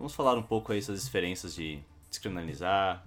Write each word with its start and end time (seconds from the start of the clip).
Vamos 0.00 0.14
falar 0.14 0.34
um 0.34 0.42
pouco 0.42 0.72
aí 0.72 0.80
das 0.80 1.04
diferenças 1.04 1.54
de 1.54 1.78
descriminalizar, 2.08 3.04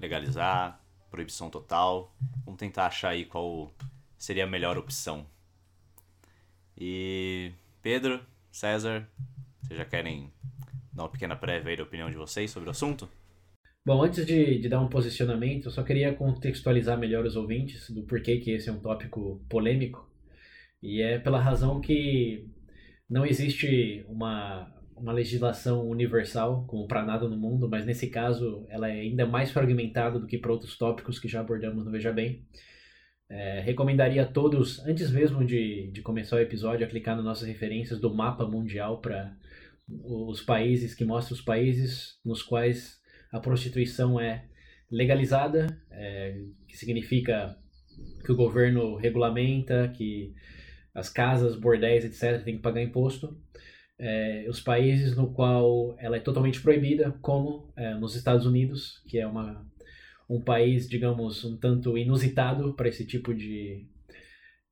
legalizar, 0.00 0.84
proibição 1.08 1.48
total. 1.48 2.12
Vamos 2.44 2.58
tentar 2.58 2.86
achar 2.86 3.10
aí 3.10 3.24
qual 3.24 3.72
seria 4.18 4.42
a 4.42 4.46
melhor 4.48 4.76
opção. 4.76 5.24
E 6.76 7.52
Pedro, 7.80 8.20
César, 8.50 9.08
vocês 9.62 9.78
já 9.78 9.84
querem 9.84 10.32
dar 10.92 11.04
uma 11.04 11.08
pequena 11.08 11.36
prévia 11.36 11.70
aí 11.70 11.76
da 11.76 11.84
opinião 11.84 12.10
de 12.10 12.16
vocês 12.16 12.50
sobre 12.50 12.68
o 12.68 12.72
assunto? 12.72 13.08
Bom, 13.86 14.02
antes 14.02 14.26
de, 14.26 14.58
de, 14.58 14.68
dar 14.68 14.80
um 14.80 14.88
posicionamento, 14.88 15.66
eu 15.66 15.70
só 15.70 15.84
queria 15.84 16.12
contextualizar 16.12 16.98
melhor 16.98 17.24
os 17.24 17.36
ouvintes 17.36 17.88
do 17.88 18.02
porquê 18.02 18.38
que 18.38 18.50
esse 18.50 18.68
é 18.68 18.72
um 18.72 18.80
tópico 18.80 19.40
polêmico. 19.48 20.10
E 20.82 21.02
é 21.02 21.20
pela 21.20 21.40
razão 21.40 21.80
que 21.80 22.50
não 23.08 23.24
existe 23.24 24.04
uma, 24.08 24.81
uma 25.02 25.12
legislação 25.12 25.88
universal, 25.88 26.64
como 26.68 26.86
para 26.86 27.04
nada 27.04 27.28
no 27.28 27.36
mundo, 27.36 27.68
mas 27.68 27.84
nesse 27.84 28.06
caso 28.06 28.64
ela 28.68 28.88
é 28.88 29.00
ainda 29.00 29.26
mais 29.26 29.50
fragmentada 29.50 30.16
do 30.16 30.28
que 30.28 30.38
para 30.38 30.52
outros 30.52 30.78
tópicos 30.78 31.18
que 31.18 31.26
já 31.26 31.40
abordamos 31.40 31.84
no 31.84 31.90
Veja 31.90 32.12
Bem. 32.12 32.46
É, 33.28 33.60
recomendaria 33.60 34.22
a 34.22 34.26
todos, 34.26 34.78
antes 34.86 35.10
mesmo 35.10 35.44
de, 35.44 35.90
de 35.90 36.02
começar 36.02 36.36
o 36.36 36.40
episódio, 36.40 36.86
a 36.86 36.88
clicar 36.88 37.16
nas 37.16 37.24
nossas 37.24 37.48
referências 37.48 37.98
do 37.98 38.14
mapa 38.14 38.46
mundial 38.46 39.00
para 39.00 39.36
os 39.88 40.40
países, 40.40 40.94
que 40.94 41.04
mostra 41.04 41.34
os 41.34 41.40
países 41.40 42.20
nos 42.24 42.40
quais 42.40 43.00
a 43.32 43.40
prostituição 43.40 44.20
é 44.20 44.44
legalizada, 44.88 45.66
é, 45.90 46.44
que 46.68 46.76
significa 46.76 47.56
que 48.24 48.30
o 48.30 48.36
governo 48.36 48.94
regulamenta, 48.94 49.88
que 49.96 50.32
as 50.94 51.08
casas, 51.08 51.56
bordéis, 51.56 52.04
etc., 52.04 52.44
têm 52.44 52.56
que 52.56 52.62
pagar 52.62 52.82
imposto 52.82 53.36
é, 54.02 54.46
os 54.48 54.60
países 54.60 55.16
no 55.16 55.32
qual 55.32 55.94
ela 55.96 56.16
é 56.16 56.20
totalmente 56.20 56.60
proibida, 56.60 57.12
como 57.22 57.72
é, 57.76 57.94
nos 57.94 58.16
Estados 58.16 58.44
Unidos, 58.44 59.00
que 59.06 59.16
é 59.16 59.26
uma, 59.26 59.64
um 60.28 60.40
país, 60.40 60.88
digamos, 60.88 61.44
um 61.44 61.56
tanto 61.56 61.96
inusitado 61.96 62.74
para 62.74 62.88
esse 62.88 63.06
tipo 63.06 63.32
de, 63.32 63.86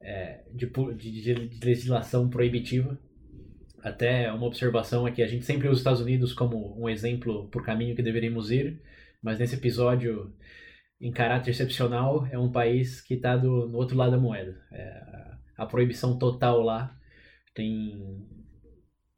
é, 0.02 0.42
de, 0.52 0.66
de, 0.66 1.48
de, 1.48 1.64
legislação 1.64 2.28
proibitiva. 2.28 2.98
Até 3.84 4.32
uma 4.32 4.46
observação 4.46 5.06
é 5.06 5.12
que 5.12 5.22
a 5.22 5.28
gente 5.28 5.44
sempre 5.44 5.68
usa 5.68 5.74
os 5.74 5.78
Estados 5.78 6.00
Unidos 6.00 6.32
como 6.32 6.76
um 6.76 6.88
exemplo 6.88 7.48
o 7.54 7.62
caminho 7.62 7.94
que 7.94 8.02
deveríamos 8.02 8.50
ir, 8.50 8.82
mas 9.22 9.38
nesse 9.38 9.54
episódio, 9.54 10.34
em 11.00 11.12
caráter 11.12 11.52
excepcional, 11.52 12.26
é 12.32 12.38
um 12.38 12.50
país 12.50 13.00
que 13.00 13.14
está 13.14 13.36
no 13.36 13.76
outro 13.76 13.96
lado 13.96 14.10
da 14.10 14.18
moeda. 14.18 14.60
É, 14.72 15.02
a 15.56 15.66
proibição 15.66 16.18
total 16.18 16.62
lá 16.62 16.98
tem 17.54 18.39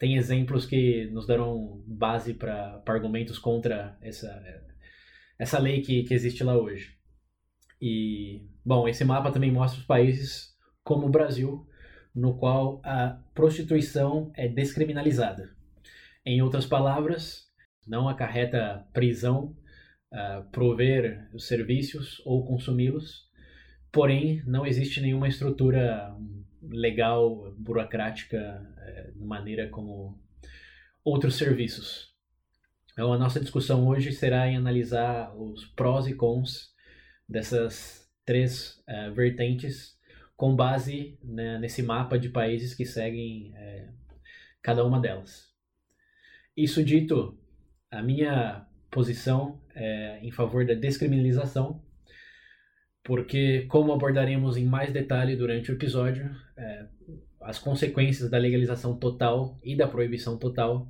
tem 0.03 0.17
exemplos 0.17 0.67
que 0.67 1.07
nos 1.13 1.29
darão 1.29 1.81
base 1.87 2.35
para 2.35 2.83
argumentos 2.89 3.39
contra 3.39 3.97
essa, 4.03 4.43
essa 5.39 5.61
lei 5.61 5.81
que, 5.81 6.03
que 6.03 6.13
existe 6.13 6.43
lá 6.43 6.59
hoje. 6.59 6.99
E, 7.81 8.45
bom, 8.65 8.89
esse 8.89 9.05
mapa 9.05 9.31
também 9.31 9.53
mostra 9.53 9.79
os 9.79 9.87
países 9.87 10.57
como 10.83 11.07
o 11.07 11.09
Brasil, 11.09 11.65
no 12.13 12.37
qual 12.37 12.83
a 12.85 13.17
prostituição 13.33 14.33
é 14.35 14.49
descriminalizada. 14.49 15.55
Em 16.27 16.43
outras 16.43 16.67
palavras, 16.67 17.45
não 17.87 18.09
acarreta 18.09 18.85
prisão 18.93 19.57
uh, 20.13 20.43
prover 20.51 21.31
os 21.33 21.47
serviços 21.47 22.21
ou 22.27 22.45
consumi-los, 22.45 23.31
porém 23.93 24.43
não 24.49 24.67
existe 24.67 25.01
nenhuma 25.01 25.29
estrutura 25.29 26.13
legal, 26.63 27.53
burocrática, 27.59 28.37
é, 28.79 29.11
de 29.11 29.25
maneira 29.25 29.69
como 29.69 30.19
outros 31.05 31.35
serviços. 31.35 32.13
Então, 32.93 33.13
a 33.13 33.19
nossa 33.19 33.41
discussão 33.41 33.87
hoje 33.89 34.13
será 34.13 34.47
em 34.49 34.57
analisar 34.57 35.35
os 35.37 35.65
prós 35.65 36.07
e 36.07 36.15
cons 36.15 36.73
dessas 37.29 38.09
três 38.25 38.83
uh, 38.89 39.13
vertentes 39.13 39.99
com 40.37 40.55
base 40.55 41.19
né, 41.23 41.59
nesse 41.59 41.83
mapa 41.83 42.19
de 42.19 42.29
países 42.29 42.75
que 42.75 42.85
seguem 42.85 43.53
é, 43.57 43.89
cada 44.61 44.85
uma 44.85 45.01
delas. 45.01 45.53
Isso 46.57 46.85
dito, 46.85 47.39
a 47.91 48.03
minha 48.03 48.67
posição 48.91 49.61
é 49.75 50.19
em 50.21 50.31
favor 50.31 50.67
da 50.67 50.75
descriminalização 50.75 51.83
porque, 53.05 53.63
como 53.69 53.93
abordaremos 53.93 54.57
em 54.57 54.65
mais 54.65 54.93
detalhe 54.93 55.35
durante 55.35 55.73
o 55.73 55.75
episódio, 55.75 56.31
é, 56.63 56.87
as 57.41 57.59
consequências 57.59 58.31
da 58.31 58.39
legalização 58.39 58.97
total 58.97 59.59
e 59.63 59.77
da 59.77 59.89
proibição 59.89 60.39
total 60.39 60.89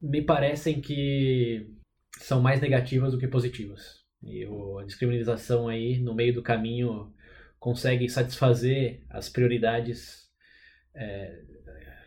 me 0.00 0.20
parecem 0.20 0.80
que 0.80 1.70
são 2.18 2.42
mais 2.42 2.60
negativas 2.60 3.12
do 3.12 3.18
que 3.18 3.26
positivas. 3.26 4.02
E 4.22 4.44
a 4.44 4.84
descriminalização 4.84 5.66
aí, 5.66 5.98
no 5.98 6.14
meio 6.14 6.34
do 6.34 6.42
caminho, 6.42 7.12
consegue 7.58 8.08
satisfazer 8.08 9.02
as 9.08 9.28
prioridades, 9.28 10.30
é, 10.94 11.42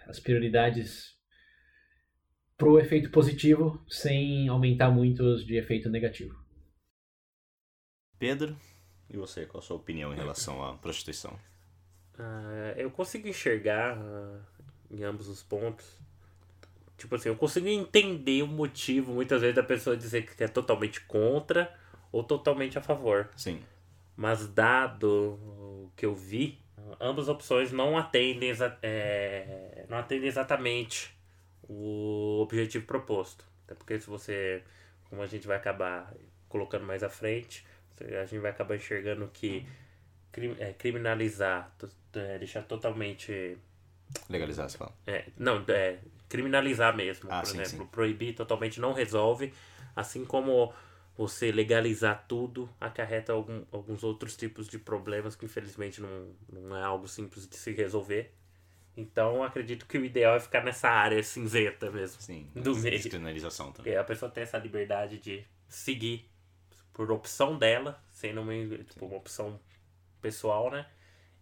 as 0.08 0.20
prioridades 0.20 1.16
pro 2.58 2.80
efeito 2.80 3.10
positivo, 3.10 3.84
sem 3.90 4.48
aumentar 4.48 4.92
muitos 4.92 5.46
de 5.46 5.58
efeito 5.58 5.90
negativo. 5.90 6.38
Pedro? 8.18 8.58
E 9.10 9.18
você, 9.18 9.46
qual 9.46 9.62
a 9.62 9.66
sua 9.66 9.76
opinião 9.76 10.14
em 10.14 10.16
relação 10.16 10.64
à 10.64 10.78
prostituição? 10.78 11.38
Uh, 12.18 12.78
eu 12.78 12.90
consigo 12.90 13.28
enxergar 13.28 13.98
uh, 13.98 14.40
em 14.90 15.04
ambos 15.04 15.28
os 15.28 15.44
pontos. 15.44 15.86
Tipo 16.98 17.16
assim, 17.16 17.30
eu 17.30 17.36
consigo 17.36 17.68
entender 17.68 18.42
o 18.42 18.48
motivo, 18.48 19.14
muitas 19.14 19.42
vezes, 19.42 19.56
da 19.56 19.64
pessoa 19.64 19.98
dizer 19.98 20.26
que 20.26 20.44
é 20.44 20.48
totalmente 20.48 21.02
contra 21.02 21.74
ou 22.12 22.24
totalmente 22.24 22.78
a 22.78 22.82
favor. 22.82 23.30
Sim. 23.36 23.62
Mas 24.16 24.48
dado 24.48 25.08
o 25.08 25.92
que 25.96 26.06
eu 26.06 26.16
vi, 26.16 26.58
ambas 27.00 27.28
opções 27.28 27.72
não 27.74 27.98
atendem, 27.98 28.52
é, 28.82 29.86
não 29.90 29.98
atendem 29.98 30.28
exatamente 30.28 31.14
o 31.64 32.40
objetivo 32.42 32.86
proposto. 32.86 33.46
Até 33.66 33.76
porque 33.76 34.00
se 34.00 34.08
você, 34.10 34.64
como 35.10 35.22
a 35.22 35.28
gente 35.28 35.46
vai 35.46 35.58
acabar 35.58 36.14
colocando 36.48 36.86
mais 36.86 37.04
à 37.04 37.10
frente, 37.10 37.66
a 38.00 38.26
gente 38.26 38.40
vai 38.40 38.52
acabar 38.52 38.76
enxergando 38.76 39.28
que 39.34 39.68
é, 40.60 40.74
criminalizar, 40.74 41.74
é, 42.16 42.38
deixar 42.38 42.64
totalmente. 42.64 43.58
Legalizar, 44.30 44.70
você 44.70 44.78
fala? 44.78 44.94
É, 45.06 45.26
não, 45.38 45.64
é, 45.68 46.00
criminalizar 46.30 46.96
mesmo, 46.96 47.30
ah, 47.32 47.42
por 47.42 47.48
sim, 47.48 47.62
exemplo. 47.62 47.86
Sim. 47.86 47.92
Proibir 47.92 48.36
totalmente 48.36 48.80
não 48.80 48.94
resolve. 48.94 49.54
Assim 49.96 50.26
como 50.26 50.74
você 51.18 51.52
legalizar 51.52 52.26
tudo 52.28 52.70
acarreta 52.80 53.32
algum, 53.34 53.64
alguns 53.72 54.04
outros 54.04 54.36
tipos 54.36 54.68
de 54.68 54.78
problemas 54.78 55.36
que 55.36 55.46
infelizmente 55.46 56.02
não, 56.02 56.34
não 56.52 56.76
é 56.76 56.84
algo 56.84 57.08
simples 57.08 57.48
de 57.48 57.56
se 57.56 57.72
resolver. 57.72 58.34
Então 58.98 59.44
acredito 59.44 59.86
que 59.86 59.98
o 59.98 60.06
ideal 60.06 60.36
é 60.36 60.40
ficar 60.40 60.64
nessa 60.64 60.90
área 60.90 61.22
cinzenta 61.24 61.90
mesmo. 61.90 62.22
Sim, 62.22 62.50
do 62.54 62.76
meio. 62.76 62.96
Descriminalização 62.96 63.72
também. 63.72 63.94
Porque 63.94 63.98
a 63.98 64.04
pessoa 64.04 64.30
tem 64.30 64.44
essa 64.44 64.58
liberdade 64.58 65.18
de 65.18 65.46
seguir 65.68 66.30
por 66.94 67.12
opção 67.12 67.58
dela, 67.58 68.02
sendo 68.10 68.42
uma, 68.42 68.54
tipo, 68.54 69.06
uma 69.06 69.18
opção 69.18 69.60
pessoal, 70.22 70.72
né? 70.72 70.86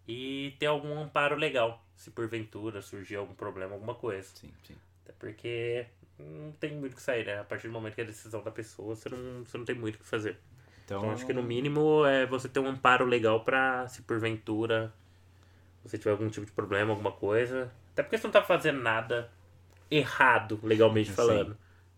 E 0.08 0.56
ter 0.60 0.66
algum 0.66 1.00
amparo 1.00 1.36
legal, 1.36 1.84
se 1.96 2.12
porventura 2.12 2.82
surgir 2.82 3.16
algum 3.16 3.34
problema, 3.34 3.74
alguma 3.74 3.96
coisa. 3.96 4.28
Sim, 4.36 4.52
sim. 4.64 4.76
Até 5.04 5.14
porque 5.18 5.86
não 6.20 6.52
tem 6.54 6.76
muito 6.76 6.94
o 6.94 6.96
que 6.96 7.02
sair, 7.02 7.26
né? 7.26 7.40
A 7.40 7.44
partir 7.44 7.68
do 7.68 7.74
momento 7.74 7.96
que 7.96 8.02
é 8.02 8.04
a 8.04 8.08
decisão 8.08 8.44
da 8.44 8.52
pessoa, 8.52 8.96
você 8.96 9.10
não, 9.10 9.46
você 9.46 9.58
não 9.58 9.66
tem 9.66 9.76
muito 9.76 9.96
o 9.96 10.00
que 10.00 10.06
fazer. 10.06 10.38
Então, 10.86 10.98
então 10.98 11.12
acho 11.12 11.26
que 11.26 11.34
no 11.34 11.42
mínimo 11.42 12.06
é 12.06 12.26
você 12.26 12.50
ter 12.50 12.60
um 12.60 12.68
amparo 12.68 13.06
legal 13.06 13.44
pra, 13.44 13.88
se 13.88 14.02
porventura 14.02 14.94
você 15.84 15.98
tiver 15.98 16.12
algum 16.12 16.30
tipo 16.30 16.46
de 16.46 16.52
problema, 16.52 16.92
alguma 16.92 17.12
coisa. 17.12 17.72
Até 17.92 18.04
porque 18.04 18.18
você 18.18 18.28
não 18.28 18.32
tá 18.32 18.42
fazendo 18.42 18.82
nada 18.82 19.30
errado, 19.92 20.60
legalmente 20.64 21.12
falando. 21.12 21.58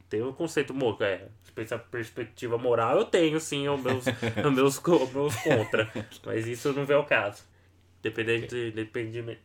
Tem 0.09 0.21
o 0.21 0.33
conceito, 0.33 0.73
é, 1.01 1.27
essa 1.57 1.77
perspectiva 1.77 2.57
moral 2.57 2.97
eu 2.97 3.05
tenho 3.05 3.39
sim, 3.39 3.67
os 3.67 3.81
meus, 3.81 4.05
os 4.43 4.53
meus, 4.53 4.77
os 4.77 5.13
meus 5.13 5.35
contra. 5.35 5.91
Mas 6.25 6.47
isso 6.47 6.73
não 6.73 6.85
vê 6.85 6.95
o 6.95 7.03
caso. 7.03 7.43
Dependente, 8.05 8.69
depende, 8.69 9.39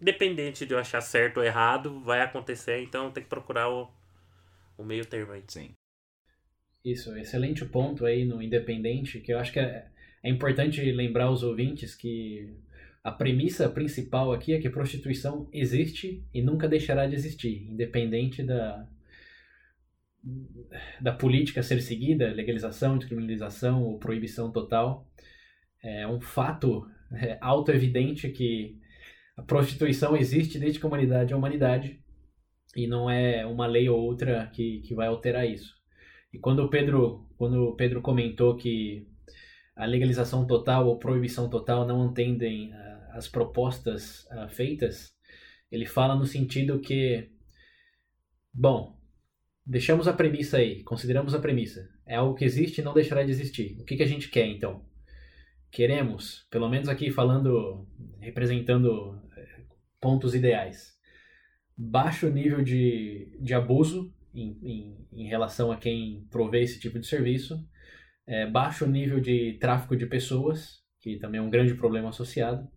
independente 0.00 0.64
de 0.64 0.72
eu 0.72 0.78
achar 0.78 1.00
certo 1.00 1.38
ou 1.38 1.42
errado, 1.44 1.98
vai 1.98 2.20
acontecer, 2.20 2.80
então 2.80 3.10
tem 3.10 3.24
que 3.24 3.28
procurar 3.28 3.68
o, 3.68 3.90
o 4.78 4.84
meio 4.84 5.04
termo 5.04 5.32
aí. 5.32 5.42
Sim. 5.48 5.74
Isso, 6.84 7.16
excelente 7.16 7.64
ponto 7.64 8.06
aí 8.06 8.24
no 8.24 8.40
independente, 8.40 9.18
que 9.18 9.32
eu 9.32 9.38
acho 9.40 9.52
que 9.52 9.58
é, 9.58 9.88
é 10.22 10.30
importante 10.30 10.80
lembrar 10.92 11.24
aos 11.24 11.42
ouvintes 11.42 11.96
que 11.96 12.54
a 13.02 13.10
premissa 13.10 13.68
principal 13.68 14.32
aqui 14.32 14.52
é 14.52 14.60
que 14.60 14.70
prostituição 14.70 15.48
existe 15.52 16.24
e 16.32 16.40
nunca 16.40 16.68
deixará 16.68 17.08
de 17.08 17.16
existir, 17.16 17.68
independente 17.68 18.44
da, 18.44 18.86
da 21.00 21.12
política 21.12 21.64
ser 21.64 21.82
seguida, 21.82 22.30
legalização, 22.30 22.96
descriminalização 22.96 23.82
ou 23.82 23.98
proibição 23.98 24.52
total. 24.52 25.04
É 25.82 26.06
um 26.06 26.20
fato 26.20 26.88
é, 27.14 27.38
auto-evidente 27.40 28.28
que 28.30 28.78
a 29.36 29.42
prostituição 29.42 30.16
existe 30.16 30.58
desde 30.58 30.78
que 30.78 30.84
a 30.84 30.88
humanidade 30.88 31.32
é 31.32 31.34
a 31.34 31.38
humanidade 31.38 32.00
e 32.76 32.86
não 32.86 33.10
é 33.10 33.46
uma 33.46 33.66
lei 33.66 33.88
ou 33.88 33.98
outra 34.00 34.50
que, 34.52 34.80
que 34.80 34.94
vai 34.94 35.08
alterar 35.08 35.46
isso. 35.46 35.74
E 36.32 36.38
quando 36.38 36.60
o 36.60 36.70
Pedro, 36.70 37.28
quando 37.36 37.62
o 37.64 37.76
Pedro 37.76 38.00
comentou 38.00 38.56
que 38.56 39.06
a 39.76 39.84
legalização 39.84 40.46
total 40.46 40.86
ou 40.86 40.98
proibição 40.98 41.48
total 41.48 41.86
não 41.86 42.08
atendem 42.08 42.72
as 43.12 43.28
propostas 43.28 44.24
uh, 44.26 44.48
feitas, 44.48 45.12
ele 45.70 45.86
fala 45.86 46.14
no 46.14 46.26
sentido 46.26 46.80
que, 46.80 47.30
bom, 48.52 48.98
deixamos 49.64 50.08
a 50.08 50.12
premissa 50.12 50.58
aí, 50.58 50.82
consideramos 50.82 51.34
a 51.34 51.38
premissa. 51.38 51.88
É 52.06 52.16
algo 52.16 52.34
que 52.34 52.44
existe 52.44 52.80
e 52.80 52.84
não 52.84 52.94
deixará 52.94 53.22
de 53.22 53.30
existir. 53.30 53.78
O 53.80 53.84
que, 53.84 53.96
que 53.96 54.02
a 54.02 54.06
gente 54.06 54.28
quer 54.28 54.46
então? 54.46 54.84
Queremos, 55.72 56.46
pelo 56.50 56.68
menos 56.68 56.86
aqui 56.86 57.10
falando, 57.10 57.88
representando 58.20 59.18
eh, 59.34 59.62
pontos 59.98 60.34
ideais, 60.34 60.92
baixo 61.74 62.28
nível 62.28 62.62
de, 62.62 63.34
de 63.40 63.54
abuso 63.54 64.14
em, 64.34 64.58
em, 64.62 65.06
em 65.10 65.26
relação 65.26 65.72
a 65.72 65.78
quem 65.78 66.26
provê 66.30 66.62
esse 66.62 66.78
tipo 66.78 66.98
de 67.00 67.06
serviço, 67.06 67.66
é, 68.26 68.46
baixo 68.46 68.86
nível 68.86 69.18
de 69.18 69.54
tráfico 69.54 69.96
de 69.96 70.04
pessoas, 70.04 70.82
que 71.00 71.16
também 71.16 71.38
é 71.38 71.42
um 71.42 71.48
grande 71.48 71.74
problema 71.74 72.10
associado, 72.10 72.68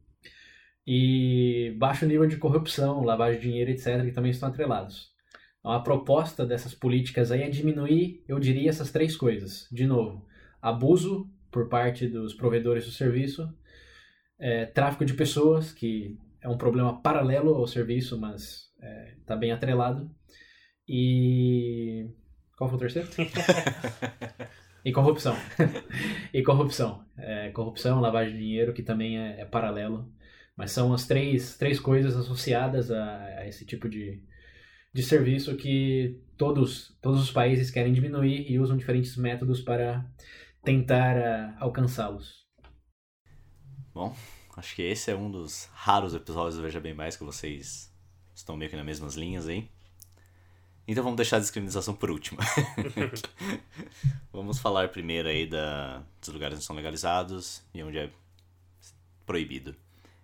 e 0.87 1.75
baixo 1.77 2.05
nível 2.05 2.25
de 2.25 2.37
corrupção, 2.37 3.03
lavagem 3.03 3.41
de 3.41 3.47
dinheiro, 3.47 3.71
etc., 3.71 4.05
que 4.05 4.13
também 4.13 4.31
estão 4.31 4.47
atrelados. 4.47 5.13
Então, 5.59 5.73
a 5.73 5.81
proposta 5.81 6.45
dessas 6.45 6.73
políticas 6.73 7.29
aí 7.29 7.41
é 7.41 7.49
diminuir, 7.49 8.23
eu 8.25 8.39
diria, 8.39 8.69
essas 8.69 8.89
três 8.89 9.17
coisas. 9.17 9.67
De 9.69 9.85
novo, 9.85 10.25
abuso 10.61 11.29
por 11.55 11.69
parte 11.69 12.05
dos 12.05 12.33
provedores 12.33 12.83
do 12.85 12.91
serviço, 12.91 13.49
é, 14.37 14.65
tráfico 14.65 15.05
de 15.05 15.13
pessoas, 15.13 15.71
que 15.71 16.19
é 16.41 16.49
um 16.49 16.57
problema 16.57 17.01
paralelo 17.01 17.55
ao 17.55 17.65
serviço, 17.65 18.19
mas 18.19 18.69
está 18.75 18.85
é, 18.85 19.15
tá 19.25 19.35
bem 19.37 19.53
atrelado, 19.53 20.11
e. 20.85 22.09
Qual 22.57 22.69
foi 22.69 22.75
o 22.75 22.79
terceiro? 22.79 23.07
e 24.83 24.91
corrupção. 24.91 25.37
e 26.33 26.43
corrupção. 26.43 27.05
É, 27.17 27.49
corrupção, 27.51 28.01
lavagem 28.01 28.33
de 28.33 28.41
dinheiro, 28.41 28.73
que 28.73 28.83
também 28.83 29.17
é, 29.17 29.39
é 29.39 29.45
paralelo 29.45 30.13
mas 30.57 30.71
são 30.71 30.93
as 30.93 31.05
três, 31.05 31.57
três 31.57 31.79
coisas 31.79 32.15
associadas 32.15 32.89
a, 32.89 33.25
a 33.39 33.47
esse 33.47 33.65
tipo 33.65 33.89
de, 33.89 34.21
de 34.93 35.03
serviço 35.03 35.55
que 35.57 36.17
todos, 36.37 36.97
todos 37.01 37.21
os 37.21 37.29
países 37.29 37.69
querem 37.69 37.91
diminuir 37.91 38.49
e 38.49 38.57
usam 38.57 38.77
diferentes 38.77 39.17
métodos 39.17 39.59
para 39.59 40.05
tentar 40.65 41.15
uh, 41.15 41.55
alcançá-los. 41.59 42.43
Bom, 43.93 44.13
acho 44.57 44.75
que 44.75 44.81
esse 44.81 45.11
é 45.11 45.15
um 45.15 45.31
dos 45.31 45.69
raros 45.73 46.13
episódios 46.13 46.55
do 46.55 46.63
Veja 46.63 46.81
Bem 46.81 46.93
Mais 46.93 47.15
que 47.15 47.23
vocês 47.23 47.93
estão 48.33 48.57
meio 48.57 48.69
que 48.69 48.75
nas 48.75 48.85
mesmas 48.85 49.13
linhas 49.15 49.47
aí. 49.47 49.69
Então 50.87 51.03
vamos 51.03 51.17
deixar 51.17 51.37
a 51.37 51.39
discriminação 51.39 51.95
por 51.95 52.11
último. 52.11 52.39
vamos 54.33 54.59
falar 54.59 54.89
primeiro 54.89 55.29
aí 55.29 55.47
da, 55.47 56.03
dos 56.19 56.29
lugares 56.29 56.57
onde 56.57 56.65
são 56.65 56.75
legalizados 56.75 57.63
e 57.73 57.81
onde 57.81 57.97
é 57.97 58.11
proibido. 59.25 59.75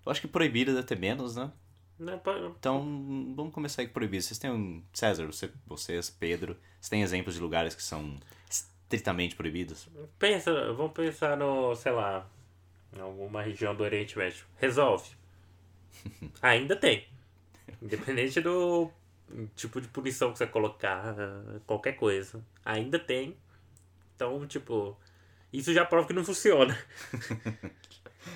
Eu 0.06 0.12
acho 0.12 0.22
que 0.22 0.28
proibido 0.28 0.74
deve 0.74 0.86
ter 0.86 1.00
menos, 1.00 1.36
né? 1.36 1.52
Não, 1.98 2.20
então, 2.58 3.34
vamos 3.36 3.54
começar 3.54 3.84
aí 3.84 3.88
com 3.88 3.94
proibido. 3.94 4.24
Vocês 4.24 4.40
têm 4.40 4.50
um. 4.50 4.84
César, 4.92 5.28
você, 5.28 5.52
vocês, 5.68 6.10
Pedro, 6.10 6.58
vocês 6.80 6.90
têm 6.90 7.04
exemplos 7.04 7.36
de 7.36 7.42
lugares 7.42 7.76
que 7.76 7.84
são 7.84 8.20
estritamente 8.96 9.36
proibidos? 9.36 9.88
Pensa, 10.20 10.74
vamos 10.74 10.94
pensar 10.94 11.38
no, 11.38 11.76
sei 11.76 11.92
lá, 11.92 12.28
em 12.96 13.02
alguma 13.02 13.42
região 13.42 13.76
do 13.76 13.84
Oriente 13.84 14.18
Médio. 14.18 14.46
Resolve. 14.58 15.10
Ainda 16.42 16.76
tem. 16.76 17.08
Independente 17.82 18.42
do 18.42 18.92
tipo 19.56 19.80
de 19.80 19.88
punição 19.88 20.32
que 20.32 20.38
você 20.38 20.48
colocar, 20.48 21.16
qualquer 21.66 21.94
coisa. 21.94 22.44
Ainda 22.66 23.00
tem. 23.00 23.38
Então, 24.16 24.46
tipo, 24.46 24.98
isso 25.52 25.74
já 25.74 25.86
prova 25.86 26.08
que 26.08 26.14
não 26.14 26.24
funciona. 26.24 26.78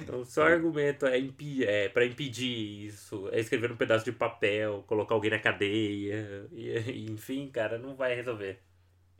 Então, 0.02 0.22
o 0.22 0.26
seu 0.26 0.44
argumento 0.44 1.06
é, 1.06 1.20
impi 1.20 1.64
é 1.64 1.88
para 1.90 2.06
impedir 2.06 2.88
isso, 2.88 3.30
é 3.32 3.40
escrever 3.40 3.72
um 3.72 3.78
pedaço 3.78 4.04
de 4.04 4.12
papel, 4.12 4.84
colocar 4.88 5.14
alguém 5.14 5.30
na 5.30 5.40
cadeia, 5.40 6.48
e, 6.52 7.06
enfim, 7.10 7.48
cara, 7.50 7.78
não 7.78 7.96
vai 7.96 8.16
resolver. 8.16 8.60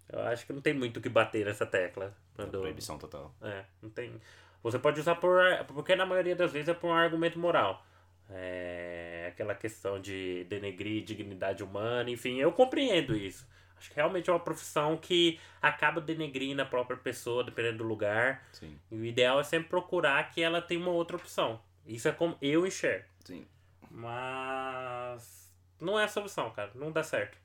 Eu 0.10 0.22
acho 0.22 0.46
que 0.46 0.54
não 0.54 0.62
tem 0.62 0.74
muito 0.74 0.98
o 0.98 1.02
que 1.02 1.10
bater 1.10 1.46
nessa 1.46 1.66
tecla. 1.66 2.16
Quando... 2.36 2.60
Proibição 2.60 2.98
total. 2.98 3.36
É, 3.42 3.66
não 3.82 3.90
tem. 3.90 4.20
Você 4.62 4.80
pode 4.80 5.00
usar 5.00 5.16
por. 5.16 5.40
Porque 5.68 5.96
na 5.96 6.06
maioria 6.06 6.36
das 6.36 6.52
vezes 6.52 6.70
é 6.70 6.74
por 6.74 6.88
um 6.88 6.94
argumento 6.94 7.40
moral. 7.40 7.86
É 8.30 9.30
aquela 9.32 9.54
questão 9.54 10.00
de 10.00 10.46
denegrir 10.46 11.04
dignidade 11.04 11.64
humana, 11.64 12.10
enfim, 12.10 12.38
eu 12.38 12.52
compreendo 12.52 13.16
isso. 13.16 13.48
Acho 13.78 13.90
que 13.90 13.96
realmente 13.96 14.30
é 14.30 14.34
uma 14.34 14.40
profissão 14.40 14.98
que 14.98 15.40
acaba 15.62 16.00
denegrindo 16.00 16.62
a 16.62 16.66
própria 16.66 16.98
pessoa, 16.98 17.44
dependendo 17.44 17.80
do 17.80 17.84
lugar. 17.84 18.44
Sim. 18.54 18.80
E 18.90 18.96
o 18.96 19.06
ideal 19.06 19.40
é 19.40 19.44
sempre 19.44 19.70
procurar 19.70 20.32
que 20.32 20.42
ela 20.42 20.62
tenha 20.62 20.80
uma 20.80 20.92
outra 20.92 21.18
opção. 21.18 21.62
Isso 21.86 22.08
é 22.08 22.12
como 22.12 22.38
eu 22.42 22.66
enxergo. 22.66 23.06
Sim. 23.24 23.46
Mas 23.92 25.54
não 25.80 26.00
é 26.00 26.06
a 26.06 26.08
solução, 26.08 26.50
cara. 26.52 26.72
Não 26.74 26.92
dá 26.92 27.04
certo. 27.04 27.38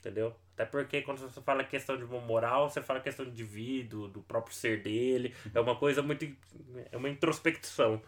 Entendeu? 0.00 0.34
Até 0.54 0.64
porque 0.64 1.02
quando 1.02 1.18
você 1.18 1.42
fala 1.42 1.62
questão 1.62 1.96
de 1.96 2.04
moral, 2.04 2.70
você 2.70 2.80
fala 2.80 3.00
questão 3.00 3.24
de 3.24 3.30
indivíduo, 3.32 4.08
do 4.08 4.22
próprio 4.22 4.54
ser 4.54 4.82
dele. 4.82 5.34
É 5.54 5.60
uma 5.60 5.76
coisa 5.76 6.02
muito. 6.02 6.26
É 6.90 6.96
uma 6.96 7.10
introspecção. 7.10 8.00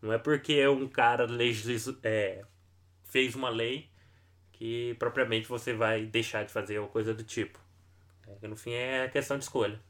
Não 0.00 0.12
é 0.12 0.18
porque 0.18 0.66
um 0.68 0.86
cara 0.86 1.24
legis, 1.24 1.88
é, 2.02 2.44
fez 3.04 3.34
uma 3.34 3.48
lei 3.48 3.88
que 4.52 4.94
propriamente 4.98 5.48
você 5.48 5.72
vai 5.72 6.04
deixar 6.04 6.44
de 6.44 6.52
fazer 6.52 6.78
ou 6.78 6.88
coisa 6.88 7.14
do 7.14 7.24
tipo. 7.24 7.58
É, 8.42 8.46
no 8.46 8.56
fim 8.56 8.72
é 8.72 9.08
questão 9.08 9.38
de 9.38 9.44
escolha. 9.44 9.80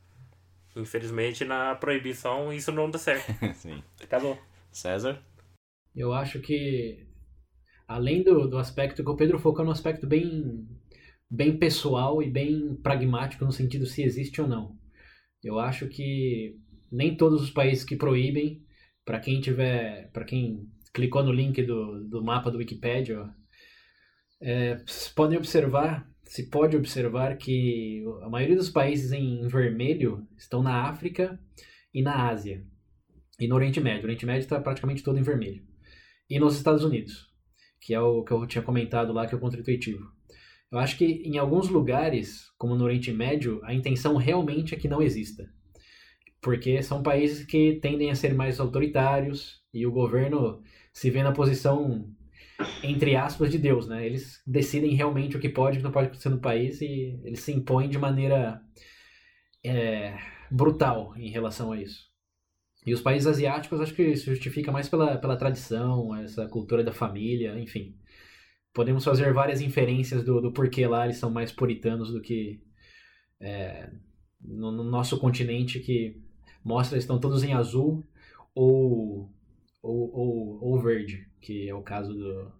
Infelizmente 0.77 1.45
na 1.45 1.75
proibição 1.75 2.53
isso 2.53 2.71
não 2.71 2.88
dá 2.88 2.99
certo. 2.99 3.27
Sim. 3.55 3.83
Acabou. 4.03 4.38
César? 4.71 5.21
Eu 5.95 6.12
acho 6.12 6.41
que 6.41 7.05
além 7.88 8.23
do, 8.23 8.47
do 8.47 8.59
aspecto 8.59 9.03
que 9.03 9.11
o 9.11 9.17
Pedro 9.17 9.38
focou 9.38 9.65
no 9.65 9.73
aspecto 9.73 10.07
bem 10.07 10.69
bem 11.31 11.59
pessoal 11.59 12.23
e 12.23 12.31
bem 12.31 12.77
pragmático 12.77 13.45
no 13.45 13.53
sentido 13.53 13.87
se 13.87 14.03
existe 14.03 14.41
ou 14.41 14.49
não. 14.49 14.79
Eu 15.43 15.59
acho 15.59 15.89
que 15.89 16.57
nem 16.91 17.17
todos 17.17 17.43
os 17.43 17.51
países 17.51 17.85
que 17.85 17.97
proíbem, 17.97 18.65
para 19.05 19.21
quem 19.21 19.41
tiver, 19.41 20.11
para 20.13 20.25
quem 20.25 20.69
clicou 20.93 21.23
no 21.23 21.33
link 21.33 21.63
do, 21.63 22.05
do 22.09 22.25
mapa 22.25 22.51
do 22.51 22.59
Wikipedia, 22.59 23.29
é, 24.41 24.83
podem 25.15 25.39
observar, 25.39 26.09
se 26.25 26.49
pode 26.49 26.77
observar 26.77 27.37
que 27.37 28.05
a 28.23 28.29
maioria 28.29 28.57
dos 28.57 28.71
países 28.71 29.13
em 29.13 29.47
vermelho 29.47 30.27
estão 30.37 30.63
na 30.63 30.89
África 30.89 31.39
e 31.93 32.03
na 32.03 32.29
Ásia 32.29 32.65
e 33.39 33.47
no 33.47 33.55
Oriente 33.55 33.81
Médio. 33.81 34.03
O 34.03 34.05
Oriente 34.05 34.27
Médio 34.27 34.41
está 34.41 34.61
praticamente 34.61 35.03
todo 35.03 35.19
em 35.19 35.23
vermelho. 35.23 35.63
E 36.29 36.39
nos 36.39 36.57
Estados 36.57 36.85
Unidos, 36.85 37.29
que 37.81 37.95
é 37.95 38.01
o 38.01 38.23
que 38.23 38.33
eu 38.33 38.47
tinha 38.47 38.63
comentado 38.63 39.13
lá, 39.13 39.27
que 39.27 39.35
é 39.35 39.39
o 39.39 39.41
contra-intuitivo. 39.41 40.18
Eu 40.71 40.79
acho 40.79 40.97
que 40.99 41.05
em 41.25 41.39
alguns 41.39 41.69
lugares, 41.69 42.51
como 42.59 42.75
no 42.75 42.85
Oriente 42.85 43.13
Médio, 43.13 43.61
a 43.65 43.73
intenção 43.73 44.17
realmente 44.17 44.75
é 44.75 44.79
que 44.79 44.89
não 44.89 45.03
exista. 45.03 45.49
Porque 46.41 46.83
são 46.83 47.03
países 47.03 47.45
que 47.45 47.79
tendem 47.81 48.11
a 48.11 48.15
ser 48.15 48.35
mais 48.35 48.61
autoritários 48.61 49.63
e 49.73 49.87
o 49.87 49.93
governo 49.93 50.63
se 50.93 51.11
vê 51.11 51.23
na 51.23 51.33
posição 51.33 52.09
entre 52.83 53.15
aspas, 53.15 53.51
de 53.51 53.59
Deus, 53.59 53.87
né? 53.87 54.05
Eles 54.05 54.43
decidem 54.47 54.95
realmente 54.95 55.37
o 55.37 55.41
que 55.41 55.49
pode 55.49 55.77
e 55.77 55.79
o 55.79 55.81
que 55.81 55.85
não 55.85 55.93
pode 55.93 56.09
acontecer 56.09 56.29
no 56.29 56.41
país 56.41 56.81
e 56.81 57.21
eles 57.23 57.41
se 57.41 57.53
impõem 57.53 57.89
de 57.89 57.99
maneira 57.99 58.61
é, 59.65 60.17
brutal 60.51 61.15
em 61.17 61.31
relação 61.31 61.73
a 61.73 61.81
isso. 61.81 62.09
E 62.85 62.93
os 62.93 63.01
países 63.01 63.27
asiáticos 63.27 63.81
acho 63.81 63.95
que 63.95 64.17
se 64.17 64.25
justifica 64.25 64.73
mais 64.73 64.89
pela, 64.89 65.19
pela 65.19 65.37
tradição, 65.37 66.15
essa 66.17 66.49
cultura 66.49 66.83
da 66.83 66.93
família, 66.93 67.59
enfim. 67.59 67.95
Podemos 68.73 69.05
fazer 69.05 69.33
várias 69.33 69.61
inferências 69.61 70.25
do, 70.25 70.41
do 70.41 70.53
porquê 70.53 70.87
lá 70.87 71.05
eles 71.05 71.19
são 71.19 71.31
mais 71.31 71.51
puritanos 71.51 72.13
do 72.13 72.21
que 72.21 72.61
é, 73.41 73.91
no, 74.41 74.71
no, 74.71 74.85
nosso 74.85 75.19
continente 75.19 75.81
que 75.81 76.17
mostra 76.65 76.97
eles 76.97 77.05
estão 77.05 77.19
todos 77.19 77.43
em 77.43 77.55
azul 77.55 78.07
ou 78.55 79.31
ou, 79.81 80.13
ou, 80.13 80.59
ou 80.61 80.83
verde, 80.83 81.27
que 81.41 81.69
é 81.69 81.75
o 81.75 81.83
caso 81.83 82.13
do, 82.13 82.53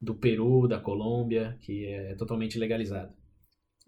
do 0.00 0.14
Peru, 0.14 0.66
da 0.66 0.80
Colômbia, 0.80 1.56
que 1.60 1.86
é 1.86 2.14
totalmente 2.14 2.58
legalizado. 2.58 3.12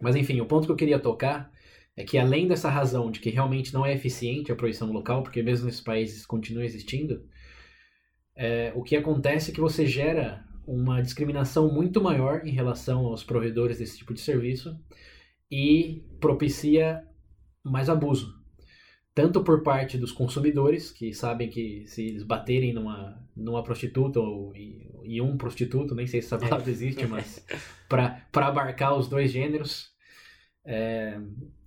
Mas 0.01 0.15
enfim, 0.15 0.41
o 0.41 0.47
ponto 0.47 0.67
que 0.67 0.73
eu 0.73 0.77
queria 0.77 0.99
tocar 0.99 1.53
é 1.97 2.05
que 2.05 2.19
além 2.19 2.47
dessa 2.47 2.69
razão 2.71 3.11
de 3.11 3.21
que 3.21 3.31
realmente 3.31 3.73
não 3.73 3.85
é 3.85 3.93
eficiente 3.93 4.53
a 4.53 4.57
proibição 4.57 4.93
local, 4.93 5.23
porque 5.23 5.43
mesmo 5.43 5.67
nesses 5.67 5.81
países 5.81 6.27
continua 6.27 6.65
existindo, 6.65 7.27
é, 8.35 8.71
o 8.75 8.83
que 8.83 8.95
acontece 8.95 9.51
é 9.51 9.55
que 9.55 9.61
você 9.61 9.87
gera 9.87 10.46
uma 10.67 11.01
discriminação 11.01 11.73
muito 11.73 12.03
maior 12.03 12.47
em 12.47 12.51
relação 12.51 13.07
aos 13.07 13.23
provedores 13.23 13.79
desse 13.79 13.99
tipo 13.99 14.13
de 14.13 14.21
serviço 14.21 14.77
e 15.51 16.05
propicia 16.21 17.03
mais 17.63 17.89
abuso. 17.89 18.35
Tanto 19.15 19.43
por 19.43 19.63
parte 19.63 19.97
dos 19.97 20.13
consumidores, 20.13 20.91
que 20.91 21.15
sabem 21.15 21.49
que 21.49 21.87
se 21.87 22.07
eles 22.07 22.23
baterem 22.23 22.75
numa, 22.75 23.19
numa 23.35 23.63
prostituta 23.63 24.21
ou 24.21 24.55
em, 24.55 25.21
um 25.23 25.39
prostituto, 25.39 25.95
nem 25.95 26.07
sei 26.07 26.21
se 26.21 26.27
essa 26.27 26.39
palavra 26.39 26.71
existe, 26.71 27.07
mas 27.07 27.47
para 27.89 28.27
abarcar 28.35 28.95
os 28.95 29.09
dois 29.09 29.31
gêneros, 29.31 29.91
é, 30.65 31.19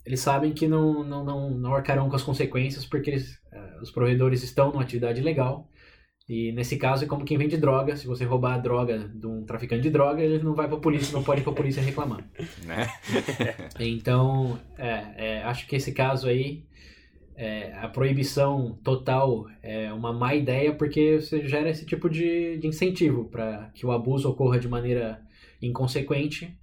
eles 0.06 0.20
sabem 0.20 0.54
que 0.54 0.68
não, 0.68 1.04
não, 1.04 1.24
não, 1.24 1.50
não 1.52 1.74
arcarão 1.74 2.10
com 2.10 2.16
as 2.16 2.24
consequências 2.24 2.86
porque 2.86 3.12
eles, 3.12 3.40
é, 3.52 3.80
os 3.82 3.90
provedores 3.90 4.44
estão 4.44 4.72
numa 4.72 4.84
atividade 4.84 5.22
legal 5.22 5.68
e 6.30 6.52
nesse 6.52 6.78
caso 6.78 7.04
é 7.04 7.08
como 7.08 7.26
quem 7.26 7.40
vende 7.40 7.58
droga. 7.58 7.96
Se 7.96 8.06
você 8.06 8.24
roubar 8.24 8.54
a 8.54 8.58
droga 8.60 9.00
de 9.00 9.26
um 9.26 9.44
traficante 9.44 9.82
de 9.82 9.90
droga, 9.90 10.22
ele 10.22 10.44
não 10.44 10.54
vai 10.54 10.68
para 10.68 10.78
a 10.78 10.80
polícia, 10.80 11.12
não 11.12 11.24
pode 11.24 11.42
ir 11.42 11.44
para 11.44 11.54
a 11.54 11.56
polícia 11.56 11.82
reclamar. 11.82 12.24
Né? 12.64 12.88
então, 13.80 14.60
é, 14.78 15.06
é, 15.18 15.44
acho 15.44 15.66
que 15.66 15.76
esse 15.76 15.92
caso 15.92 16.28
aí, 16.28 16.66
é, 17.36 17.74
a 17.74 17.88
proibição 17.88 18.78
total 18.84 19.48
é 19.64 19.92
uma 19.92 20.14
má 20.14 20.36
ideia 20.36 20.72
porque 20.72 21.20
você 21.20 21.48
gera 21.48 21.68
esse 21.68 21.84
tipo 21.84 22.08
de, 22.08 22.58
de 22.58 22.68
incentivo 22.68 23.26
para 23.26 23.72
que 23.74 23.84
o 23.84 23.92
abuso 23.92 24.30
ocorra 24.30 24.60
de 24.60 24.68
maneira 24.68 25.20
inconsequente 25.60 26.56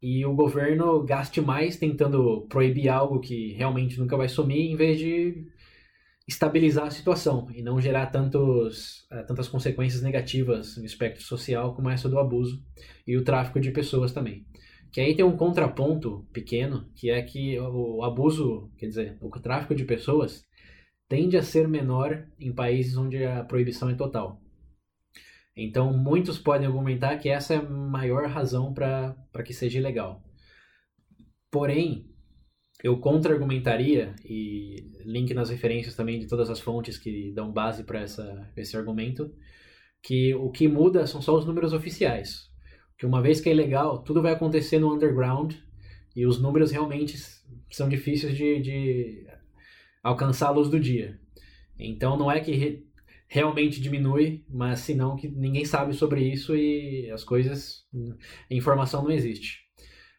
e 0.00 0.24
o 0.24 0.34
governo 0.34 1.02
gaste 1.02 1.40
mais 1.40 1.76
tentando 1.76 2.42
proibir 2.42 2.90
algo 2.90 3.18
que 3.18 3.54
realmente 3.54 3.98
nunca 3.98 4.16
vai 4.16 4.28
sumir, 4.28 4.70
em 4.70 4.76
vez 4.76 4.98
de 4.98 5.48
estabilizar 6.26 6.86
a 6.86 6.90
situação 6.90 7.48
e 7.52 7.62
não 7.62 7.80
gerar 7.80 8.06
tantos, 8.06 9.06
uh, 9.12 9.26
tantas 9.26 9.48
consequências 9.48 10.02
negativas 10.02 10.76
no 10.76 10.84
espectro 10.84 11.22
social 11.22 11.74
como 11.74 11.90
essa 11.90 12.08
do 12.08 12.18
abuso 12.18 12.64
e 13.06 13.16
o 13.16 13.24
tráfico 13.24 13.60
de 13.60 13.70
pessoas 13.70 14.12
também. 14.12 14.46
Que 14.90 15.00
aí 15.00 15.14
tem 15.14 15.24
um 15.24 15.36
contraponto 15.36 16.26
pequeno, 16.32 16.88
que 16.94 17.10
é 17.10 17.20
que 17.20 17.58
o 17.58 18.02
abuso, 18.04 18.70
quer 18.78 18.86
dizer, 18.86 19.18
o 19.20 19.28
tráfico 19.40 19.74
de 19.74 19.84
pessoas 19.84 20.44
tende 21.08 21.36
a 21.36 21.42
ser 21.42 21.66
menor 21.66 22.26
em 22.38 22.52
países 22.52 22.96
onde 22.96 23.24
a 23.24 23.42
proibição 23.44 23.90
é 23.90 23.94
total. 23.94 24.40
Então, 25.56 25.92
muitos 25.92 26.38
podem 26.38 26.66
argumentar 26.66 27.18
que 27.18 27.28
essa 27.28 27.54
é 27.54 27.56
a 27.56 27.62
maior 27.62 28.28
razão 28.28 28.72
para 28.72 29.42
que 29.44 29.52
seja 29.52 29.78
ilegal. 29.78 30.22
Porém, 31.50 32.13
eu 32.84 32.98
contra-argumentaria, 32.98 34.14
e 34.22 34.92
link 35.06 35.32
nas 35.32 35.48
referências 35.48 35.96
também 35.96 36.18
de 36.18 36.26
todas 36.26 36.50
as 36.50 36.60
fontes 36.60 36.98
que 36.98 37.32
dão 37.32 37.50
base 37.50 37.82
para 37.82 38.04
esse 38.54 38.76
argumento, 38.76 39.34
que 40.02 40.34
o 40.34 40.50
que 40.50 40.68
muda 40.68 41.06
são 41.06 41.22
só 41.22 41.34
os 41.34 41.46
números 41.46 41.72
oficiais. 41.72 42.50
Que 42.98 43.06
uma 43.06 43.22
vez 43.22 43.40
que 43.40 43.48
é 43.48 43.52
ilegal, 43.52 44.02
tudo 44.02 44.20
vai 44.20 44.34
acontecer 44.34 44.78
no 44.78 44.92
underground 44.92 45.54
e 46.14 46.26
os 46.26 46.38
números 46.38 46.70
realmente 46.70 47.16
são 47.70 47.88
difíceis 47.88 48.36
de, 48.36 48.60
de 48.60 49.26
alcançar 50.02 50.48
a 50.48 50.52
luz 50.52 50.68
do 50.68 50.78
dia. 50.78 51.18
Então 51.78 52.18
não 52.18 52.30
é 52.30 52.38
que 52.38 52.52
re, 52.52 52.86
realmente 53.26 53.80
diminui, 53.80 54.44
mas 54.46 54.80
senão 54.80 55.16
que 55.16 55.26
ninguém 55.26 55.64
sabe 55.64 55.94
sobre 55.94 56.22
isso 56.22 56.54
e 56.54 57.10
as 57.10 57.24
coisas, 57.24 57.86
a 58.50 58.54
informação 58.54 59.02
não 59.02 59.10
existe. 59.10 59.60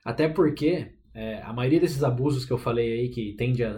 Até 0.04 0.28
porque 0.28 0.95
é, 1.16 1.42
a 1.44 1.54
maioria 1.54 1.80
desses 1.80 2.04
abusos 2.04 2.44
que 2.44 2.52
eu 2.52 2.58
falei 2.58 2.92
aí, 2.92 3.10
que 3.10 3.34
tende 3.38 3.64
a, 3.64 3.72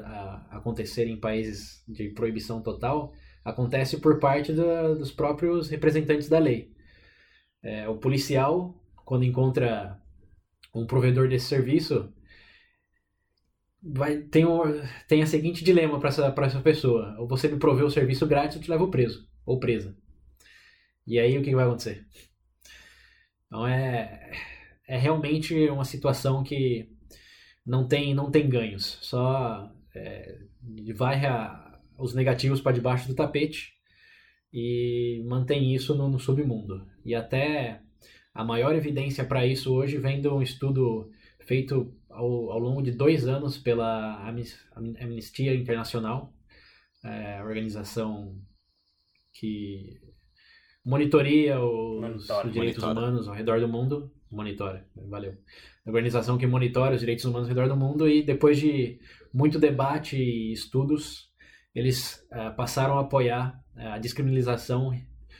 a 0.49 0.57
acontecer 0.57 1.07
em 1.07 1.19
países 1.19 1.83
de 1.87 2.09
proibição 2.09 2.63
total, 2.63 3.13
acontece 3.45 3.99
por 3.99 4.19
parte 4.19 4.51
da, 4.53 4.95
dos 4.95 5.11
próprios 5.11 5.69
representantes 5.69 6.27
da 6.27 6.39
lei. 6.39 6.73
É, 7.61 7.87
o 7.87 7.97
policial, 7.97 8.75
quando 9.05 9.23
encontra 9.23 10.01
um 10.73 10.87
provedor 10.87 11.29
desse 11.29 11.45
serviço, 11.45 12.11
vai, 13.83 14.17
tem, 14.17 14.43
um, 14.43 14.63
tem 15.07 15.21
a 15.21 15.27
seguinte 15.27 15.63
dilema 15.63 15.99
para 15.99 16.09
essa, 16.09 16.33
essa 16.35 16.61
pessoa: 16.61 17.15
ou 17.19 17.27
você 17.27 17.47
me 17.47 17.59
proveu 17.59 17.85
o 17.85 17.91
serviço 17.91 18.25
grátis, 18.25 18.55
eu 18.55 18.63
te 18.63 18.71
levo 18.71 18.89
preso 18.89 19.29
ou 19.45 19.59
presa. 19.59 19.95
E 21.05 21.19
aí 21.19 21.37
o 21.37 21.43
que 21.43 21.55
vai 21.55 21.65
acontecer? 21.65 22.03
Então 23.45 23.67
é, 23.67 24.31
é 24.87 24.97
realmente 24.97 25.69
uma 25.69 25.85
situação 25.85 26.43
que 26.43 26.96
não 27.67 27.85
tem, 27.85 28.15
não 28.15 28.31
tem 28.31 28.49
ganhos, 28.49 28.97
só 29.01 29.69
é, 29.93 30.39
vai 30.95 31.25
a, 31.25 31.77
os 31.99 32.13
negativos 32.13 32.61
para 32.61 32.71
debaixo 32.71 33.09
do 33.09 33.13
tapete 33.13 33.73
e 34.53 35.21
mantém 35.27 35.75
isso 35.75 35.93
no, 35.93 36.07
no 36.07 36.17
submundo. 36.17 36.87
E 37.03 37.13
até 37.13 37.81
a 38.33 38.43
maior 38.43 38.73
evidência 38.73 39.25
para 39.25 39.45
isso 39.45 39.73
hoje 39.73 39.97
vem 39.97 40.21
de 40.21 40.29
um 40.29 40.41
estudo 40.41 41.11
feito 41.41 41.93
ao, 42.09 42.51
ao 42.51 42.59
longo 42.59 42.81
de 42.81 42.91
dois 42.91 43.27
anos 43.27 43.57
pela 43.57 44.25
Amnistia 45.01 45.53
Internacional, 45.53 46.33
é, 47.03 47.43
organização 47.43 48.33
que 49.33 49.99
monitoria 50.85 51.59
os, 51.59 52.29
os 52.29 52.51
direitos 52.53 52.81
monitora. 52.81 52.91
humanos 52.91 53.27
ao 53.27 53.35
redor 53.35 53.59
do 53.59 53.67
mundo. 53.67 54.09
Monitora, 54.31 54.85
valeu 54.95 55.37
organização 55.87 56.37
que 56.37 56.45
monitora 56.45 56.95
os 56.95 56.99
direitos 56.99 57.25
humanos 57.25 57.47
ao 57.47 57.55
redor 57.55 57.69
do 57.69 57.79
mundo 57.79 58.07
e 58.07 58.21
depois 58.21 58.59
de 58.59 58.99
muito 59.33 59.57
debate 59.57 60.17
e 60.17 60.51
estudos, 60.51 61.31
eles 61.73 62.25
uh, 62.31 62.55
passaram 62.55 62.97
a 62.97 63.01
apoiar 63.01 63.63
uh, 63.75 63.93
a 63.93 63.97
descriminalização 63.97 64.91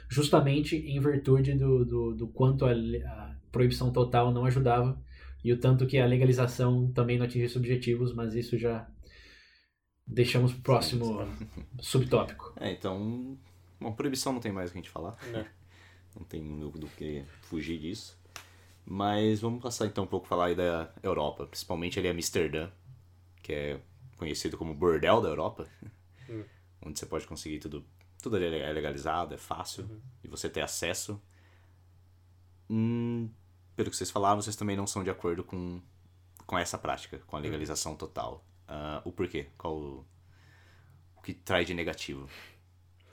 justamente 0.09 0.77
em 0.77 0.99
virtude 0.99 1.53
do, 1.53 1.83
do, 1.83 2.15
do 2.15 2.27
quanto 2.29 2.65
a, 2.65 2.71
a, 2.71 3.35
proibição 3.51 3.91
total 3.91 4.31
não 4.31 4.45
ajudava 4.45 5.01
e 5.43 5.51
o 5.51 5.59
tanto 5.59 5.85
que 5.85 5.97
a 5.97 6.05
legalização 6.05 6.91
também 6.91 7.17
não 7.17 7.25
atingia 7.25 7.47
seus 7.47 7.57
objetivos, 7.57 8.13
mas 8.13 8.33
isso 8.33 8.57
já 8.57 8.87
deixamos 10.05 10.53
para 10.53 10.59
o 10.59 10.63
próximo 10.63 11.27
subtópico. 11.79 12.53
É, 12.59 12.71
então, 12.71 13.37
uma 13.79 13.93
proibição 13.93 14.31
não 14.31 14.39
tem 14.39 14.51
mais 14.51 14.69
o 14.69 14.73
que 14.73 14.79
a 14.79 14.81
gente 14.81 14.91
falar. 14.91 15.17
Não, 15.31 15.45
não 16.15 16.23
tem 16.25 16.41
do 16.59 16.87
que 16.97 17.25
fugir 17.41 17.79
disso. 17.79 18.16
Mas 18.89 19.41
vamos 19.41 19.61
passar 19.61 19.85
então 19.85 20.05
um 20.05 20.07
pouco 20.07 20.25
falar 20.25 20.45
aí 20.45 20.55
da 20.55 20.89
Europa, 21.03 21.45
principalmente 21.45 21.99
ali 21.99 22.07
Amsterdã, 22.07 22.69
que 23.43 23.51
é 23.51 23.81
conhecido 24.15 24.57
como 24.57 24.73
bordel 24.73 25.21
da 25.21 25.27
Europa, 25.27 25.67
hum. 26.29 26.41
onde 26.81 26.97
você 26.97 27.05
pode 27.05 27.27
conseguir 27.27 27.59
tudo, 27.59 27.85
tudo 28.23 28.37
é 28.37 28.71
legalizado, 28.71 29.33
é 29.33 29.37
fácil, 29.37 29.83
uhum. 29.83 30.01
e 30.23 30.29
você 30.29 30.49
ter 30.49 30.61
acesso. 30.61 31.21
Hum, 32.69 33.29
pelo 33.75 33.89
que 33.89 33.97
vocês 33.97 34.09
falaram, 34.09 34.41
vocês 34.41 34.55
também 34.55 34.77
não 34.77 34.87
são 34.87 35.03
de 35.03 35.09
acordo 35.09 35.43
com, 35.43 35.81
com 36.45 36.57
essa 36.57 36.77
prática, 36.77 37.19
com 37.27 37.35
a 37.35 37.39
legalização 37.41 37.91
uhum. 37.91 37.97
total. 37.97 38.45
Uh, 38.69 39.01
o 39.03 39.11
porquê? 39.11 39.47
Qual 39.57 39.75
o, 39.75 40.05
o 41.17 41.21
que 41.21 41.33
traz 41.33 41.67
de 41.67 41.73
negativo? 41.73 42.29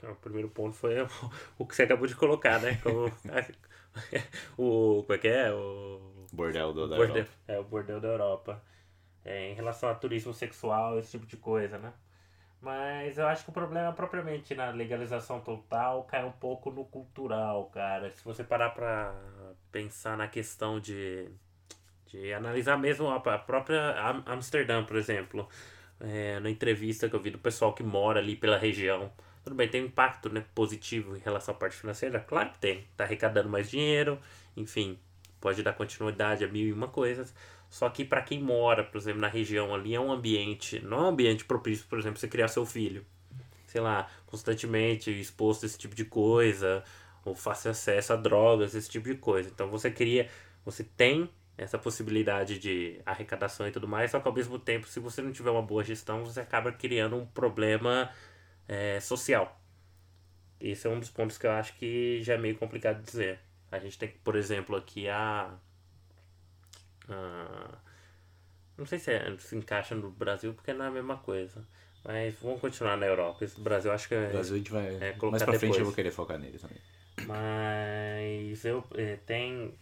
O 0.01 0.15
primeiro 0.15 0.47
ponto 0.47 0.73
foi 0.73 0.95
o 1.59 1.65
que 1.65 1.75
você 1.75 1.83
acabou 1.83 2.07
de 2.07 2.15
colocar, 2.15 2.61
né? 2.61 2.75
Como, 2.77 3.11
o. 4.57 5.03
Como 5.03 5.13
é 5.13 5.17
que 5.17 5.27
é? 5.27 5.51
O. 5.51 6.13
Bordel 6.31 6.73
do, 6.73 6.87
da 6.87 6.97
bordel, 6.97 7.17
Europa. 7.17 7.31
É, 7.47 7.59
o 7.59 7.63
bordel 7.63 8.01
da 8.01 8.07
Europa. 8.07 8.63
É, 9.23 9.51
em 9.51 9.53
relação 9.55 9.89
a 9.89 9.95
turismo 9.95 10.33
sexual, 10.33 10.99
esse 10.99 11.11
tipo 11.11 11.25
de 11.25 11.37
coisa, 11.37 11.77
né? 11.77 11.93
Mas 12.61 13.17
eu 13.17 13.27
acho 13.27 13.43
que 13.43 13.49
o 13.49 13.53
problema 13.53 13.93
propriamente 13.93 14.55
na 14.55 14.69
legalização 14.71 15.39
total 15.39 16.03
cai 16.03 16.23
um 16.25 16.31
pouco 16.31 16.71
no 16.71 16.85
cultural, 16.85 17.65
cara. 17.69 18.09
Se 18.11 18.23
você 18.23 18.43
parar 18.43 18.71
pra 18.71 19.15
pensar 19.71 20.17
na 20.17 20.27
questão 20.27 20.79
de, 20.79 21.29
de 22.07 22.33
analisar 22.33 22.77
mesmo 22.77 23.09
a, 23.09 23.19
própria 23.19 23.95
Amsterdã, 24.25 24.83
por 24.83 24.97
exemplo. 24.97 25.47
É, 25.99 26.39
na 26.41 26.49
entrevista 26.49 27.07
que 27.07 27.15
eu 27.15 27.21
vi 27.21 27.29
do 27.29 27.37
pessoal 27.37 27.73
que 27.73 27.81
mora 27.81 28.19
ali 28.19 28.35
pela 28.35 28.57
região 28.57 29.11
tudo 29.45 29.55
bem, 29.55 29.69
tem 29.69 29.83
um 29.83 29.85
impacto 29.85 30.27
né, 30.27 30.43
positivo 30.55 31.15
em 31.15 31.19
relação 31.19 31.53
à 31.53 31.57
parte 31.57 31.77
financeira? 31.77 32.19
Claro 32.19 32.49
que 32.49 32.57
tem. 32.57 32.79
Está 32.79 33.03
arrecadando 33.03 33.47
mais 33.47 33.69
dinheiro, 33.69 34.19
enfim, 34.57 34.97
pode 35.39 35.61
dar 35.61 35.73
continuidade 35.73 36.43
a 36.43 36.47
mil 36.47 36.67
e 36.67 36.73
uma 36.73 36.87
coisas. 36.87 37.31
Só 37.69 37.87
que 37.87 38.03
para 38.03 38.23
quem 38.23 38.41
mora, 38.41 38.83
por 38.83 38.97
exemplo, 38.97 39.21
na 39.21 39.27
região 39.27 39.73
ali, 39.73 39.93
é 39.93 39.99
um 39.99 40.11
ambiente, 40.11 40.79
não 40.79 40.97
é 40.97 41.01
um 41.01 41.07
ambiente 41.09 41.45
propício, 41.45 41.85
por 41.87 41.99
exemplo, 41.99 42.19
você 42.19 42.27
criar 42.27 42.47
seu 42.47 42.65
filho. 42.65 43.05
Sei 43.67 43.79
lá, 43.79 44.09
constantemente 44.25 45.11
exposto 45.11 45.63
a 45.63 45.65
esse 45.67 45.77
tipo 45.77 45.93
de 45.93 46.05
coisa, 46.05 46.83
ou 47.23 47.35
fácil 47.35 47.69
acesso 47.69 48.13
a 48.13 48.15
drogas, 48.15 48.73
esse 48.73 48.89
tipo 48.89 49.07
de 49.07 49.15
coisa. 49.15 49.47
Então 49.53 49.69
você 49.69 49.91
cria, 49.91 50.27
você 50.65 50.83
tem 50.83 51.29
essa 51.55 51.77
possibilidade 51.77 52.57
de 52.57 52.99
arrecadação 53.05 53.67
e 53.67 53.71
tudo 53.71 53.87
mais, 53.87 54.09
só 54.09 54.19
que 54.19 54.27
ao 54.27 54.33
mesmo 54.33 54.57
tempo, 54.57 54.87
se 54.87 54.99
você 54.99 55.21
não 55.21 55.31
tiver 55.31 55.51
uma 55.51 55.61
boa 55.61 55.83
gestão, 55.83 56.25
você 56.25 56.39
acaba 56.39 56.71
criando 56.71 57.15
um 57.15 57.25
problema 57.27 58.09
é, 58.67 58.99
social. 58.99 59.61
esse 60.59 60.87
é 60.87 60.89
um 60.89 60.99
dos 60.99 61.09
pontos 61.09 61.37
que 61.37 61.45
eu 61.45 61.51
acho 61.51 61.75
que 61.75 62.21
já 62.23 62.33
é 62.33 62.37
meio 62.37 62.57
complicado 62.57 63.03
dizer. 63.03 63.39
A 63.71 63.79
gente 63.79 63.97
tem, 63.97 64.09
por 64.23 64.35
exemplo, 64.35 64.75
aqui 64.75 65.07
a. 65.09 65.53
a 67.09 67.77
não 68.77 68.85
sei 68.85 68.99
se, 68.99 69.11
é, 69.11 69.37
se 69.37 69.55
encaixa 69.55 69.95
no 69.95 70.11
Brasil 70.11 70.53
porque 70.53 70.73
não 70.73 70.85
é 70.85 70.87
a 70.89 70.91
mesma 70.91 71.17
coisa. 71.17 71.65
Mas 72.03 72.35
vamos 72.39 72.61
continuar 72.61 72.97
na 72.97 73.05
Europa. 73.05 73.43
Esse 73.43 73.59
Brasil 73.59 73.91
acho 73.91 74.07
que 74.07 74.15
é. 74.15 74.29
Brasil 74.29 74.55
a 74.55 74.57
gente 74.57 74.71
vai. 74.71 74.95
É, 74.95 75.15
mais 75.15 75.43
pra 75.43 75.57
frente 75.57 75.79
eu 75.79 75.85
vou 75.85 75.93
querer 75.93 76.11
focar 76.11 76.37
nele 76.37 76.59
também. 76.59 76.77
Mas 77.25 78.63
eu 78.63 78.83
é, 78.95 79.15
tem. 79.25 79.73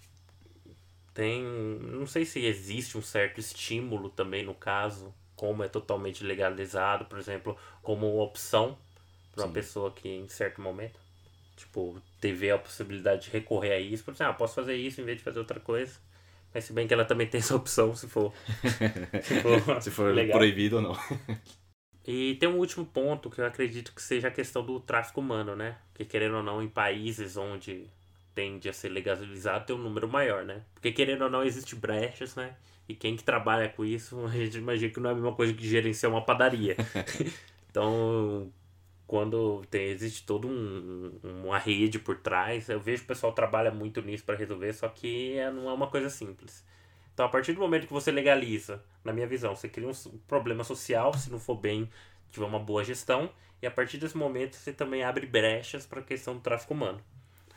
Tem. 1.13 1.43
Não 1.43 2.07
sei 2.07 2.25
se 2.25 2.45
existe 2.45 2.97
um 2.97 3.01
certo 3.01 3.39
estímulo 3.39 4.09
também 4.09 4.43
no 4.43 4.55
caso, 4.55 5.13
como 5.43 5.61
é 5.61 5.67
totalmente 5.67 6.23
legalizado, 6.23 7.03
por 7.03 7.19
exemplo, 7.19 7.57
como 7.81 8.17
opção 8.21 8.77
para 9.35 9.43
uma 9.43 9.51
pessoa 9.51 9.91
que 9.91 10.07
em 10.07 10.29
certo 10.29 10.61
momento, 10.61 10.97
tipo, 11.57 12.01
teve 12.21 12.49
a 12.49 12.57
possibilidade 12.57 13.25
de 13.25 13.29
recorrer 13.29 13.73
a 13.73 13.77
isso, 13.77 14.05
por 14.05 14.13
exemplo, 14.13 14.31
ah, 14.31 14.35
posso 14.35 14.55
fazer 14.55 14.77
isso 14.77 15.01
em 15.01 15.03
vez 15.03 15.17
de 15.17 15.23
fazer 15.25 15.39
outra 15.39 15.59
coisa. 15.59 15.99
Mas 16.53 16.63
se 16.63 16.71
bem 16.71 16.87
que 16.87 16.93
ela 16.93 17.03
também 17.03 17.27
tem 17.27 17.39
essa 17.39 17.57
opção 17.57 17.93
se 17.93 18.07
for. 18.07 18.31
se 19.21 19.41
for, 19.41 19.81
se 19.81 19.91
for 19.91 20.15
proibido 20.31 20.77
ou 20.77 20.81
não. 20.81 20.97
E 22.07 22.35
tem 22.35 22.47
um 22.47 22.57
último 22.57 22.85
ponto 22.85 23.29
que 23.29 23.41
eu 23.41 23.45
acredito 23.45 23.93
que 23.93 24.01
seja 24.01 24.29
a 24.29 24.31
questão 24.31 24.65
do 24.65 24.79
tráfico 24.79 25.19
humano, 25.19 25.57
né? 25.57 25.75
Porque 25.91 26.05
querendo 26.05 26.37
ou 26.37 26.43
não, 26.43 26.63
em 26.63 26.69
países 26.69 27.35
onde 27.35 27.85
tende 28.33 28.69
a 28.69 28.73
ser 28.73 28.87
legalizado, 28.87 29.65
tem 29.65 29.75
um 29.75 29.79
número 29.79 30.07
maior, 30.07 30.45
né? 30.45 30.63
Porque 30.73 30.93
querendo 30.93 31.23
ou 31.23 31.29
não, 31.29 31.43
existe 31.43 31.75
brechas, 31.75 32.33
né? 32.33 32.55
E 32.87 32.95
quem 32.95 33.15
que 33.15 33.23
trabalha 33.23 33.69
com 33.69 33.85
isso, 33.85 34.19
a 34.25 34.29
gente 34.29 34.57
imagina 34.57 34.91
que 34.91 34.99
não 34.99 35.09
é 35.09 35.13
a 35.13 35.15
mesma 35.15 35.33
coisa 35.33 35.53
que 35.53 35.67
gerenciar 35.67 36.11
uma 36.11 36.23
padaria. 36.23 36.75
então, 37.69 38.51
quando 39.07 39.63
tem, 39.69 39.87
existe 39.87 40.25
toda 40.25 40.47
um, 40.47 41.19
uma 41.23 41.57
rede 41.57 41.99
por 41.99 42.17
trás, 42.17 42.69
eu 42.69 42.79
vejo 42.79 42.99
que 42.99 43.05
o 43.05 43.07
pessoal 43.07 43.33
trabalha 43.33 43.71
muito 43.71 44.01
nisso 44.01 44.23
para 44.23 44.35
resolver, 44.35 44.73
só 44.73 44.87
que 44.89 45.37
é, 45.37 45.51
não 45.51 45.69
é 45.69 45.73
uma 45.73 45.87
coisa 45.87 46.09
simples. 46.09 46.65
Então, 47.13 47.25
a 47.25 47.29
partir 47.29 47.53
do 47.53 47.59
momento 47.59 47.85
que 47.85 47.93
você 47.93 48.11
legaliza, 48.11 48.83
na 49.03 49.13
minha 49.13 49.27
visão, 49.27 49.55
você 49.55 49.69
cria 49.69 49.87
um 49.87 49.93
problema 50.27 50.63
social, 50.63 51.13
se 51.13 51.29
não 51.29 51.39
for 51.39 51.55
bem, 51.55 51.89
tiver 52.31 52.45
uma 52.45 52.59
boa 52.59 52.83
gestão, 52.83 53.29
e 53.61 53.67
a 53.67 53.71
partir 53.71 53.97
desse 53.97 54.17
momento 54.17 54.55
você 54.55 54.73
também 54.73 55.03
abre 55.03 55.25
brechas 55.25 55.85
para 55.85 55.99
a 55.99 56.03
questão 56.03 56.33
do 56.33 56.41
tráfico 56.41 56.73
humano. 56.73 56.99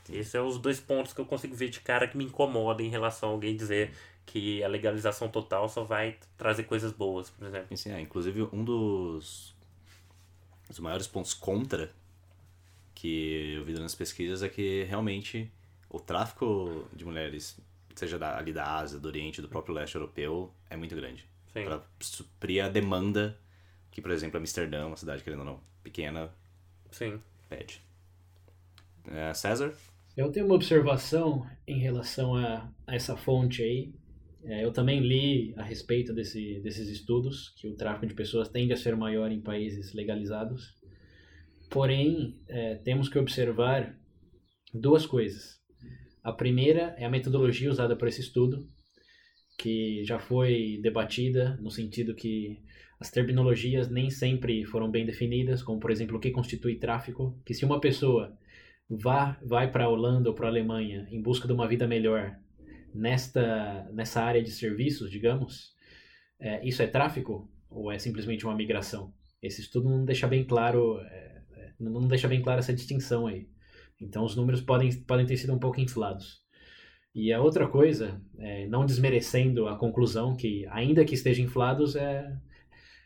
Esses 0.08 0.28
são 0.28 0.46
os 0.46 0.58
dois 0.58 0.78
pontos 0.78 1.12
que 1.12 1.20
eu 1.20 1.24
consigo 1.24 1.54
ver 1.54 1.68
de 1.68 1.80
cara 1.80 2.06
que 2.06 2.16
me 2.16 2.24
incomodam 2.24 2.86
em 2.86 2.90
relação 2.90 3.30
a 3.30 3.32
alguém 3.32 3.56
dizer 3.56 3.92
que 4.26 4.62
a 4.62 4.68
legalização 4.68 5.28
total 5.28 5.68
só 5.68 5.84
vai 5.84 6.18
trazer 6.36 6.64
coisas 6.64 6.92
boas, 6.92 7.30
por 7.30 7.46
exemplo. 7.46 7.76
Sim, 7.76 7.92
é, 7.92 8.00
inclusive 8.00 8.42
um 8.52 8.64
dos, 8.64 9.54
dos 10.68 10.78
maiores 10.80 11.06
pontos 11.06 11.32
contra 11.32 11.90
que 12.94 13.54
eu 13.56 13.64
vi 13.64 13.72
nas 13.74 13.94
pesquisas 13.94 14.42
é 14.42 14.48
que 14.48 14.82
realmente 14.84 15.50
o 15.88 16.00
tráfico 16.00 16.88
de 16.92 17.04
mulheres 17.04 17.56
seja 17.94 18.18
da, 18.18 18.36
ali 18.36 18.52
da 18.52 18.76
Ásia, 18.76 18.98
do 18.98 19.08
Oriente, 19.08 19.40
do 19.40 19.48
próprio 19.48 19.74
leste 19.74 19.94
europeu, 19.94 20.52
é 20.68 20.76
muito 20.76 20.94
grande. 20.94 21.26
Para 21.52 21.80
suprir 22.00 22.62
a 22.62 22.68
demanda 22.68 23.38
que, 23.90 24.02
por 24.02 24.10
exemplo, 24.10 24.38
Amsterdã, 24.38 24.86
uma 24.86 24.96
cidade, 24.96 25.24
querendo 25.24 25.38
ou 25.38 25.46
não, 25.46 25.60
pequena, 25.82 26.30
Sim. 26.90 27.18
pede. 27.48 27.80
É, 29.06 29.32
César? 29.32 29.72
Eu 30.14 30.30
tenho 30.30 30.44
uma 30.44 30.54
observação 30.54 31.46
em 31.66 31.78
relação 31.78 32.36
a, 32.36 32.68
a 32.86 32.94
essa 32.94 33.16
fonte 33.16 33.62
aí. 33.62 33.94
É, 34.46 34.64
eu 34.64 34.72
também 34.72 35.00
li 35.00 35.52
a 35.56 35.62
respeito 35.62 36.14
desse, 36.14 36.60
desses 36.60 36.88
estudos, 36.88 37.52
que 37.56 37.66
o 37.66 37.74
tráfico 37.74 38.06
de 38.06 38.14
pessoas 38.14 38.48
tende 38.48 38.72
a 38.72 38.76
ser 38.76 38.94
maior 38.94 39.32
em 39.32 39.40
países 39.40 39.92
legalizados. 39.92 40.74
Porém, 41.68 42.40
é, 42.48 42.76
temos 42.76 43.08
que 43.08 43.18
observar 43.18 43.98
duas 44.72 45.04
coisas. 45.04 45.56
A 46.22 46.32
primeira 46.32 46.94
é 46.96 47.04
a 47.04 47.10
metodologia 47.10 47.68
usada 47.68 47.96
por 47.96 48.06
esse 48.06 48.20
estudo, 48.20 48.68
que 49.58 50.04
já 50.04 50.18
foi 50.18 50.78
debatida 50.80 51.56
no 51.60 51.70
sentido 51.70 52.14
que 52.14 52.58
as 53.00 53.10
terminologias 53.10 53.90
nem 53.90 54.10
sempre 54.10 54.64
foram 54.64 54.90
bem 54.90 55.04
definidas, 55.04 55.62
como 55.62 55.80
por 55.80 55.90
exemplo 55.90 56.18
o 56.18 56.20
que 56.20 56.30
constitui 56.30 56.78
tráfico, 56.78 57.36
que 57.44 57.52
se 57.52 57.64
uma 57.64 57.80
pessoa 57.80 58.32
vá, 58.88 59.40
vai 59.44 59.70
para 59.72 59.84
a 59.84 59.88
Holanda 59.88 60.28
ou 60.28 60.34
para 60.34 60.46
a 60.46 60.50
Alemanha 60.50 61.06
em 61.10 61.20
busca 61.20 61.48
de 61.48 61.52
uma 61.52 61.66
vida 61.66 61.86
melhor 61.86 62.38
nesta, 62.96 63.88
nessa 63.92 64.22
área 64.22 64.42
de 64.42 64.50
serviços, 64.50 65.10
digamos, 65.10 65.74
é, 66.40 66.66
isso 66.66 66.82
é 66.82 66.86
tráfico 66.86 67.50
ou 67.70 67.92
é 67.92 67.98
simplesmente 67.98 68.44
uma 68.44 68.54
migração? 68.54 69.12
Esse 69.42 69.60
estudo 69.60 69.88
não 69.88 70.04
deixa 70.04 70.26
bem 70.26 70.44
claro, 70.44 70.98
é, 71.00 71.42
é 71.52 71.72
não 71.78 72.08
deixa 72.08 72.26
bem 72.28 72.42
clara 72.42 72.60
essa 72.60 72.74
distinção 72.74 73.26
aí. 73.26 73.48
Então 74.00 74.24
os 74.24 74.36
números 74.36 74.60
podem, 74.60 74.92
podem 75.02 75.26
ter 75.26 75.36
sido 75.36 75.52
um 75.52 75.58
pouco 75.58 75.80
inflados. 75.80 76.44
E 77.14 77.32
a 77.32 77.40
outra 77.40 77.66
coisa, 77.66 78.20
é, 78.38 78.66
não 78.66 78.84
desmerecendo 78.84 79.68
a 79.68 79.76
conclusão 79.76 80.36
que, 80.36 80.66
ainda 80.66 81.04
que 81.04 81.14
estejam 81.14 81.46
inflados, 81.46 81.96
é, 81.96 82.30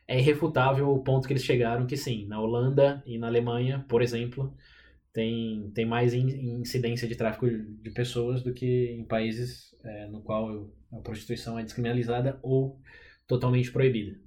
é 0.08 0.18
irrefutável 0.18 0.90
o 0.90 1.02
ponto 1.02 1.28
que 1.28 1.32
eles 1.32 1.44
chegaram, 1.44 1.86
que 1.86 1.96
sim, 1.96 2.26
na 2.26 2.40
Holanda 2.40 3.02
e 3.06 3.16
na 3.18 3.28
Alemanha, 3.28 3.84
por 3.88 4.02
exemplo, 4.02 4.52
tem, 5.12 5.70
tem 5.74 5.84
mais 5.84 6.14
incidência 6.14 7.08
de 7.08 7.16
tráfico 7.16 7.48
de 7.48 7.90
pessoas 7.90 8.42
do 8.42 8.52
que 8.52 8.90
em 8.92 9.04
países 9.04 9.74
é, 9.84 10.06
no 10.08 10.22
qual 10.22 10.70
a 10.92 10.96
prostituição 10.98 11.58
é 11.58 11.62
descriminalizada 11.62 12.38
ou 12.42 12.80
totalmente 13.26 13.70
proibida. 13.70 14.18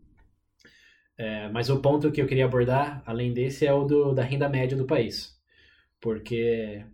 É, 1.18 1.48
mas 1.50 1.70
o 1.70 1.80
ponto 1.80 2.12
que 2.12 2.22
eu 2.22 2.28
queria 2.28 2.46
abordar, 2.46 3.04
além 3.06 3.34
desse, 3.34 3.66
é 3.66 3.74
o 3.74 3.84
do, 3.86 4.14
da 4.14 4.24
renda 4.24 4.50
média 4.50 4.76
do 4.76 4.86
país 4.86 5.34
porque 6.04 6.86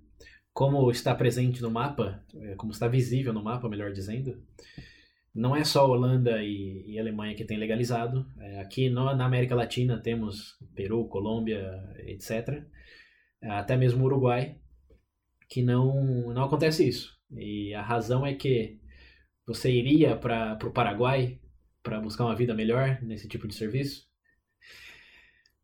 como 0.53 0.91
está 0.91 1.15
presente 1.15 1.63
no 1.63 1.71
mapa, 1.71 2.23
é, 2.35 2.53
como 2.53 2.71
está 2.71 2.87
visível 2.87 3.33
no 3.33 3.43
mapa, 3.43 3.67
melhor 3.67 3.91
dizendo, 3.91 4.39
não 5.33 5.55
é 5.55 5.63
só 5.63 5.89
Holanda 5.89 6.43
e, 6.43 6.85
e 6.85 6.99
Alemanha 6.99 7.33
que 7.33 7.43
tem 7.43 7.57
legalizado. 7.57 8.23
É, 8.39 8.61
aqui 8.61 8.87
no, 8.87 9.15
na 9.15 9.25
América 9.25 9.55
Latina 9.55 9.97
temos 9.97 10.59
Peru, 10.75 11.05
Colômbia, 11.05 11.83
etc. 12.05 12.63
Até 13.41 13.77
mesmo 13.77 14.03
Uruguai, 14.05 14.57
que 15.49 15.61
não, 15.61 16.33
não 16.33 16.43
acontece 16.43 16.87
isso. 16.87 17.17
E 17.31 17.73
a 17.73 17.81
razão 17.81 18.25
é 18.25 18.33
que 18.33 18.79
você 19.45 19.71
iria 19.71 20.15
para 20.15 20.57
o 20.63 20.71
Paraguai 20.71 21.39
para 21.81 21.99
buscar 21.99 22.25
uma 22.25 22.35
vida 22.35 22.53
melhor 22.53 23.01
nesse 23.01 23.27
tipo 23.27 23.47
de 23.47 23.55
serviço? 23.55 24.07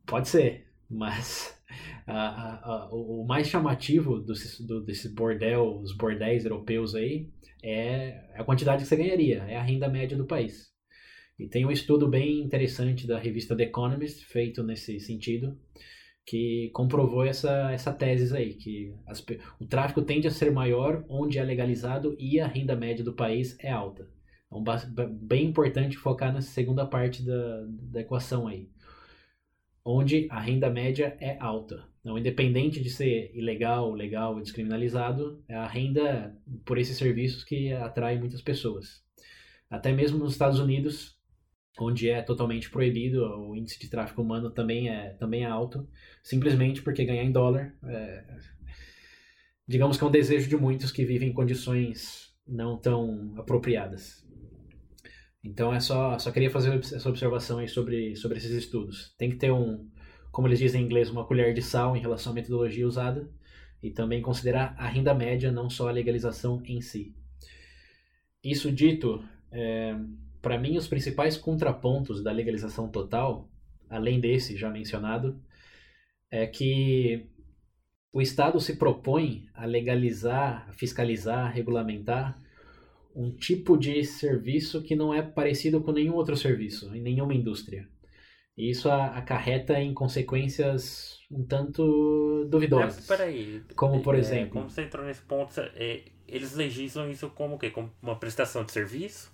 Pode 0.06 0.28
ser, 0.28 0.68
mas 0.90 1.60
a, 2.08 2.72
a, 2.72 2.90
o 2.92 3.26
mais 3.28 3.48
chamativo 3.48 4.20
desse, 4.20 4.66
do, 4.66 4.84
desse 4.84 5.10
bordel, 5.10 5.80
os 5.82 5.96
bordéis 5.96 6.46
europeus 6.46 6.96
aí, 6.96 7.30
é 7.64 8.32
a 8.36 8.44
quantidade 8.44 8.84
que 8.84 8.88
você 8.88 8.96
ganharia, 8.96 9.44
é 9.48 9.58
a 9.58 9.64
renda 9.64 9.90
média 9.90 10.18
do 10.18 10.26
país. 10.28 10.72
E 11.38 11.48
tem 11.48 11.66
um 11.66 11.72
estudo 11.72 12.08
bem 12.08 12.40
interessante 12.40 13.06
da 13.06 13.20
revista 13.20 13.58
The 13.58 13.64
Economist, 13.64 14.26
feito 14.26 14.64
nesse 14.64 15.00
sentido, 15.00 15.60
que 16.26 16.70
comprovou 16.74 17.24
essa, 17.24 17.72
essa 17.72 17.94
tese 17.94 18.36
aí, 18.36 18.54
que 18.56 18.94
as, 19.06 19.24
o 19.60 19.66
tráfico 19.66 20.02
tende 20.02 20.28
a 20.28 20.32
ser 20.32 20.52
maior 20.52 21.06
onde 21.08 21.38
é 21.38 21.44
legalizado 21.44 22.16
e 22.20 22.40
a 22.40 22.48
renda 22.48 22.76
média 22.76 23.04
do 23.04 23.14
país 23.14 23.58
é 23.60 23.72
alta. 23.72 24.10
Então, 24.48 24.64
bem 25.22 25.46
importante 25.46 25.98
focar 25.98 26.34
nessa 26.34 26.50
segunda 26.50 26.86
parte 26.86 27.24
da, 27.24 27.66
da 27.68 28.02
equação 28.02 28.48
aí 28.48 28.70
onde 29.86 30.28
a 30.32 30.40
renda 30.40 30.68
média 30.68 31.16
é 31.22 31.38
alta. 31.40 31.88
Então, 32.02 32.18
independente 32.18 32.82
de 32.82 32.90
ser 32.90 33.32
ilegal, 33.36 33.94
legal 33.94 34.34
ou 34.34 34.42
descriminalizado, 34.42 35.44
é 35.48 35.56
a 35.56 35.68
renda 35.68 36.36
por 36.66 36.80
esses 36.80 36.98
serviços 36.98 37.44
que 37.44 37.72
atrai 37.72 38.18
muitas 38.18 38.42
pessoas. 38.42 39.04
Até 39.70 39.92
mesmo 39.92 40.18
nos 40.18 40.34
Estados 40.34 40.60
Unidos, 40.60 41.15
onde 41.80 42.10
é 42.10 42.22
totalmente 42.22 42.70
proibido, 42.70 43.24
o 43.24 43.56
índice 43.56 43.80
de 43.80 43.90
tráfico 43.90 44.22
humano 44.22 44.50
também 44.50 44.90
é, 44.90 45.10
também 45.20 45.44
é 45.44 45.48
alto, 45.48 45.88
simplesmente 46.24 46.82
porque 46.82 47.06
ganhar 47.06 47.24
em 47.24 47.32
dólar, 47.32 47.76
é, 47.84 48.24
digamos 49.68 49.98
que 49.98 50.04
é 50.04 50.08
um 50.08 50.12
desejo 50.12 50.48
de 50.48 50.56
muitos 50.56 50.92
que 50.92 51.06
vivem 51.06 51.30
em 51.30 51.34
condições 51.34 52.34
não 52.48 52.78
tão 52.78 53.34
apropriadas. 53.38 54.24
Então 55.44 55.74
é 55.74 55.80
só, 55.80 56.18
só 56.18 56.32
queria 56.32 56.50
fazer 56.50 56.74
essa 56.74 57.10
observação 57.10 57.60
aí 57.60 57.68
sobre, 57.68 58.16
sobre 58.16 58.38
esses 58.38 58.52
estudos. 58.52 59.14
Tem 59.18 59.30
que 59.30 59.36
ter 59.36 59.52
um, 59.52 59.88
como 60.32 60.48
eles 60.48 60.60
dizem 60.60 60.82
em 60.82 60.86
inglês, 60.86 61.10
uma 61.10 61.26
colher 61.26 61.54
de 61.54 61.62
sal 61.62 61.96
em 61.96 62.02
relação 62.02 62.32
à 62.32 62.36
metodologia 62.36 62.88
usada 62.88 63.30
e 63.82 63.92
também 63.92 64.22
considerar 64.22 64.76
a 64.78 64.88
renda 64.88 65.14
média, 65.14 65.52
não 65.52 65.70
só 65.70 65.88
a 65.88 65.92
legalização 65.92 66.62
em 66.66 66.82
si. 66.82 67.16
Isso 68.44 68.72
dito, 68.72 69.24
é, 69.52 69.96
para 70.46 70.60
mim 70.60 70.78
os 70.78 70.88
principais 70.88 71.36
contrapontos 71.36 72.22
da 72.22 72.32
legalização 72.32 72.88
total, 72.88 73.50
além 73.90 74.20
desse 74.20 74.56
já 74.56 74.70
mencionado, 74.70 75.42
é 76.30 76.46
que 76.46 77.26
o 78.14 78.22
Estado 78.22 78.60
se 78.60 78.76
propõe 78.76 79.50
a 79.56 79.66
legalizar, 79.66 80.72
fiscalizar, 80.74 81.52
regulamentar 81.52 82.40
um 83.16 83.36
tipo 83.36 83.76
de 83.76 84.04
serviço 84.06 84.84
que 84.84 84.96
não 84.96 85.12
é 85.12 85.24
parecido 85.24 85.82
com 85.82 85.92
nenhum 85.92 86.14
outro 86.14 86.38
serviço, 86.38 86.96
em 86.96 87.02
nenhuma 87.02 87.34
indústria. 87.34 87.90
E 88.56 88.70
isso 88.70 88.88
acarreta 88.88 89.80
em 89.82 89.96
consequências 89.96 91.22
um 91.32 91.44
tanto 91.44 92.46
duvidosas. 92.52 92.98
Mas, 92.98 93.08
peraí. 93.08 93.64
Como, 93.76 94.00
por 94.04 94.14
é, 94.14 94.20
exemplo... 94.20 94.52
Como 94.52 94.70
você 94.70 94.84
entrou 94.84 95.04
nesse 95.04 95.24
ponto, 95.24 95.60
é, 95.60 96.04
eles 96.28 96.54
legislam 96.54 97.10
isso 97.10 97.32
como 97.32 97.56
o 97.56 97.58
quê? 97.58 97.72
Como 97.72 97.92
uma 98.00 98.20
prestação 98.20 98.64
de 98.64 98.72
serviço? 98.72 99.34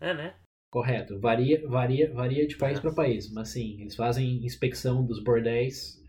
É, 0.00 0.14
né? 0.14 0.34
Correto. 0.70 1.18
Varia, 1.18 1.66
varia, 1.68 2.12
varia 2.12 2.46
de 2.46 2.56
país 2.56 2.78
para 2.78 2.92
país. 2.92 3.30
Mas 3.32 3.48
sim, 3.48 3.80
eles 3.80 3.96
fazem 3.96 4.44
inspeção 4.44 5.04
dos 5.04 5.22
bordéis. 5.22 6.00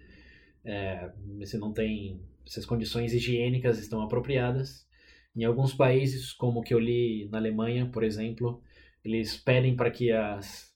É, 0.63 1.12
se 1.45 1.58
não 1.58 1.73
tem. 1.73 2.21
Se 2.45 2.60
as 2.60 2.65
condições 2.65 3.13
higiênicas 3.13 3.80
estão 3.80 4.01
apropriadas. 4.01 4.88
Em 5.36 5.43
alguns 5.45 5.73
países, 5.73 6.34
como 6.34 6.60
o 6.60 6.63
que 6.63 6.73
eu 6.73 6.80
li 6.80 7.27
na 7.30 7.38
Alemanha, 7.38 7.89
por 7.89 8.04
exemplo, 8.04 8.62
eles 9.04 9.38
pedem 9.38 9.75
para 9.75 9.89
que 9.89 10.12
as, 10.12 10.69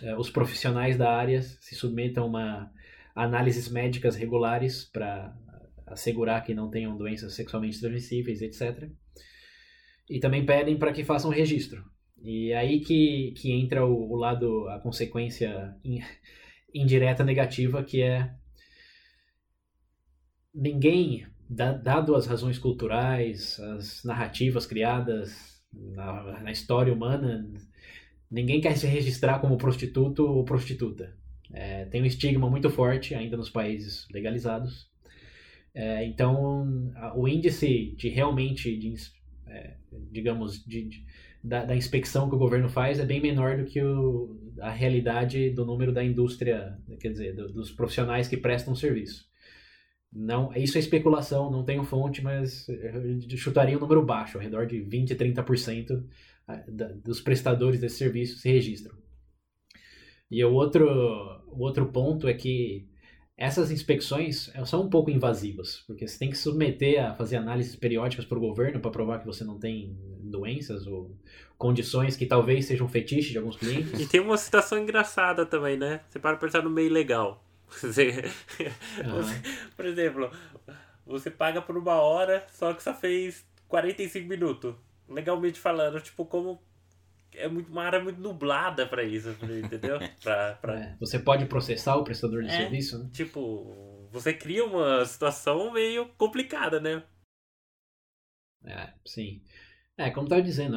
é, 0.00 0.16
os 0.16 0.30
profissionais 0.30 0.96
da 0.96 1.10
área 1.10 1.42
se 1.42 1.74
submetam 1.74 2.34
a 2.36 2.70
análises 3.14 3.68
médicas 3.68 4.16
regulares 4.16 4.84
para 4.84 5.36
assegurar 5.86 6.44
que 6.44 6.54
não 6.54 6.70
tenham 6.70 6.96
doenças 6.96 7.34
sexualmente 7.34 7.80
transmissíveis, 7.80 8.40
etc. 8.42 8.88
E 10.08 10.20
também 10.20 10.46
pedem 10.46 10.78
para 10.78 10.92
que 10.92 11.04
façam 11.04 11.30
registro. 11.30 11.84
E 12.24 12.54
aí 12.54 12.80
que, 12.80 13.32
que 13.36 13.52
entra 13.52 13.84
o, 13.84 14.12
o 14.12 14.16
lado, 14.16 14.66
a 14.68 14.80
consequência 14.80 15.76
in, 15.84 16.00
indireta 16.74 17.22
negativa, 17.22 17.84
que 17.84 18.00
é 18.02 18.34
ninguém, 20.54 21.26
dado 21.48 22.14
as 22.14 22.26
razões 22.26 22.58
culturais, 22.58 23.60
as 23.60 24.02
narrativas 24.04 24.64
criadas 24.64 25.62
na, 25.70 26.40
na 26.40 26.50
história 26.50 26.92
humana, 26.92 27.46
ninguém 28.30 28.60
quer 28.60 28.76
se 28.78 28.86
registrar 28.86 29.40
como 29.40 29.58
prostituto 29.58 30.24
ou 30.24 30.44
prostituta. 30.44 31.14
É, 31.52 31.84
tem 31.84 32.00
um 32.00 32.06
estigma 32.06 32.48
muito 32.48 32.70
forte 32.70 33.14
ainda 33.14 33.36
nos 33.36 33.50
países 33.50 34.06
legalizados. 34.10 34.88
É, 35.74 36.04
então, 36.06 36.92
o 37.16 37.28
índice 37.28 37.94
de 37.96 38.08
realmente, 38.08 38.76
de, 38.76 38.94
é, 39.46 39.74
digamos, 40.10 40.64
de, 40.64 40.84
de, 40.88 41.06
da, 41.44 41.62
da, 41.62 41.76
inspeção 41.76 42.28
que 42.28 42.34
o 42.34 42.38
governo 42.38 42.70
faz 42.70 42.98
é 42.98 43.04
bem 43.04 43.20
menor 43.20 43.58
do 43.58 43.66
que 43.66 43.82
o, 43.82 44.54
a 44.60 44.70
realidade 44.70 45.50
do 45.50 45.66
número 45.66 45.92
da 45.92 46.02
indústria, 46.02 46.78
quer 46.98 47.10
dizer, 47.10 47.34
do, 47.34 47.52
dos 47.52 47.70
profissionais 47.70 48.26
que 48.26 48.36
prestam 48.38 48.74
serviço. 48.74 49.28
Não, 50.10 50.54
isso 50.54 50.78
é 50.78 50.80
especulação, 50.80 51.50
não 51.50 51.64
tenho 51.64 51.84
fonte, 51.84 52.22
mas 52.22 52.66
chutaria 53.36 53.76
um 53.76 53.80
número 53.80 54.02
baixo, 54.04 54.38
ao 54.38 54.42
redor 54.42 54.66
de 54.66 54.80
20, 54.80 55.14
30% 55.14 56.04
dos 57.02 57.20
prestadores 57.20 57.80
desse 57.80 57.96
serviço 57.96 58.38
se 58.38 58.50
registram. 58.50 58.96
E 60.30 60.42
o 60.44 60.52
outro, 60.52 60.86
o 61.48 61.60
outro 61.60 61.86
ponto 61.86 62.26
é 62.26 62.34
que 62.34 62.88
essas 63.36 63.70
inspeções 63.70 64.52
são 64.64 64.82
um 64.82 64.88
pouco 64.88 65.10
invasivas, 65.10 65.82
porque 65.86 66.06
você 66.06 66.18
tem 66.18 66.30
que 66.30 66.38
submeter 66.38 67.04
a 67.04 67.14
fazer 67.14 67.36
análises 67.36 67.74
periódicas 67.74 68.24
para 68.24 68.38
o 68.38 68.40
governo 68.40 68.80
para 68.80 68.90
provar 68.90 69.18
que 69.18 69.26
você 69.26 69.42
não 69.42 69.58
tem 69.58 69.96
doenças 70.22 70.86
ou 70.86 71.16
condições 71.58 72.16
que 72.16 72.26
talvez 72.26 72.66
sejam 72.66 72.88
fetiche 72.88 73.32
de 73.32 73.38
alguns 73.38 73.56
clientes. 73.56 73.98
E 74.00 74.06
tem 74.06 74.20
uma 74.20 74.36
situação 74.36 74.78
engraçada 74.78 75.44
também, 75.44 75.76
né? 75.76 76.00
Você 76.08 76.18
para 76.18 76.36
pensar 76.36 76.62
no 76.62 76.70
meio 76.70 76.92
legal. 76.92 77.42
Você, 77.80 78.30
você, 79.04 79.42
por 79.74 79.84
exemplo, 79.84 80.30
você 81.04 81.28
paga 81.28 81.60
por 81.60 81.76
uma 81.76 81.94
hora, 81.94 82.46
só 82.52 82.72
que 82.72 82.80
só 82.80 82.94
fez 82.94 83.44
45 83.66 84.28
minutos. 84.28 84.76
Legalmente 85.08 85.58
falando, 85.58 86.00
tipo, 86.00 86.24
como 86.24 86.62
é 87.36 87.48
muito, 87.48 87.70
uma 87.70 87.84
área 87.84 88.02
muito 88.02 88.20
nublada 88.20 88.86
para 88.86 89.02
isso, 89.02 89.30
entendeu? 89.30 89.98
pra, 90.22 90.54
pra... 90.54 90.80
É, 90.80 90.96
você 90.98 91.18
pode 91.18 91.46
processar 91.46 91.96
o 91.96 92.04
prestador 92.04 92.42
de 92.42 92.48
é, 92.48 92.56
serviço, 92.56 92.98
né? 92.98 93.10
Tipo, 93.12 94.08
você 94.10 94.32
cria 94.32 94.64
uma 94.64 95.04
situação 95.04 95.72
meio 95.72 96.06
complicada, 96.16 96.80
né? 96.80 97.02
É, 98.64 98.92
sim. 99.04 99.42
É, 99.96 100.10
como 100.10 100.26
estava 100.26 100.42
dizendo, 100.42 100.76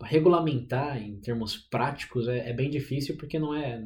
regulamentar 0.00 1.02
em 1.02 1.20
termos 1.20 1.56
práticos 1.56 2.28
é, 2.28 2.50
é, 2.50 2.52
bem 2.52 2.70
difícil 2.70 3.16
porque 3.16 3.36
não 3.36 3.52
é, 3.52 3.82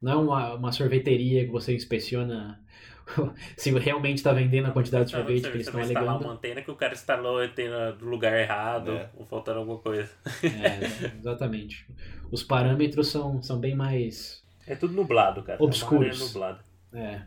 não 0.00 0.12
é 0.12 0.16
uma, 0.16 0.54
uma 0.54 0.72
sorveteria 0.72 1.44
que 1.44 1.50
você 1.50 1.74
inspeciona 1.74 2.64
se 3.56 3.70
realmente 3.70 4.18
está 4.18 4.32
vendendo 4.32 4.66
a 4.66 4.70
quantidade 4.72 5.06
de 5.06 5.10
sorvete 5.12 5.42
que 5.42 5.48
eles 5.48 5.66
estão 5.66 5.80
alegando. 5.80 6.18
Você 6.18 6.24
uma 6.24 6.32
antena 6.32 6.62
que 6.62 6.70
o 6.70 6.76
cara 6.76 6.92
instalou 6.92 7.38
a 7.38 7.44
antena 7.44 7.92
do 7.92 8.06
lugar 8.06 8.38
errado, 8.38 8.92
é. 8.92 9.10
ou 9.14 9.26
faltando 9.26 9.60
alguma 9.60 9.78
coisa. 9.78 10.10
É, 10.42 11.16
exatamente. 11.18 11.86
Os 12.30 12.42
parâmetros 12.42 13.08
são, 13.08 13.42
são 13.42 13.58
bem 13.58 13.74
mais... 13.74 14.44
É 14.66 14.74
tudo 14.74 14.94
nublado, 14.94 15.42
cara. 15.42 15.62
Obscuros. 15.62 16.20
É 16.20 16.24
nublado. 16.24 16.64
É. 16.92 17.22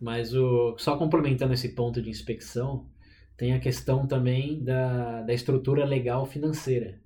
Mas 0.00 0.34
o, 0.34 0.76
só 0.78 0.96
complementando 0.96 1.52
esse 1.52 1.74
ponto 1.74 2.00
de 2.00 2.08
inspeção, 2.08 2.88
tem 3.36 3.52
a 3.52 3.60
questão 3.60 4.06
também 4.06 4.62
da, 4.64 5.22
da 5.22 5.34
estrutura 5.34 5.84
legal 5.84 6.24
financeira. 6.24 6.98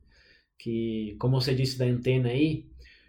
Que, 0.58 1.16
como 1.18 1.40
você 1.40 1.54
disse 1.54 1.76
da 1.76 1.84
antena 1.84 2.28
aí, 2.28 2.68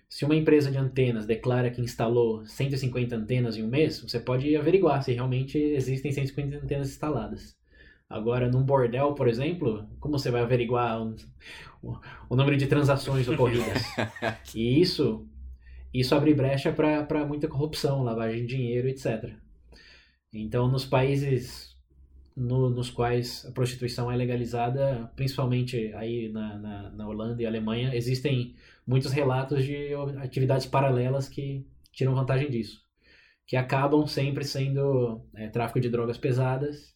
se 0.09 0.25
uma 0.25 0.35
empresa 0.35 0.71
de 0.71 0.77
antenas 0.77 1.25
declara 1.25 1.69
que 1.69 1.81
instalou 1.81 2.45
150 2.45 3.15
antenas 3.15 3.57
em 3.57 3.63
um 3.63 3.67
mês, 3.67 3.99
você 3.99 4.19
pode 4.19 4.55
averiguar 4.55 5.03
se 5.03 5.13
realmente 5.13 5.57
existem 5.57 6.11
150 6.11 6.57
antenas 6.57 6.89
instaladas. 6.89 7.55
Agora, 8.09 8.49
num 8.49 8.63
bordel, 8.63 9.13
por 9.13 9.27
exemplo, 9.27 9.87
como 9.99 10.17
você 10.17 10.29
vai 10.29 10.41
averiguar 10.41 11.01
o, 11.01 11.15
o, 11.81 11.97
o 12.29 12.35
número 12.35 12.55
de 12.55 12.67
transações 12.67 13.27
ocorridas? 13.27 13.83
e 14.53 14.79
isso, 14.79 15.27
isso 15.93 16.13
abre 16.13 16.33
brecha 16.33 16.71
para 16.71 17.25
muita 17.25 17.47
corrupção, 17.47 18.03
lavagem 18.03 18.45
de 18.45 18.55
dinheiro, 18.55 18.87
etc. 18.87 19.33
Então, 20.31 20.67
nos 20.67 20.85
países 20.85 21.75
no, 22.35 22.69
nos 22.69 22.89
quais 22.89 23.45
a 23.45 23.51
prostituição 23.51 24.11
é 24.11 24.15
legalizada, 24.15 25.09
principalmente 25.15 25.93
aí 25.95 26.29
na, 26.29 26.57
na, 26.57 26.89
na 26.91 27.07
Holanda 27.07 27.41
e 27.41 27.45
Alemanha, 27.45 27.95
existem 27.95 28.55
muitos 28.85 29.11
relatos 29.11 29.63
de 29.63 29.93
atividades 30.21 30.65
paralelas 30.65 31.27
que 31.27 31.65
tiram 31.91 32.15
vantagem 32.15 32.49
disso, 32.49 32.81
que 33.47 33.55
acabam 33.55 34.05
sempre 34.05 34.43
sendo 34.43 35.25
é, 35.35 35.47
tráfico 35.47 35.79
de 35.79 35.89
drogas 35.89 36.17
pesadas 36.17 36.95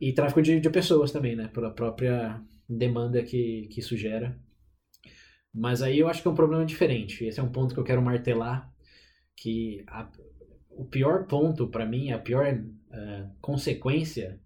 e 0.00 0.12
tráfico 0.12 0.42
de, 0.42 0.60
de 0.60 0.70
pessoas 0.70 1.12
também, 1.12 1.36
né, 1.36 1.48
pela 1.48 1.70
própria 1.70 2.40
demanda 2.68 3.22
que, 3.22 3.68
que 3.70 3.80
isso 3.80 3.96
gera. 3.96 4.38
Mas 5.52 5.82
aí 5.82 5.98
eu 5.98 6.08
acho 6.08 6.20
que 6.20 6.26
é 6.26 6.30
um 6.30 6.34
problema 6.34 6.66
diferente. 6.66 7.24
Esse 7.24 7.38
é 7.38 7.42
um 7.42 7.52
ponto 7.52 7.74
que 7.74 7.78
eu 7.78 7.84
quero 7.84 8.02
martelar, 8.02 8.72
que 9.36 9.84
a, 9.86 10.10
o 10.70 10.84
pior 10.84 11.26
ponto 11.26 11.68
para 11.68 11.86
mim, 11.86 12.10
a 12.10 12.18
pior 12.18 12.52
uh, 12.54 13.30
consequência 13.40 14.40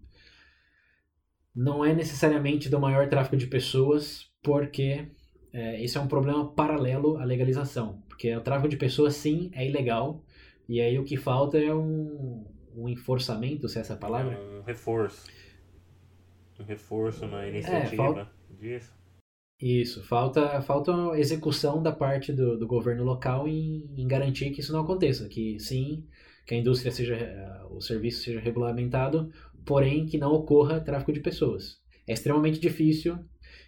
não 1.55 1.83
é 1.83 1.93
necessariamente 1.93 2.69
do 2.69 2.79
maior 2.79 3.09
tráfico 3.09 3.35
de 3.35 3.47
pessoas, 3.47 4.31
porque 4.41 5.09
é, 5.51 5.83
esse 5.83 5.97
é 5.97 6.01
um 6.01 6.07
problema 6.07 6.51
paralelo 6.51 7.17
à 7.17 7.23
legalização, 7.23 8.01
porque 8.07 8.35
o 8.35 8.41
tráfico 8.41 8.69
de 8.69 8.77
pessoas 8.77 9.15
sim 9.15 9.49
é 9.53 9.67
ilegal, 9.67 10.23
e 10.67 10.79
aí 10.79 10.97
o 10.99 11.03
que 11.03 11.17
falta 11.17 11.57
é 11.57 11.73
um, 11.73 12.45
um 12.75 12.87
enforçamento, 12.87 13.67
se 13.67 13.77
é 13.77 13.81
essa 13.81 13.95
palavra? 13.95 14.39
Um 14.39 14.61
reforço. 14.61 15.27
Um 16.59 16.63
reforço 16.63 17.25
na 17.25 17.45
é, 17.45 17.49
iniciativa 17.49 17.93
é, 17.93 17.95
falta... 17.95 18.31
disso. 18.59 18.99
Isso, 19.61 20.03
falta, 20.03 20.61
falta 20.61 20.91
execução 21.17 21.83
da 21.83 21.91
parte 21.91 22.31
do, 22.31 22.57
do 22.57 22.65
governo 22.65 23.03
local 23.03 23.45
em, 23.45 23.89
em 23.97 24.07
garantir 24.07 24.51
que 24.51 24.61
isso 24.61 24.71
não 24.71 24.81
aconteça, 24.81 25.27
que 25.27 25.59
sim, 25.59 26.05
que 26.45 26.53
a 26.53 26.57
indústria 26.57 26.91
seja, 26.91 27.67
o 27.69 27.81
serviço 27.81 28.23
seja 28.23 28.39
regulamentado, 28.39 29.29
porém 29.65 30.05
que 30.05 30.17
não 30.17 30.31
ocorra 30.31 30.79
tráfico 30.79 31.11
de 31.11 31.19
pessoas. 31.19 31.77
É 32.07 32.13
extremamente 32.13 32.59
difícil 32.59 33.19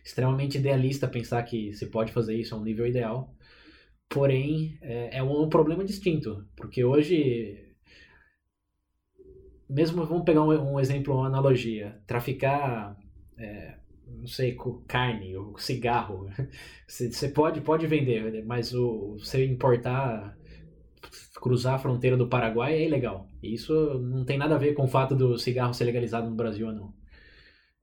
extremamente 0.03 0.57
idealista 0.57 1.07
pensar 1.07 1.43
que 1.43 1.73
se 1.73 1.87
pode 1.87 2.11
fazer 2.11 2.35
isso 2.35 2.55
a 2.55 2.57
um 2.57 2.63
nível 2.63 2.87
ideal. 2.87 3.35
Porém, 4.09 4.77
é, 4.81 5.17
é 5.17 5.23
um 5.23 5.49
problema 5.49 5.85
distinto, 5.85 6.45
porque 6.55 6.83
hoje 6.83 7.71
mesmo 9.71 10.05
vamos 10.05 10.25
pegar 10.25 10.43
um, 10.43 10.73
um, 10.73 10.79
exemplo, 10.79 11.15
uma 11.15 11.27
analogia, 11.27 11.97
traficar, 12.05 12.97
é, 13.37 13.75
não 14.05 14.27
sei, 14.27 14.57
carne 14.87 15.35
ou 15.37 15.57
cigarro, 15.57 16.29
você 16.87 17.29
pode 17.29 17.61
pode 17.61 17.87
vender, 17.87 18.43
mas 18.45 18.73
o 18.73 19.17
você 19.17 19.45
importar, 19.45 20.37
cruzar 21.41 21.75
a 21.75 21.79
fronteira 21.79 22.17
do 22.17 22.27
Paraguai 22.27 22.73
é 22.73 22.85
ilegal. 22.85 23.29
Isso 23.41 23.73
não 23.99 24.25
tem 24.25 24.37
nada 24.37 24.55
a 24.55 24.59
ver 24.59 24.73
com 24.73 24.83
o 24.83 24.87
fato 24.87 25.15
do 25.15 25.37
cigarro 25.37 25.73
ser 25.73 25.85
legalizado 25.85 26.29
no 26.29 26.35
Brasil 26.35 26.67
ou 26.67 26.73
não. 26.73 27.00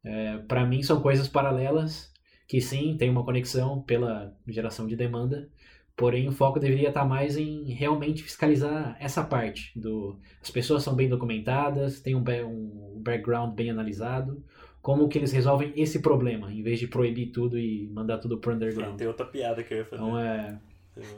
É, 0.05 0.39
para 0.39 0.65
mim 0.65 0.83
são 0.83 1.01
coisas 1.01 1.29
paralelas 1.29 2.13
que 2.47 2.61
sim 2.61 2.97
tem 2.97 3.11
uma 3.11 3.25
conexão 3.25 3.83
pela 3.83 4.35
geração 4.47 4.87
de 4.87 4.97
demanda, 4.97 5.49
porém 5.95 6.27
o 6.29 6.33
foco 6.33 6.59
deveria 6.59 6.89
estar 6.89 7.05
mais 7.05 7.37
em 7.37 7.65
realmente 7.73 8.23
fiscalizar 8.23 8.97
essa 8.99 9.23
parte 9.23 9.79
do 9.79 10.19
as 10.41 10.51
pessoas 10.51 10.83
são 10.83 10.95
bem 10.95 11.09
documentadas, 11.09 12.01
tem 12.01 12.15
um, 12.15 12.25
um 12.47 13.03
background 13.05 13.55
bem 13.55 13.71
analisado, 13.71 14.43
como 14.81 15.09
que 15.09 15.19
eles 15.19 15.31
resolvem 15.31 15.73
esse 15.77 16.01
problema, 16.01 16.51
em 16.51 16.63
vez 16.63 16.79
de 16.79 16.87
proibir 16.87 17.33
tudo 17.33 17.59
e 17.59 17.87
mandar 17.89 18.17
tudo 18.17 18.39
pro 18.39 18.55
underground. 18.55 18.97
Tem 18.97 19.07
outra 19.07 19.27
piada 19.27 19.63
que 19.63 19.75
eu 19.75 19.79
ia 19.79 19.85
fazer. 19.85 20.03
Então 20.03 20.19
é 20.19 20.59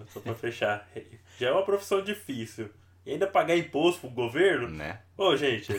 Só 0.08 0.18
pra 0.18 0.34
fechar. 0.34 0.88
Já 1.38 1.48
é 1.48 1.52
uma 1.52 1.64
profissão 1.64 2.02
difícil. 2.02 2.70
E 3.06 3.12
ainda 3.12 3.26
pagar 3.26 3.56
imposto 3.56 4.00
pro 4.00 4.10
governo? 4.10 4.68
Né? 4.68 5.00
Ô, 5.16 5.36
gente, 5.36 5.72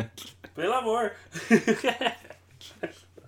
pelo 0.54 0.72
amor. 0.72 1.12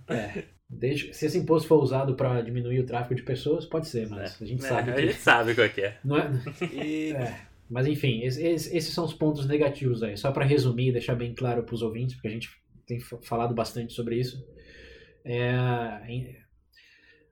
É. 0.09 0.43
Desde, 0.69 1.13
se 1.13 1.25
esse 1.25 1.37
imposto 1.37 1.67
for 1.67 1.81
usado 1.81 2.15
para 2.15 2.41
diminuir 2.41 2.79
o 2.79 2.85
tráfico 2.85 3.15
de 3.15 3.23
pessoas, 3.23 3.65
pode 3.65 3.87
ser, 3.87 4.09
mas 4.09 4.39
é. 4.39 4.43
a 4.43 4.47
gente 4.47 4.65
é, 4.65 4.67
sabe. 4.67 4.91
A 4.91 5.01
gente 5.01 5.13
sabe 5.15 5.55
qual 5.55 5.69
que 5.69 5.81
é. 5.81 5.97
Não 6.03 6.17
é... 6.17 6.29
E... 6.73 7.11
é. 7.13 7.47
Mas 7.69 7.85
enfim, 7.85 8.21
esses, 8.23 8.71
esses, 8.73 8.93
são 8.93 9.03
os 9.03 9.13
pontos 9.13 9.45
negativos 9.45 10.01
aí. 10.01 10.15
Só 10.15 10.31
para 10.31 10.45
resumir 10.45 10.89
e 10.89 10.91
deixar 10.93 11.15
bem 11.15 11.33
claro 11.33 11.63
para 11.63 11.75
os 11.75 11.81
ouvintes, 11.81 12.15
porque 12.15 12.29
a 12.29 12.31
gente 12.31 12.49
tem 12.85 12.99
falado 12.99 13.53
bastante 13.53 13.93
sobre 13.93 14.15
isso. 14.15 14.41
É, 15.25 16.37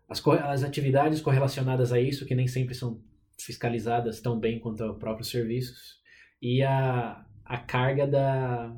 as, 0.10 0.26
as 0.28 0.64
atividades 0.64 1.22
correlacionadas 1.22 1.94
a 1.94 2.00
isso, 2.00 2.26
que 2.26 2.36
nem 2.36 2.48
sempre 2.48 2.76
são 2.76 3.02
fiscalizadas 3.40 4.20
tão 4.20 4.38
bem 4.38 4.60
quanto 4.60 4.84
os 4.84 4.98
próprios 4.98 5.30
serviços, 5.30 6.00
e 6.42 6.62
a, 6.62 7.26
a 7.46 7.58
carga 7.58 8.06
da, 8.06 8.76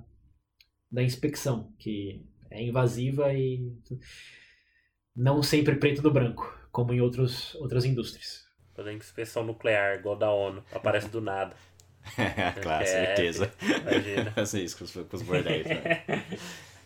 da 0.92 1.02
inspeção, 1.02 1.74
que 1.80 2.24
é 2.50 2.64
invasiva 2.64 3.34
e 3.34 3.72
não 5.16 5.42
sempre 5.42 5.76
preto 5.76 6.02
no 6.02 6.12
branco, 6.12 6.56
como 6.72 6.94
em 6.94 7.02
outros, 7.02 7.56
outras 7.56 7.86
indústrias. 7.86 8.46
Fazer 8.76 8.94
inspeção 8.94 9.44
nuclear, 9.44 10.00
igual 10.00 10.16
da 10.16 10.32
ONU, 10.32 10.64
aparece 10.72 11.10
do 11.10 11.20
nada. 11.20 11.56
claro, 12.62 12.84
é, 12.84 12.86
certeza. 12.86 13.52
Imagina. 13.62 14.32
Fazer 14.32 14.62
isso 14.64 14.78
com 14.78 14.84
os, 14.84 14.92
com 14.92 15.18
os 15.18 15.22
bordéis. 15.24 15.66
Né? 15.66 16.06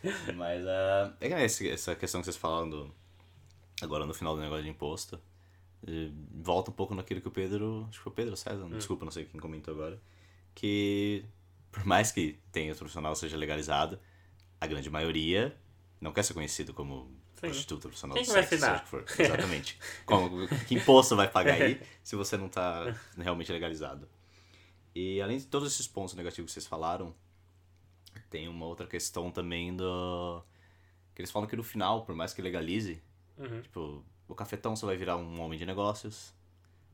Mas 0.36 0.64
uh, 0.64 1.14
é 1.20 1.44
essa 1.44 1.96
questão 1.96 2.22
que 2.22 2.26
vocês 2.26 2.38
falaram 2.38 2.70
do, 2.70 2.96
agora 3.82 4.06
no 4.06 4.14
final 4.14 4.36
do 4.36 4.42
negócio 4.42 4.64
de 4.64 4.70
imposto. 4.70 5.20
Volta 6.32 6.72
um 6.72 6.74
pouco 6.74 6.96
naquilo 6.96 7.22
que 7.22 7.28
o 7.28 7.32
Pedro. 7.32 7.86
Acho 7.90 7.98
que 7.98 8.04
foi 8.04 8.12
o 8.12 8.16
Pedro 8.16 8.38
César, 8.38 8.64
hum. 8.64 8.70
desculpa, 8.70 9.04
não 9.04 9.12
sei 9.12 9.26
quem 9.26 9.40
comentou 9.40 9.74
agora. 9.74 10.02
Que 10.56 11.26
por 11.72 11.86
mais 11.86 12.12
que 12.12 12.40
tenha 12.52 12.74
o 12.74 12.76
profissional 12.76 13.16
seja 13.16 13.38
legalizado, 13.38 14.00
a 14.62 14.68
grande 14.68 14.90
maioria 14.90 15.58
não 16.00 16.14
quer 16.14 16.24
ser 16.24 16.36
conhecido 16.36 16.72
como 16.74 17.06
Sim. 17.34 17.42
prostituta 17.42 17.82
profissional 17.82 18.16
Quem 18.16 18.24
do 18.24 18.32
sexo, 18.32 18.50
seja 18.50 18.80
que 18.80 18.88
for. 18.88 19.04
Exatamente. 19.18 19.80
Como, 20.06 20.48
que 20.68 20.76
imposto 20.76 21.16
vai 21.16 21.28
pagar 21.28 21.56
aí 21.56 21.82
se 22.04 22.16
você 22.16 22.38
não 22.38 22.46
está 22.46 22.96
realmente 23.18 23.52
legalizado? 23.52 24.08
E 24.94 25.20
além 25.22 25.40
de 25.40 25.48
todos 25.48 25.74
esses 25.74 25.88
pontos 25.88 26.14
negativos 26.14 26.52
que 26.52 26.54
vocês 26.54 26.68
falaram, 26.68 27.16
tem 28.30 28.48
uma 28.48 28.66
outra 28.66 28.86
questão 28.86 29.32
também 29.32 29.76
do. 29.76 30.44
Que 31.16 31.22
eles 31.22 31.32
falam 31.32 31.48
que 31.48 31.56
no 31.56 31.64
final, 31.64 32.06
por 32.06 32.16
mais 32.16 32.34
que 32.34 32.42
legalize, 32.42 33.02
uhum. 33.38 33.62
tipo, 33.62 34.06
o 34.28 34.36
cafetão 34.36 34.76
só 34.76 34.86
vai 34.86 34.98
virar 34.98 35.18
um 35.18 35.42
homem 35.42 35.58
de 35.58 35.66
negócios. 35.66 36.34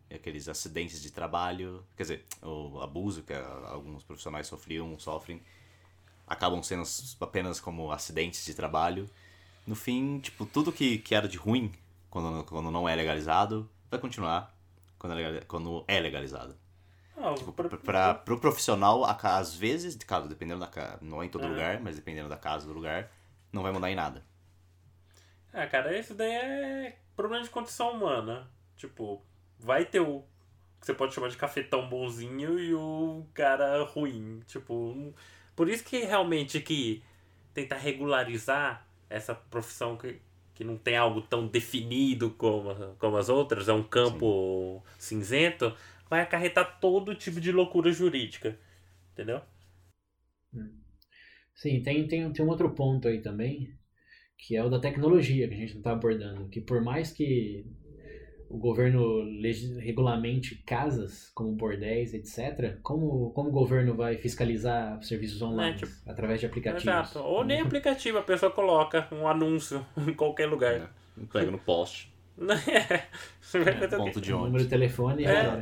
E 0.09 0.15
aqueles 0.15 0.47
acidentes 0.47 1.01
de 1.01 1.11
trabalho, 1.11 1.85
quer 1.97 2.03
dizer, 2.03 2.25
o 2.41 2.79
abuso 2.79 3.23
que 3.23 3.33
alguns 3.33 4.03
profissionais 4.03 4.47
sofriam, 4.47 4.97
sofrem, 4.97 5.41
acabam 6.27 6.61
sendo 6.61 6.83
apenas 7.21 7.59
como 7.59 7.91
acidentes 7.91 8.45
de 8.45 8.53
trabalho 8.53 9.09
no 9.65 9.75
fim, 9.75 10.19
tipo, 10.19 10.45
tudo 10.45 10.71
que, 10.71 10.97
que 10.99 11.15
era 11.15 11.27
de 11.27 11.37
ruim 11.37 11.73
quando, 12.09 12.43
quando 12.45 12.71
não 12.71 12.87
é 12.87 12.95
legalizado 12.95 13.69
vai 13.89 13.99
continuar 13.99 14.55
quando 14.97 15.19
é, 15.19 15.41
quando 15.41 15.85
é 15.87 15.99
legalizado. 15.99 16.57
Ah, 17.15 17.33
tipo, 17.33 17.51
pra, 17.51 17.69
pra, 17.69 18.13
pro 18.13 18.39
profissional, 18.39 19.03
às 19.03 19.55
vezes, 19.55 19.97
claro, 20.05 20.27
dependendo 20.27 20.59
da 20.59 20.67
casa, 20.67 20.99
não 21.01 21.21
é 21.21 21.25
em 21.25 21.29
todo 21.29 21.45
é. 21.45 21.47
lugar, 21.47 21.79
mas 21.79 21.95
dependendo 21.95 22.29
da 22.29 22.37
casa, 22.37 22.67
do 22.67 22.73
lugar, 22.73 23.11
não 23.51 23.63
vai 23.63 23.71
mudar 23.71 23.89
em 23.89 23.95
nada. 23.95 24.23
Ah, 25.51 25.65
cara, 25.65 25.97
isso 25.97 26.13
daí 26.13 26.31
é 26.31 26.97
problema 27.15 27.43
de 27.43 27.49
condição 27.49 27.91
humana. 27.91 28.47
Tipo, 28.75 29.23
vai 29.59 29.83
ter 29.83 29.99
o 29.99 30.23
que 30.79 30.85
você 30.85 30.93
pode 30.93 31.15
chamar 31.15 31.29
de 31.29 31.37
cafetão 31.37 31.89
bonzinho 31.89 32.59
e 32.59 32.75
o 32.75 33.25
cara 33.33 33.83
ruim. 33.83 34.41
Tipo, 34.45 35.13
por 35.57 35.67
isso 35.67 35.83
que 35.83 35.97
realmente 35.97 36.61
que 36.61 37.03
tentar 37.51 37.77
regularizar 37.77 38.87
essa 39.09 39.33
profissão 39.33 39.97
que, 39.97 40.21
que 40.53 40.63
não 40.63 40.77
tem 40.77 40.95
algo 40.95 41.19
tão 41.19 41.47
definido 41.47 42.29
como, 42.29 42.95
como 42.99 43.17
as 43.17 43.27
outras, 43.27 43.67
é 43.67 43.73
um 43.73 43.81
campo 43.81 44.83
Sim. 44.99 45.21
cinzento, 45.21 45.75
vai 46.07 46.21
acarretar 46.21 46.79
todo 46.79 47.15
tipo 47.15 47.41
de 47.41 47.51
loucura 47.51 47.91
jurídica. 47.91 48.55
Entendeu? 49.13 49.41
Sim, 51.55 51.81
tem, 51.81 52.07
tem, 52.07 52.31
tem 52.31 52.45
um 52.45 52.49
outro 52.49 52.69
ponto 52.75 53.07
aí 53.07 53.19
também, 53.19 53.75
que 54.37 54.55
é 54.55 54.63
o 54.63 54.69
da 54.69 54.79
tecnologia 54.79 55.47
que 55.47 55.55
a 55.55 55.57
gente 55.57 55.71
não 55.71 55.79
está 55.79 55.93
abordando. 55.93 56.47
Que 56.49 56.61
por 56.61 56.83
mais 56.83 57.11
que 57.11 57.65
o 58.49 58.57
governo 58.57 59.23
regulamente 59.79 60.55
casas 60.65 61.31
como 61.33 61.51
bordéis, 61.51 62.13
etc., 62.13 62.77
como, 62.81 63.31
como 63.31 63.49
o 63.49 63.51
governo 63.51 63.93
vai 63.93 64.17
fiscalizar 64.17 65.01
serviços 65.03 65.41
online 65.41 65.75
é, 65.75 65.77
tipo, 65.77 65.91
através 66.05 66.39
de 66.39 66.45
aplicativos? 66.45 66.83
Exato. 66.83 67.19
Ou 67.19 67.43
nem 67.43 67.61
aplicativo, 67.61 68.17
a 68.17 68.23
pessoa 68.23 68.51
coloca 68.51 69.07
um 69.11 69.27
anúncio 69.27 69.85
em 69.97 70.13
qualquer 70.13 70.47
lugar. 70.47 70.73
É, 70.73 70.87
pega 71.31 71.51
no 71.51 71.59
poste. 71.59 72.11
é, 72.37 73.87
ponto 73.87 74.21
de 74.21 74.31
Número 74.31 74.63
de 74.63 74.69
telefone 74.69 75.25
é. 75.25 75.59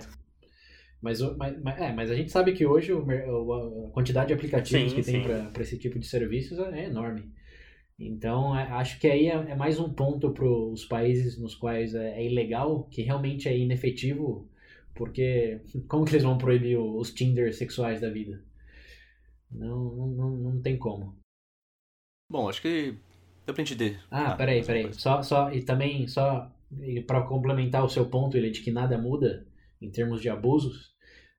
Mas, 1.02 1.21
mas, 1.38 1.62
mas, 1.62 1.80
é, 1.80 1.93
mas 1.93 2.12
a 2.12 2.15
gente 2.15 2.32
sabe 2.32 2.52
que 2.54 2.65
hoje 2.65 2.91
o, 2.91 3.88
a 3.88 3.91
quantidade 3.91 4.28
de 4.28 4.34
aplicativos 4.34 4.91
sim, 4.91 4.95
que 4.95 5.04
tem 5.04 5.24
para 5.24 5.62
esse 5.62 5.78
tipo 5.78 6.00
de 6.00 6.06
serviços 6.08 6.58
é 6.60 6.86
enorme. 6.86 7.32
Então, 7.97 8.58
é, 8.58 8.63
acho 8.71 8.99
que 8.99 9.08
aí 9.08 9.27
é, 9.27 9.34
é 9.34 9.55
mais 9.55 9.79
um 9.79 9.93
ponto 9.93 10.31
para 10.31 10.45
os 10.45 10.86
países 10.86 11.39
nos 11.39 11.55
quais 11.55 11.95
é, 11.95 12.19
é, 12.19 12.25
ilegal, 12.25 12.84
que 12.86 13.01
realmente 13.01 13.47
é 13.47 13.58
inefetivo, 13.58 14.49
porque 14.93 15.62
como 15.88 16.05
que 16.05 16.12
eles 16.12 16.23
vão 16.23 16.38
proibir 16.38 16.77
os 16.77 17.13
Tinder 17.13 17.53
sexuais 17.53 18.01
da 18.01 18.10
vida? 18.10 18.43
Não, 19.49 19.95
não, 20.08 20.29
não 20.31 20.62
tem 20.62 20.77
como. 20.77 21.17
Bom, 22.29 22.49
acho 22.49 22.62
que 22.62 22.97
deu 23.45 23.53
pra 23.53 23.62
entender. 23.62 23.99
Ah, 24.12 24.31
ah 24.31 24.36
peraí, 24.36 24.65
peraí. 24.65 24.93
Só, 24.93 25.21
só, 25.21 25.53
e 25.53 25.62
também, 25.62 26.08
só 26.08 26.51
para 27.08 27.21
complementar 27.21 27.86
o 27.86 27.89
seu 27.89 28.10
ponto, 28.10 28.36
ele 28.36 28.49
de 28.49 28.62
que 28.62 28.71
nada 28.71 28.97
muda 28.97 29.47
em 29.81 29.89
termos 29.89 30.21
de 30.21 30.29
abusos, 30.29 30.93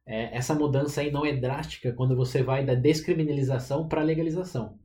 é, 0.07 0.35
essa 0.37 0.55
mudança 0.55 1.01
aí 1.01 1.11
não 1.11 1.27
é 1.27 1.35
drástica 1.35 1.93
quando 1.93 2.17
você 2.17 2.43
vai 2.43 2.65
da 2.65 2.75
descriminalização 2.75 3.89
para 3.89 4.03
legalização. 4.03 4.79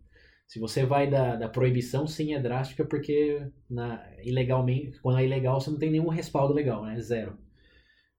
Se 0.51 0.59
você 0.59 0.85
vai 0.85 1.09
da, 1.09 1.37
da 1.37 1.47
proibição, 1.47 2.05
sim, 2.05 2.33
é 2.33 2.39
drástica, 2.41 2.83
porque 2.83 3.41
na, 3.69 4.05
ilegalmente, 4.21 4.99
quando 4.99 5.19
é 5.19 5.23
ilegal, 5.23 5.61
você 5.61 5.71
não 5.71 5.79
tem 5.79 5.89
nenhum 5.89 6.09
respaldo 6.09 6.53
legal, 6.53 6.83
né? 6.83 6.99
Zero. 6.99 7.37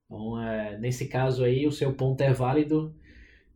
Então, 0.07 0.41
é, 0.41 0.79
nesse 0.79 1.07
caso 1.07 1.43
aí, 1.43 1.67
o 1.67 1.71
seu 1.71 1.93
ponto 1.93 2.19
é 2.21 2.33
válido 2.33 2.91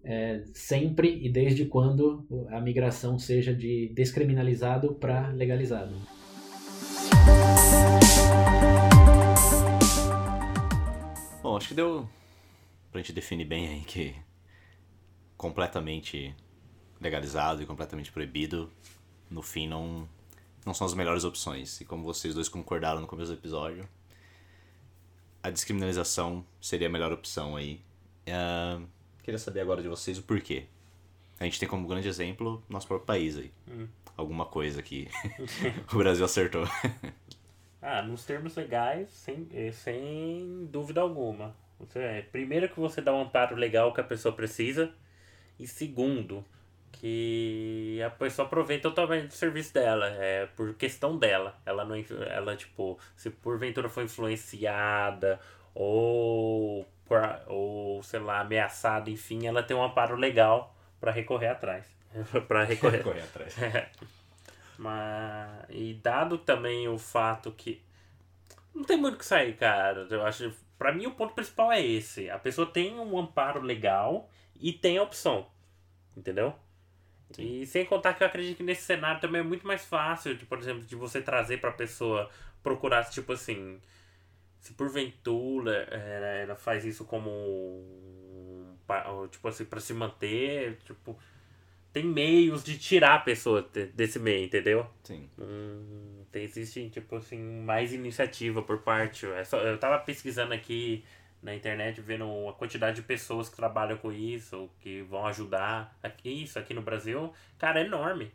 é, 0.04 0.44
sempre 0.54 1.26
e 1.26 1.28
desde 1.28 1.66
quando 1.66 2.28
a 2.52 2.62
migração 2.62 3.18
seja 3.18 3.52
de 3.52 3.92
descriminalizado 3.96 4.94
para 4.94 5.30
legalizado. 5.30 5.96
Bom, 11.42 11.58
acho 11.58 11.70
que 11.70 11.74
deu 11.74 12.08
pra 12.92 13.02
gente 13.02 13.12
definir 13.12 13.46
bem 13.46 13.70
aí 13.70 13.82
que 13.82 14.14
completamente 15.36 16.36
legalizado 17.00 17.62
e 17.62 17.66
completamente 17.66 18.12
proibido, 18.12 18.72
no 19.30 19.42
fim 19.42 19.68
não, 19.68 20.08
não 20.66 20.74
são 20.74 20.86
as 20.86 20.94
melhores 20.94 21.24
opções. 21.24 21.80
E 21.82 21.86
como 21.86 22.04
vocês 22.04 22.34
dois 22.34 22.50
concordaram 22.50 23.02
no 23.02 23.08
começo 23.08 23.32
do 23.32 23.38
episódio, 23.38 23.88
a 25.42 25.50
descriminalização 25.50 26.46
seria 26.60 26.88
a 26.88 26.92
melhor 26.92 27.12
opção 27.12 27.56
aí. 27.56 27.82
Uh, 28.28 28.86
queria 29.24 29.38
saber 29.38 29.62
agora 29.62 29.82
de 29.82 29.88
vocês 29.88 30.18
o 30.18 30.24
porquê. 30.24 30.66
A 31.40 31.44
gente 31.44 31.60
tem 31.60 31.70
como 31.70 31.88
grande 31.88 32.08
exemplo 32.08 32.64
nosso 32.68 32.88
próprio 32.88 33.06
país 33.06 33.38
aí. 33.38 33.52
Hum. 33.70 33.88
Alguma 34.16 34.46
coisa 34.46 34.82
que 34.82 35.08
o 35.94 35.98
Brasil 35.98 36.26
acertou. 36.26 36.66
ah, 37.82 38.02
nos 38.02 38.26
termos 38.26 38.56
legais, 38.56 39.10
sem, 39.12 39.48
eh, 39.54 39.72
sem 39.72 40.68
dúvida 40.72 41.02
alguma. 41.02 41.56
Você, 41.80 42.00
é, 42.00 42.22
primeiro 42.24 42.68
que 42.68 42.80
você 42.80 43.02
dá 43.02 43.14
um 43.14 43.22
amparo 43.22 43.56
legal 43.56 43.94
que 43.94 44.02
a 44.02 44.04
pessoa 44.04 44.34
precisa. 44.34 44.92
E 45.60 45.68
segundo, 45.68 46.44
que 47.00 48.02
a 48.06 48.10
pessoa 48.10 48.48
aproveita 48.48 48.90
totalmente 48.90 49.28
do 49.28 49.34
serviço 49.34 49.74
dela, 49.74 50.08
é 50.08 50.48
por 50.48 50.74
questão 50.74 51.18
dela. 51.18 51.56
Ela 51.66 51.86
não 51.86 51.96
ela 52.30 52.56
tipo, 52.56 53.00
se 53.16 53.30
porventura 53.30 53.90
foi 53.90 54.04
influenciada 54.06 55.40
ou 55.74 56.86
ou 57.48 58.04
sei 58.04 58.20
lá, 58.20 58.42
ameaçada, 58.42 59.10
enfim, 59.10 59.48
ela 59.48 59.64
tem 59.64 59.78
um 59.78 59.84
amparo 59.84 60.18
legal 60.18 60.76
para 61.00 61.12
recorrer 61.12 61.48
atrás. 61.48 61.86
para 62.48 62.64
recorrer. 62.64 62.98
recorrer 62.98 63.24
atrás. 63.24 63.56
Mas 64.78 65.66
e 65.70 65.94
dado 65.94 66.38
também 66.38 66.88
o 66.88 66.98
fato 66.98 67.52
que 67.52 67.82
não 68.76 68.84
tem 68.84 68.98
muito 68.98 69.18
que 69.18 69.26
sair, 69.26 69.56
cara. 69.56 70.06
Eu 70.10 70.24
acho, 70.26 70.54
para 70.78 70.92
mim 70.92 71.08
o 71.08 71.12
ponto 71.12 71.34
principal 71.34 71.72
é 71.72 71.82
esse. 71.82 72.30
A 72.30 72.38
pessoa 72.38 72.68
tem 72.68 73.00
um 73.00 73.18
amparo 73.18 73.62
legal 73.62 74.30
e 74.60 74.74
tem 74.74 74.98
a 74.98 75.04
opção. 75.04 75.48
Entendeu? 76.16 76.54
Sim. 77.32 77.62
E 77.62 77.66
sem 77.66 77.86
contar 77.86 78.14
que 78.14 78.24
eu 78.24 78.28
acredito 78.28 78.58
que 78.58 78.64
nesse 78.64 78.84
cenário 78.84 79.20
também 79.20 79.42
é 79.42 79.44
muito 79.44 79.68
mais 79.68 79.86
fácil, 79.86 80.36
de, 80.36 80.46
por 80.46 80.58
exemplo, 80.60 80.84
de 80.84 80.96
você 80.96 81.22
trazer 81.22 81.60
para 81.60 81.70
a 81.70 81.74
pessoa 81.74 82.30
procurar, 82.64 83.04
tipo 83.06 83.34
assim, 83.34 83.80
se 84.60 84.74
porventura 84.74 85.88
é, 85.92 86.44
ela 86.44 86.56
faz 86.56 86.84
isso 86.84 87.06
como 87.06 88.76
tipo 89.32 89.48
assim 89.48 89.66
para 89.66 89.80
se 89.80 89.94
manter 89.94 90.78
tipo 90.86 91.18
tem 91.94 92.06
meios 92.06 92.64
de 92.64 92.78
tirar 92.78 93.16
a 93.16 93.20
pessoa 93.20 93.68
desse 93.94 94.20
meio 94.20 94.46
entendeu? 94.46 94.86
Sim. 95.04 95.30
Hum, 95.40 96.24
existe 96.34 96.90
tipo 96.90 97.16
assim 97.16 97.40
mais 97.64 97.94
iniciativa 97.94 98.62
por 98.62 98.80
parte 98.80 99.26
é 99.26 99.44
eu 99.66 99.78
tava 99.78 100.00
pesquisando 100.00 100.54
aqui 100.54 101.04
na 101.48 101.56
internet 101.56 102.00
vendo 102.02 102.48
a 102.48 102.54
quantidade 102.54 102.98
de 102.98 103.02
pessoas 103.02 103.50
que 103.50 103.56
trabalham 103.56 103.98
com 103.98 104.12
isso 104.12 104.70
que 104.80 105.02
vão 105.04 105.26
ajudar 105.26 105.98
aqui 106.04 106.44
isso 106.44 106.60
aqui 106.60 106.74
no 106.74 106.82
Brasil 106.82 107.34
cara 107.58 107.82
é 107.82 107.86
enorme 107.86 108.32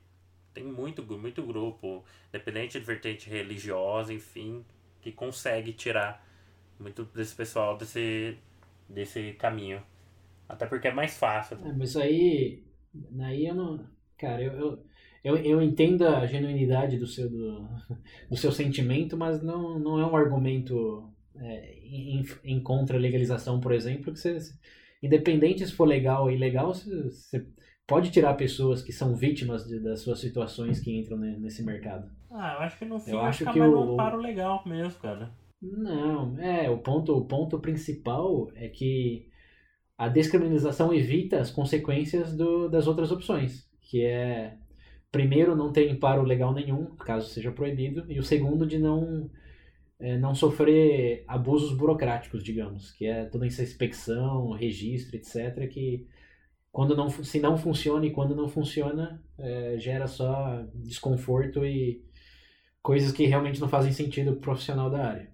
tem 0.53 0.65
muito 0.65 1.03
muito 1.19 1.47
grupo 1.47 2.05
independente 2.29 2.81
de 2.81 2.85
vertente 2.85 3.31
religiosa 3.31 4.13
enfim 4.13 4.65
que 5.03 5.13
consegue 5.13 5.73
tirar 5.73 6.25
muito 6.79 7.05
desse 7.05 7.35
pessoal 7.35 7.77
desse, 7.77 8.37
desse 8.89 9.33
caminho. 9.35 9.83
Até 10.49 10.67
porque 10.67 10.89
é 10.89 10.93
mais 10.93 11.17
fácil. 11.17 11.59
É, 11.65 11.73
mas 11.73 11.97
aí. 11.97 12.63
Aí 13.21 13.47
eu 13.47 13.55
não. 13.55 13.87
Cara, 14.19 14.43
eu, 14.43 14.53
eu, 14.53 14.85
eu, 15.25 15.37
eu 15.37 15.63
entendo 15.63 16.07
a 16.07 16.27
genuinidade 16.27 16.99
do 16.99 17.07
seu, 17.07 17.29
do, 17.31 17.69
do 18.29 18.37
seu 18.37 18.53
sentimento, 18.53 19.17
mas 19.17 19.43
não, 19.43 19.79
não 19.79 19.99
é 19.99 20.07
um 20.07 20.17
argumento 20.17 21.12
é, 21.39 21.75
em, 21.83 22.25
em 22.45 22.61
contra 22.63 22.97
a 22.97 23.01
legalização, 23.01 23.61
por 23.61 23.73
exemplo, 23.73 24.13
que 24.13 24.19
você, 24.19 24.39
independente 25.03 25.67
se 25.67 25.73
for 25.73 25.85
legal 25.85 26.25
ou 26.25 26.31
ilegal, 26.31 26.75
você, 26.75 26.91
você 27.05 27.47
pode 27.87 28.11
tirar 28.11 28.35
pessoas 28.35 28.83
que 28.83 28.93
são 28.93 29.15
vítimas 29.15 29.67
de, 29.67 29.81
das 29.81 30.01
suas 30.01 30.21
situações 30.21 30.81
que 30.81 30.97
entram 30.97 31.19
nesse 31.19 31.63
mercado. 31.63 32.11
Ah, 32.31 32.55
eu 32.55 32.61
acho 32.61 32.79
que 32.79 32.85
no 32.85 32.99
fim 32.99 33.11
eu 33.11 33.21
acho 33.21 33.45
que 33.45 33.61
o... 33.61 33.93
um 33.93 33.97
paro 33.97 34.19
legal 34.19 34.63
mesmo, 34.67 35.01
cara. 35.01 35.33
Não, 35.61 36.39
é, 36.41 36.69
o 36.69 36.79
ponto, 36.79 37.17
o 37.17 37.25
ponto 37.25 37.61
principal 37.61 38.51
é 38.55 38.69
que 38.69 39.29
a 39.97 40.09
descriminalização 40.09 40.93
evita 40.93 41.39
as 41.39 41.51
consequências 41.51 42.37
do, 42.37 42.69
das 42.69 42.89
outras 42.89 43.13
opções, 43.13 43.71
que 43.81 44.05
é, 44.05 44.57
primeiro, 45.13 45.55
não 45.55 45.71
ter 45.71 45.89
amparo 45.89 46.23
legal 46.23 46.53
nenhum, 46.53 46.97
caso 46.97 47.29
seja 47.29 47.53
proibido, 47.53 48.11
e 48.11 48.19
o 48.19 48.25
segundo, 48.25 48.67
de 48.67 48.79
não, 48.79 49.31
é, 50.03 50.19
não 50.19 50.35
sofrer 50.35 51.25
abusos 51.29 51.73
burocráticos, 51.73 52.43
digamos, 52.43 52.91
que 52.91 53.07
é 53.07 53.25
toda 53.25 53.47
essa 53.47 53.63
inspecção, 53.63 54.51
registro, 54.51 55.17
etc., 55.17 55.69
que 55.69 56.09
quando 56.73 56.97
não, 56.97 57.09
se 57.09 57.39
não 57.39 57.57
funciona 57.57 58.05
e 58.05 58.11
quando 58.11 58.35
não 58.35 58.49
funciona, 58.49 59.23
é, 59.39 59.77
gera 59.79 60.09
só 60.09 60.65
desconforto 60.75 61.65
e 61.65 62.03
coisas 62.83 63.13
que 63.13 63.27
realmente 63.27 63.61
não 63.61 63.69
fazem 63.69 63.93
sentido 63.93 64.33
pro 64.33 64.41
profissional 64.41 64.91
da 64.91 65.07
área. 65.07 65.31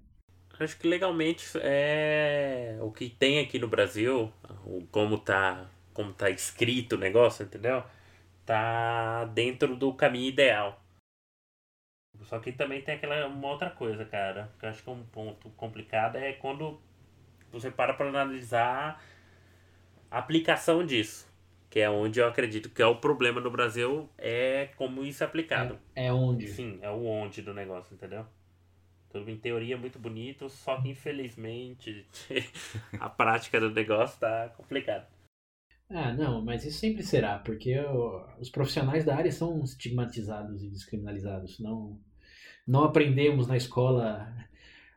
Acho 0.61 0.79
que 0.79 0.89
legalmente 0.89 1.47
é 1.63 2.77
o 2.83 2.91
que 2.91 3.09
tem 3.09 3.39
aqui 3.39 3.59
no 3.59 3.69
Brasil, 3.69 4.31
como 4.91 5.17
tá, 5.17 5.71
como 5.95 6.13
tá 6.13 6.29
escrito 6.29 6.97
o 6.97 6.99
negócio, 6.99 7.45
entendeu? 7.45 7.85
Tá 8.45 9.25
dentro 9.27 9.77
do 9.77 9.95
caminho 9.95 10.29
ideal. 10.29 10.83
Só 12.25 12.39
que 12.39 12.53
também 12.53 12.83
tem 12.83 12.95
aquela 12.95 13.27
uma 13.27 13.49
outra 13.49 13.71
coisa, 13.71 14.05
cara, 14.05 14.51
que 14.59 14.65
eu 14.67 14.71
acho 14.71 14.83
que 14.83 14.89
é 14.89 14.93
um 14.93 15.05
ponto 15.05 15.49
complicado 15.51 16.17
é 16.17 16.33
quando 16.33 16.81
você 17.51 17.71
para 17.71 17.95
para 17.95 18.09
analisar 18.09 19.03
a 20.11 20.19
aplicação 20.19 20.85
disso. 20.85 21.27
Que 21.71 21.81
é 21.81 21.91
onde 21.91 22.19
eu 22.19 22.27
acredito 22.27 22.71
que 22.71 22.81
é 22.81 22.87
o 22.87 22.97
problema 22.97 23.41
no 23.41 23.51
Brasil, 23.51 24.09
é 24.17 24.71
como 24.77 25.05
isso 25.05 25.23
é 25.23 25.27
aplicado. 25.27 25.79
É, 25.95 26.07
é 26.07 26.13
onde? 26.13 26.49
Sim, 26.49 26.79
é 26.81 26.91
o 26.91 27.05
onde 27.05 27.43
do 27.43 27.53
negócio, 27.53 27.95
entendeu? 27.95 28.25
Tudo 29.11 29.31
em 29.31 29.37
teoria 29.37 29.75
é 29.75 29.79
muito 29.79 29.99
bonito, 29.99 30.49
só 30.49 30.81
que 30.81 30.89
infelizmente 30.89 32.07
a 32.99 33.09
prática 33.09 33.61
do 33.61 33.71
negócio 33.71 34.19
tá 34.19 34.49
complicada. 34.57 35.07
Ah, 35.91 36.13
não, 36.13 36.45
mas 36.45 36.65
isso 36.65 36.79
sempre 36.79 37.03
será, 37.03 37.39
porque 37.39 37.75
os 38.39 38.51
profissionais 38.51 39.05
da 39.07 39.17
área 39.17 39.33
são 39.33 39.63
estigmatizados 39.65 40.63
e 40.63 40.69
descriminalizados. 40.69 41.59
Não, 41.59 41.99
não 42.69 42.85
aprendemos 42.85 43.49
na 43.49 43.57
escola, 43.57 44.31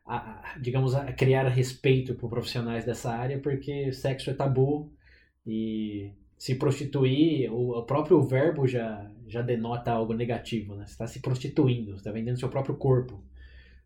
a, 0.05 0.55
digamos, 0.59 0.93
a 0.93 1.13
criar 1.13 1.47
respeito 1.47 2.13
por 2.15 2.29
profissionais 2.29 2.83
dessa 2.83 3.09
área, 3.11 3.39
porque 3.39 3.93
sexo 3.93 4.29
é 4.29 4.33
tabu 4.33 4.91
e 5.47 6.11
se 6.37 6.55
prostituir, 6.55 7.49
o, 7.51 7.79
o 7.79 7.83
próprio 7.83 8.21
verbo 8.21 8.67
já, 8.67 9.09
já 9.25 9.41
denota 9.41 9.91
algo 9.91 10.13
negativo, 10.13 10.75
né? 10.75 10.85
Você 10.85 10.91
está 10.91 11.07
se 11.07 11.21
prostituindo, 11.21 11.91
você 11.91 11.97
está 11.99 12.11
vendendo 12.11 12.39
seu 12.39 12.49
próprio 12.49 12.75
corpo. 12.75 13.23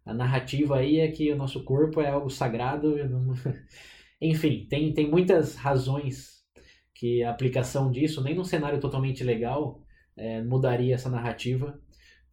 A 0.03 0.13
narrativa 0.13 0.77
aí 0.77 0.99
é 0.99 1.11
que 1.11 1.31
o 1.31 1.35
nosso 1.35 1.63
corpo 1.63 2.01
é 2.01 2.09
algo 2.09 2.29
sagrado. 2.29 2.95
Não... 3.07 3.33
Enfim, 4.19 4.65
tem, 4.69 4.93
tem 4.93 5.09
muitas 5.09 5.55
razões 5.55 6.43
que 6.93 7.21
a 7.23 7.29
aplicação 7.29 7.91
disso, 7.91 8.23
nem 8.23 8.33
num 8.33 8.43
cenário 8.43 8.79
totalmente 8.79 9.23
legal, 9.23 9.81
é, 10.15 10.41
mudaria 10.41 10.95
essa 10.95 11.09
narrativa. 11.09 11.79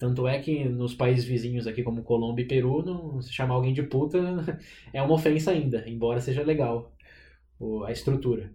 Tanto 0.02 0.26
é 0.26 0.40
que 0.40 0.64
nos 0.64 0.96
países 0.96 1.24
vizinhos 1.24 1.64
aqui, 1.64 1.80
como 1.80 2.02
Colômbia 2.02 2.42
e 2.42 2.48
Peru, 2.48 2.84
não, 2.84 3.22
se 3.22 3.32
chamar 3.32 3.54
alguém 3.54 3.72
de 3.72 3.84
puta 3.84 4.18
é 4.92 5.00
uma 5.00 5.14
ofensa 5.14 5.52
ainda, 5.52 5.88
embora 5.88 6.20
seja 6.20 6.42
legal 6.42 6.92
o, 7.56 7.84
a 7.84 7.92
estrutura. 7.92 8.52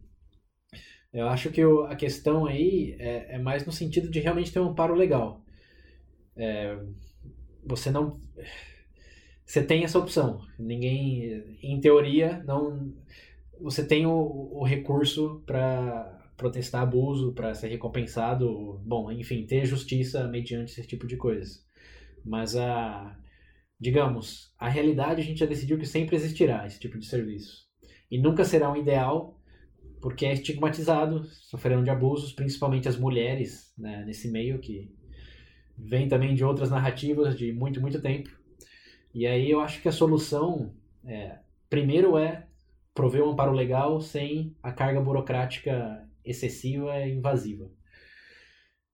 Eu 1.13 1.29
acho 1.29 1.49
que 1.49 1.63
o, 1.63 1.85
a 1.85 1.95
questão 1.95 2.45
aí 2.47 2.97
é, 2.99 3.35
é, 3.35 3.37
mais 3.39 3.65
no 3.65 3.71
sentido 3.71 4.09
de 4.09 4.19
realmente 4.19 4.51
ter 4.51 4.59
um 4.59 4.71
amparo 4.71 4.93
legal. 4.93 5.41
É, 6.35 6.77
você 7.65 7.91
não 7.91 8.19
você 9.45 9.63
tem 9.63 9.85
essa 9.85 9.99
opção. 9.99 10.41
Ninguém, 10.59 11.57
em 11.63 11.79
teoria, 11.79 12.43
não. 12.45 12.93
Você 13.61 13.87
tem 13.87 14.05
o, 14.05 14.49
o 14.51 14.65
recurso 14.65 15.41
para 15.45 16.16
protestar 16.37 16.83
abuso, 16.83 17.33
para 17.33 17.53
ser 17.55 17.67
recompensado, 17.67 18.79
bom, 18.85 19.11
enfim, 19.11 19.45
ter 19.45 19.65
justiça 19.65 20.27
mediante 20.27 20.71
esse 20.71 20.87
tipo 20.87 21.07
de 21.07 21.17
coisas. 21.17 21.65
Mas 22.23 22.55
a, 22.55 23.17
digamos, 23.79 24.53
a 24.57 24.69
realidade 24.69 25.21
a 25.21 25.23
gente 25.23 25.39
já 25.39 25.45
decidiu 25.47 25.79
que 25.79 25.85
sempre 25.85 26.15
existirá 26.15 26.65
esse 26.65 26.79
tipo 26.79 26.97
de 26.99 27.07
serviço. 27.07 27.65
E 28.09 28.19
nunca 28.19 28.45
será 28.45 28.71
um 28.71 28.77
ideal, 28.77 29.41
porque 29.99 30.25
é 30.25 30.33
estigmatizado, 30.33 31.25
sofrendo 31.25 31.83
de 31.83 31.89
abusos, 31.89 32.31
principalmente 32.31 32.87
as 32.87 32.97
mulheres 32.97 33.73
né, 33.75 34.05
nesse 34.05 34.29
meio 34.29 34.59
que 34.59 34.95
vem 35.75 36.07
também 36.07 36.35
de 36.35 36.45
outras 36.45 36.69
narrativas 36.69 37.37
de 37.37 37.51
muito, 37.51 37.81
muito 37.81 38.01
tempo. 38.01 38.29
E 39.13 39.25
aí 39.25 39.49
eu 39.49 39.59
acho 39.59 39.81
que 39.81 39.87
a 39.87 39.91
solução, 39.91 40.71
é, 41.03 41.39
primeiro, 41.69 42.17
é 42.17 42.47
prover 42.93 43.23
um 43.23 43.31
amparo 43.31 43.51
legal 43.51 43.99
sem 43.99 44.55
a 44.61 44.71
carga 44.71 45.01
burocrática 45.01 46.06
excessiva 46.29 46.99
e 46.99 47.13
invasiva. 47.13 47.69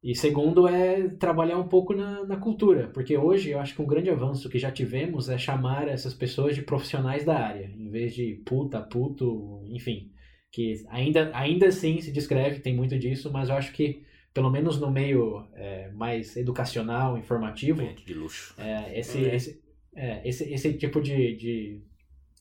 E 0.04 0.14
segundo 0.14 0.68
é 0.68 1.08
trabalhar 1.08 1.58
um 1.58 1.68
pouco 1.68 1.94
na, 1.94 2.26
na, 2.26 2.36
cultura, 2.36 2.90
porque 2.94 3.18
hoje 3.18 3.52
eu 3.52 3.60
acho 3.60 3.74
que 3.74 3.82
um 3.82 3.88
grande 3.88 4.10
avanço 4.10 4.50
que 4.50 4.60
já 4.60 4.70
tivemos 4.70 5.30
é 5.30 5.38
chamar 5.38 5.88
essas 5.88 6.14
pessoas 6.14 6.56
de 6.56 6.62
profissionais 6.62 7.24
da 7.24 7.40
área, 7.40 7.72
em 7.78 7.90
vez 7.90 8.14
de 8.14 8.42
puta, 8.46 8.82
puto, 8.82 9.64
enfim, 9.66 10.12
que 10.52 10.84
ainda, 10.90 11.32
ainda 11.34 11.68
assim 11.68 12.02
se 12.02 12.12
descreve, 12.12 12.60
tem 12.60 12.76
muito 12.76 13.00
disso, 13.00 13.32
mas 13.32 13.48
eu 13.48 13.56
acho 13.56 13.72
que 13.72 14.04
pelo 14.34 14.50
menos 14.50 14.78
no 14.78 14.92
meio 14.92 15.48
é, 15.54 15.90
mais 15.92 16.36
educacional, 16.36 17.18
informativo, 17.18 17.82
de 18.06 18.14
luxo. 18.14 18.54
É, 18.58 19.00
esse, 19.00 19.26
é. 19.26 19.36
esse, 19.36 19.64
é, 19.96 20.28
esse, 20.28 20.54
esse 20.54 20.74
tipo 20.74 21.00
de, 21.02 21.36
de, 21.36 21.82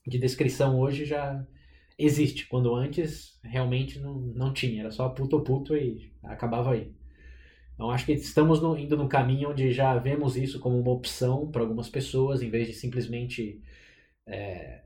de 0.06 0.18
descrição 0.18 0.80
hoje 0.80 1.04
já 1.04 1.46
existe, 2.04 2.46
quando 2.46 2.74
antes 2.74 3.38
realmente 3.42 3.98
não, 3.98 4.14
não 4.14 4.52
tinha, 4.52 4.82
era 4.82 4.90
só 4.90 5.08
puto 5.08 5.40
puto 5.40 5.76
e 5.76 6.12
acabava 6.22 6.72
aí. 6.72 6.92
Então 7.74 7.90
acho 7.90 8.06
que 8.06 8.12
estamos 8.12 8.60
no, 8.60 8.76
indo 8.76 8.96
no 8.96 9.08
caminho 9.08 9.50
onde 9.50 9.72
já 9.72 9.96
vemos 9.98 10.36
isso 10.36 10.60
como 10.60 10.78
uma 10.78 10.92
opção 10.92 11.50
para 11.50 11.62
algumas 11.62 11.88
pessoas, 11.88 12.42
em 12.42 12.50
vez 12.50 12.68
de 12.68 12.74
simplesmente 12.74 13.60
é, 14.26 14.82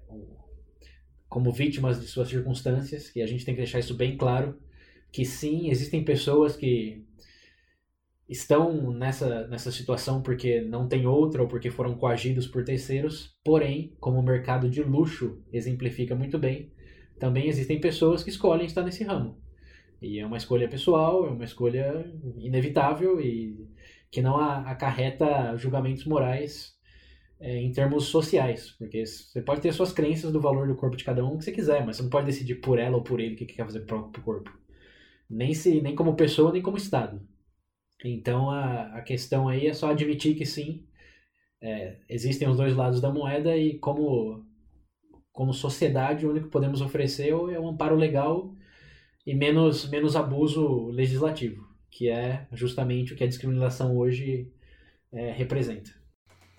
como 1.28 1.52
vítimas 1.52 2.00
de 2.00 2.06
suas 2.06 2.28
circunstâncias, 2.28 3.14
e 3.14 3.22
a 3.22 3.26
gente 3.26 3.44
tem 3.44 3.54
que 3.54 3.60
deixar 3.60 3.78
isso 3.78 3.94
bem 3.94 4.16
claro, 4.16 4.58
que 5.12 5.24
sim, 5.24 5.68
existem 5.70 6.04
pessoas 6.04 6.56
que 6.56 7.04
estão 8.28 8.90
nessa, 8.92 9.46
nessa 9.46 9.70
situação 9.70 10.20
porque 10.20 10.60
não 10.60 10.88
tem 10.88 11.06
outra 11.06 11.42
ou 11.42 11.48
porque 11.48 11.70
foram 11.70 11.96
coagidos 11.96 12.46
por 12.46 12.64
terceiros, 12.64 13.36
porém, 13.44 13.94
como 14.00 14.18
o 14.18 14.22
mercado 14.22 14.68
de 14.68 14.82
luxo 14.82 15.42
exemplifica 15.52 16.14
muito 16.14 16.38
bem, 16.38 16.72
também 17.18 17.48
existem 17.48 17.80
pessoas 17.80 18.22
que 18.22 18.30
escolhem 18.30 18.66
estar 18.66 18.82
nesse 18.82 19.04
ramo. 19.04 19.40
E 20.00 20.18
é 20.18 20.26
uma 20.26 20.36
escolha 20.36 20.68
pessoal, 20.68 21.26
é 21.26 21.30
uma 21.30 21.44
escolha 21.44 22.04
inevitável 22.38 23.20
e 23.20 23.68
que 24.10 24.22
não 24.22 24.36
acarreta 24.36 25.56
julgamentos 25.56 26.04
morais 26.04 26.76
é, 27.40 27.58
em 27.60 27.72
termos 27.72 28.04
sociais, 28.06 28.70
porque 28.78 29.04
você 29.04 29.42
pode 29.42 29.60
ter 29.60 29.72
suas 29.72 29.92
crenças 29.92 30.32
do 30.32 30.40
valor 30.40 30.68
do 30.68 30.76
corpo 30.76 30.96
de 30.96 31.04
cada 31.04 31.24
um 31.24 31.36
que 31.36 31.44
você 31.44 31.52
quiser, 31.52 31.84
mas 31.84 31.96
você 31.96 32.02
não 32.02 32.10
pode 32.10 32.26
decidir 32.26 32.56
por 32.56 32.78
ela 32.78 32.96
ou 32.96 33.02
por 33.02 33.20
ele 33.20 33.34
o 33.34 33.36
que 33.36 33.46
quer 33.46 33.64
fazer 33.64 33.80
para 33.80 33.96
o 33.98 34.22
corpo. 34.22 34.50
Nem, 35.28 35.52
se, 35.54 35.80
nem 35.80 35.94
como 35.94 36.16
pessoa, 36.16 36.52
nem 36.52 36.62
como 36.62 36.76
Estado. 36.76 37.20
Então 38.04 38.50
a, 38.50 38.98
a 38.98 39.02
questão 39.02 39.48
aí 39.48 39.66
é 39.66 39.74
só 39.74 39.90
admitir 39.90 40.36
que 40.36 40.46
sim, 40.46 40.86
é, 41.60 41.98
existem 42.08 42.48
os 42.48 42.56
dois 42.56 42.74
lados 42.74 43.00
da 43.00 43.12
moeda 43.12 43.56
e 43.56 43.78
como 43.78 44.45
como 45.36 45.52
sociedade, 45.52 46.24
o 46.24 46.30
único 46.30 46.46
que 46.46 46.52
podemos 46.52 46.80
oferecer 46.80 47.28
é 47.28 47.60
um 47.60 47.68
amparo 47.68 47.94
legal 47.94 48.54
e 49.26 49.34
menos, 49.34 49.86
menos 49.90 50.16
abuso 50.16 50.86
legislativo, 50.86 51.68
que 51.90 52.08
é 52.08 52.46
justamente 52.52 53.12
o 53.12 53.16
que 53.16 53.22
a 53.22 53.28
discriminação 53.28 53.94
hoje 53.94 54.50
é, 55.12 55.32
representa. 55.32 55.90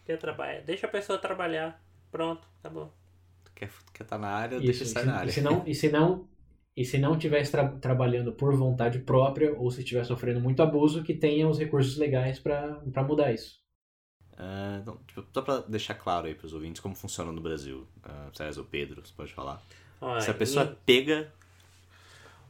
Quer? 0.06 0.64
Deixa 0.64 0.86
a 0.86 0.90
pessoa 0.92 1.18
trabalhar. 1.18 1.84
Pronto, 2.12 2.48
acabou. 2.60 2.94
Quer 3.56 3.66
estar 3.66 4.06
tá 4.06 4.18
na 4.20 4.28
área, 4.28 4.58
Isso, 4.58 4.66
deixa 4.66 4.86
sair 4.86 5.06
na 5.08 5.16
área. 5.16 5.30
E 5.32 5.34
se 5.34 5.42
não, 5.42 5.64
e 5.66 5.74
se 5.74 5.90
não, 5.90 6.30
e 6.76 6.86
se 6.86 6.98
não 7.00 7.14
estiver 7.14 7.50
tra 7.50 7.68
trabalhando 7.70 8.32
por 8.32 8.56
vontade 8.56 9.00
própria 9.00 9.58
ou 9.58 9.72
se 9.72 9.80
estiver 9.80 10.06
sofrendo 10.06 10.40
muito 10.40 10.62
abuso, 10.62 11.04
que 11.04 11.16
tenha 11.16 11.50
os 11.50 11.58
recursos 11.58 11.98
legais 11.98 12.38
para 12.38 13.04
mudar 13.08 13.34
isso. 13.34 13.60
Uh, 14.38 14.80
então, 14.82 14.98
tipo, 15.08 15.26
só 15.34 15.42
para 15.42 15.62
deixar 15.62 15.96
claro 15.96 16.28
aí 16.28 16.36
para 16.36 16.46
os 16.46 16.54
ouvintes 16.54 16.80
como 16.80 16.94
funciona 16.94 17.32
no 17.32 17.42
Brasil, 17.42 17.88
uh, 18.06 18.36
César 18.36 18.62
ou 18.62 18.68
Pedro, 18.68 19.02
você 19.04 19.14
pode 19.16 19.34
falar. 19.34 19.62
Olha, 20.00 20.22
se 20.22 20.30
a 20.30 20.34
pessoa 20.34 20.66
e... 20.66 20.76
pega. 20.86 21.34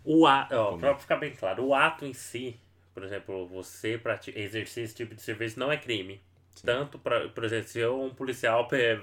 O 0.04 0.26
ato, 0.28 0.56
ó, 0.56 0.78
pra 0.78 0.96
ficar 0.96 1.18
bem 1.18 1.34
claro, 1.34 1.66
o 1.66 1.74
ato 1.74 2.06
em 2.06 2.14
si, 2.14 2.58
por 2.94 3.04
exemplo, 3.04 3.48
você 3.48 4.02
exercer 4.36 4.84
esse 4.84 4.96
tipo 4.96 5.16
de 5.16 5.22
serviço 5.22 5.60
não 5.60 5.72
é 5.72 5.78
crime. 5.78 6.22
Sim. 6.56 6.66
Tanto, 6.66 6.98
pra, 6.98 7.30
por 7.30 7.44
exemplo, 7.44 7.68
se 7.68 7.80
eu, 7.80 8.02
um 8.02 8.10
policial 8.10 8.68
pe 8.68 9.00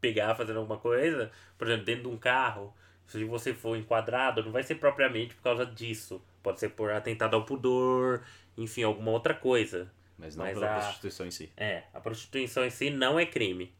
pegar 0.00 0.34
fazendo 0.34 0.58
alguma 0.58 0.78
coisa, 0.78 1.30
por 1.56 1.66
exemplo, 1.66 1.86
dentro 1.86 2.02
de 2.02 2.08
um 2.08 2.18
carro, 2.18 2.74
se 3.06 3.24
você 3.24 3.54
for 3.54 3.76
enquadrado, 3.76 4.42
não 4.44 4.52
vai 4.52 4.62
ser 4.62 4.74
propriamente 4.74 5.34
por 5.34 5.42
causa 5.42 5.64
disso. 5.64 6.20
Pode 6.42 6.60
ser 6.60 6.70
por 6.70 6.92
atentado 6.92 7.34
ao 7.34 7.44
pudor, 7.44 8.22
enfim, 8.56 8.82
alguma 8.82 9.10
outra 9.10 9.34
coisa. 9.34 9.90
Mas 10.18 10.34
não 10.34 10.44
Mas 10.44 10.54
pela 10.54 10.76
a, 10.76 10.80
prostituição 10.80 11.26
em 11.26 11.30
si. 11.30 11.52
É, 11.56 11.84
a 11.94 12.00
prostituição 12.00 12.64
em 12.64 12.70
si 12.70 12.90
não 12.90 13.18
é 13.18 13.24
crime. 13.24 13.72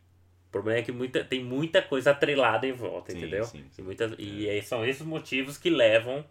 O 0.48 0.50
problema 0.50 0.78
é 0.78 0.82
que 0.82 0.92
muita, 0.92 1.22
tem 1.24 1.44
muita 1.44 1.82
coisa 1.82 2.12
atrelada 2.12 2.66
em 2.66 2.72
volta, 2.72 3.12
sim, 3.12 3.18
entendeu? 3.18 3.44
Sim, 3.44 3.66
sim. 3.70 3.82
E, 3.82 3.84
muitas, 3.84 4.12
é. 4.12 4.16
e 4.22 4.62
são 4.62 4.86
esses 4.86 5.02
motivos 5.02 5.58
que 5.58 5.68
levam, 5.68 6.24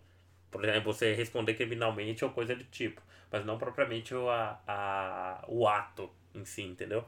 por 0.49 0.63
exemplo, 0.63 0.91
você 0.91 1.13
responder 1.13 1.53
criminalmente 1.53 2.23
ou 2.23 2.31
coisa 2.31 2.55
do 2.55 2.63
tipo. 2.63 3.01
Mas 3.29 3.45
não 3.45 3.57
propriamente 3.57 4.15
o, 4.15 4.29
a, 4.29 4.59
a, 4.65 5.45
o 5.47 5.67
ato 5.67 6.09
em 6.33 6.45
si, 6.45 6.63
entendeu? 6.63 7.05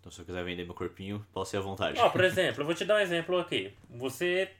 Então 0.00 0.10
se 0.10 0.20
eu 0.20 0.24
quiser 0.24 0.44
vender 0.44 0.64
meu 0.64 0.74
corpinho, 0.74 1.24
posso 1.32 1.54
ir 1.54 1.58
à 1.58 1.60
vontade. 1.60 2.00
Ó, 2.00 2.08
por 2.08 2.22
exemplo, 2.24 2.62
eu 2.62 2.66
vou 2.66 2.74
te 2.74 2.84
dar 2.84 2.96
um 2.96 3.00
exemplo 3.00 3.38
aqui. 3.38 3.72
Você 3.90 4.50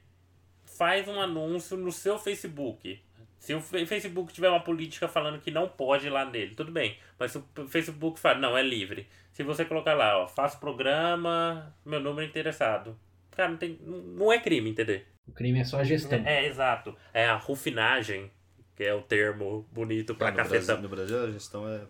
faz 0.64 1.08
um 1.08 1.20
anúncio 1.20 1.76
no 1.76 1.90
seu 1.90 2.18
Facebook. 2.18 3.00
Se 3.46 3.54
o 3.54 3.60
Facebook 3.60 4.32
tiver 4.32 4.48
uma 4.48 4.58
política 4.58 5.06
falando 5.06 5.38
que 5.38 5.52
não 5.52 5.68
pode 5.68 6.08
ir 6.08 6.10
lá 6.10 6.24
nele, 6.24 6.56
tudo 6.56 6.72
bem. 6.72 6.98
Mas 7.16 7.30
se 7.30 7.38
o 7.38 7.68
Facebook 7.68 8.18
fala, 8.18 8.40
não, 8.40 8.58
é 8.58 8.62
livre. 8.62 9.06
Se 9.32 9.44
você 9.44 9.64
colocar 9.64 9.94
lá, 9.94 10.18
ó, 10.18 10.26
faço 10.26 10.58
programa, 10.58 11.72
meu 11.84 12.00
número 12.00 12.26
é 12.26 12.28
interessado. 12.28 12.98
Cara, 13.30 13.50
não, 13.50 13.56
tem, 13.56 13.78
não 13.84 14.32
é 14.32 14.40
crime, 14.40 14.70
entendeu? 14.70 15.00
O 15.28 15.30
crime 15.32 15.60
é 15.60 15.64
só 15.64 15.78
a 15.78 15.84
gestão. 15.84 16.20
É, 16.26 16.42
é 16.42 16.48
exato. 16.48 16.96
É 17.14 17.24
a 17.26 17.36
rufinagem, 17.36 18.32
que 18.74 18.82
é 18.82 18.92
o 18.92 19.02
termo 19.02 19.64
bonito 19.70 20.16
pra 20.16 20.30
ah, 20.30 20.32
cafetão. 20.32 20.82
no 20.82 20.88
Brasil 20.88 21.22
a 21.22 21.30
gestão 21.30 21.68
é... 21.68 21.82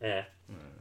É. 0.00 0.08
é. 0.08 0.26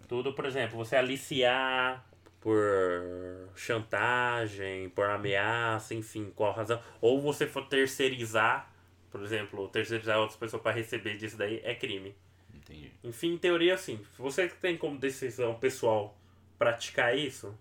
Tudo, 0.07 0.32
por 0.32 0.45
exemplo, 0.45 0.78
você 0.78 0.95
aliciar 0.95 2.07
por 2.39 3.49
chantagem, 3.57 4.88
por 4.91 5.09
ameaça, 5.09 5.93
enfim, 5.93 6.32
qual 6.34 6.53
razão. 6.53 6.82
Ou 7.01 7.19
você 7.19 7.45
for 7.45 7.67
terceirizar, 7.67 8.72
por 9.14 9.22
exemplo, 9.22 9.70
terceirizar 9.70 10.18
outras 10.18 10.39
pessoas 10.39 10.64
para 10.64 10.72
receber 10.72 11.16
disso 11.18 11.38
daí 11.38 11.61
é 11.64 11.76
crime. 11.76 12.16
Entendi. 12.51 12.91
Enfim, 13.03 13.34
em 13.34 13.38
teoria, 13.38 13.76
assim, 13.76 14.03
se 14.16 14.20
você 14.20 14.47
tem 14.47 14.76
como 14.76 14.97
decisão 14.97 15.53
pessoal 15.53 16.18
praticar 16.57 17.16
isso, 17.16 17.55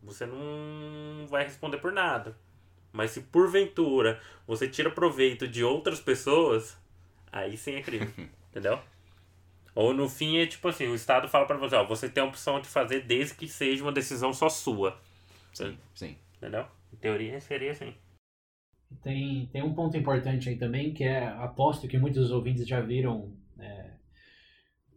você 0.00 0.24
não 0.24 1.26
vai 1.26 1.42
responder 1.42 1.78
por 1.78 1.90
nada. 1.90 2.38
Mas 2.92 3.10
se 3.10 3.22
porventura 3.22 4.22
você 4.46 4.68
tira 4.68 4.88
proveito 4.88 5.48
de 5.48 5.64
outras 5.64 5.98
pessoas, 5.98 6.78
aí 7.32 7.56
sim 7.56 7.74
é 7.74 7.82
crime. 7.82 8.06
entendeu? 8.50 8.78
Ou 9.74 9.92
no 9.92 10.08
fim 10.08 10.38
é 10.38 10.46
tipo 10.46 10.68
assim, 10.68 10.86
o 10.86 10.94
Estado 10.94 11.28
fala 11.28 11.44
para 11.44 11.56
você, 11.56 11.74
ó, 11.74 11.84
você 11.84 12.08
tem 12.08 12.22
a 12.22 12.26
opção 12.26 12.60
de 12.60 12.68
fazer 12.68 13.00
desde 13.00 13.34
que 13.34 13.48
seja 13.48 13.82
uma 13.82 13.90
decisão 13.90 14.32
só 14.32 14.48
sua. 14.48 14.96
Sim, 15.52 15.76
sim. 15.92 16.16
Entendeu? 16.36 16.64
Em 16.92 16.96
teoria 16.98 17.40
seria 17.40 17.72
assim. 17.72 17.92
Tem, 19.02 19.46
tem 19.52 19.62
um 19.62 19.74
ponto 19.74 19.96
importante 19.96 20.48
aí 20.48 20.56
também, 20.56 20.92
que 20.92 21.04
é, 21.04 21.26
aposto 21.26 21.88
que 21.88 21.98
muitos 21.98 22.30
ouvintes 22.30 22.66
já 22.66 22.80
viram 22.80 23.32
é, 23.58 23.90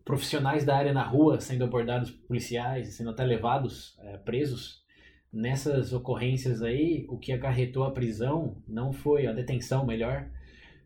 profissionais 0.06 0.64
da 0.64 0.78
área 0.78 0.94
na 0.94 1.04
rua 1.04 1.40
sendo 1.42 1.66
abordados 1.66 2.12
por 2.12 2.28
policiais, 2.28 2.96
sendo 2.96 3.10
até 3.10 3.24
levados 3.24 3.98
é, 4.00 4.18
presos. 4.18 4.86
Nessas 5.32 5.92
ocorrências 5.92 6.62
aí, 6.64 7.06
o 7.10 7.18
que 7.18 7.34
acarretou 7.34 7.84
a 7.84 7.92
prisão 7.92 8.62
não 8.68 8.94
foi 8.94 9.28
a 9.28 9.34
detenção, 9.34 9.86
melhor, 9.86 10.26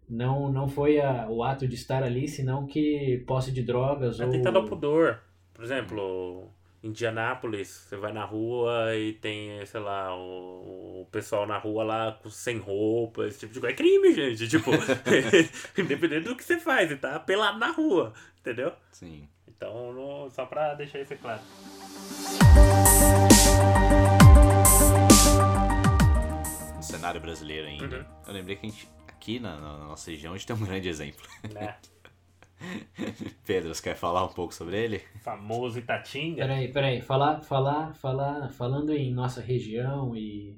não, 0.09 0.51
não 0.51 0.67
foi 0.67 0.99
a, 0.99 1.29
o 1.29 1.43
ato 1.43 1.67
de 1.67 1.75
estar 1.75 2.03
ali, 2.03 2.27
senão 2.27 2.65
que 2.65 3.23
posse 3.27 3.51
de 3.51 3.61
drogas 3.61 4.19
é 4.19 4.25
ou... 4.25 4.57
ao 4.57 4.65
pudor. 4.65 5.21
Por 5.53 5.63
exemplo, 5.63 6.51
Indianápolis, 6.83 7.67
você 7.67 7.95
vai 7.95 8.11
na 8.11 8.25
rua 8.25 8.95
e 8.95 9.13
tem, 9.13 9.63
sei 9.67 9.79
lá, 9.79 10.15
o, 10.15 11.01
o 11.01 11.07
pessoal 11.11 11.45
na 11.45 11.57
rua 11.57 11.83
lá 11.83 12.19
sem 12.29 12.57
roupa, 12.57 13.27
esse 13.27 13.39
tipo 13.39 13.53
de 13.53 13.59
coisa. 13.59 13.73
É 13.73 13.77
crime, 13.77 14.13
gente. 14.13 14.47
Tipo, 14.47 14.71
independente 15.77 16.27
do 16.27 16.35
que 16.35 16.43
você 16.43 16.59
faz, 16.59 16.89
você 16.89 16.97
tá 16.97 17.19
pelado 17.19 17.59
na 17.59 17.71
rua, 17.71 18.13
entendeu? 18.39 18.73
Sim. 18.91 19.27
Então, 19.47 20.27
só 20.31 20.47
pra 20.47 20.73
deixar 20.73 21.01
isso 21.01 21.15
claro. 21.17 21.41
No 26.75 26.83
cenário 26.83 27.21
brasileiro 27.21 27.67
ainda, 27.67 27.97
uhum. 27.97 28.05
eu 28.27 28.33
lembrei 28.33 28.55
que 28.55 28.65
a 28.65 28.69
gente 28.69 28.89
aqui 29.07 29.39
na, 29.39 29.55
na, 29.59 29.77
nossa 29.85 30.09
região 30.09 30.33
a 30.33 30.37
gente 30.37 30.47
tem 30.47 30.55
um 30.55 30.65
grande 30.65 30.89
exemplo. 30.89 31.23
É. 31.55 31.75
Pedro, 33.45 33.73
você 33.73 33.81
quer 33.81 33.95
falar 33.95 34.25
um 34.25 34.33
pouco 34.33 34.53
sobre 34.53 34.77
ele? 34.77 35.01
Famoso 35.21 35.79
Itatinga. 35.79 36.45
Peraí, 36.45 36.71
peraí. 36.71 37.01
Falar, 37.01 37.41
falar, 37.41 37.93
falar, 37.95 38.49
falando 38.49 38.93
em 38.93 39.13
nossa 39.13 39.41
região 39.41 40.15
e 40.15 40.57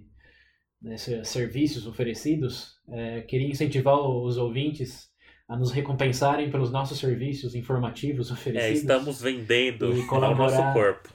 nesses 0.82 1.28
serviços 1.28 1.88
oferecidos, 1.88 2.78
é, 2.90 3.22
queria 3.22 3.48
incentivar 3.48 3.96
os 3.96 4.38
ouvintes 4.38 5.10
a 5.48 5.58
nos 5.58 5.72
recompensarem 5.72 6.50
pelos 6.50 6.72
nossos 6.72 7.00
serviços 7.00 7.56
informativos 7.56 8.30
é, 8.30 8.34
oferecidos. 8.34 8.70
É, 8.70 8.74
estamos 8.74 9.22
vendendo 9.22 9.92
o 9.92 10.36
nosso 10.36 10.74
corpo, 10.74 11.10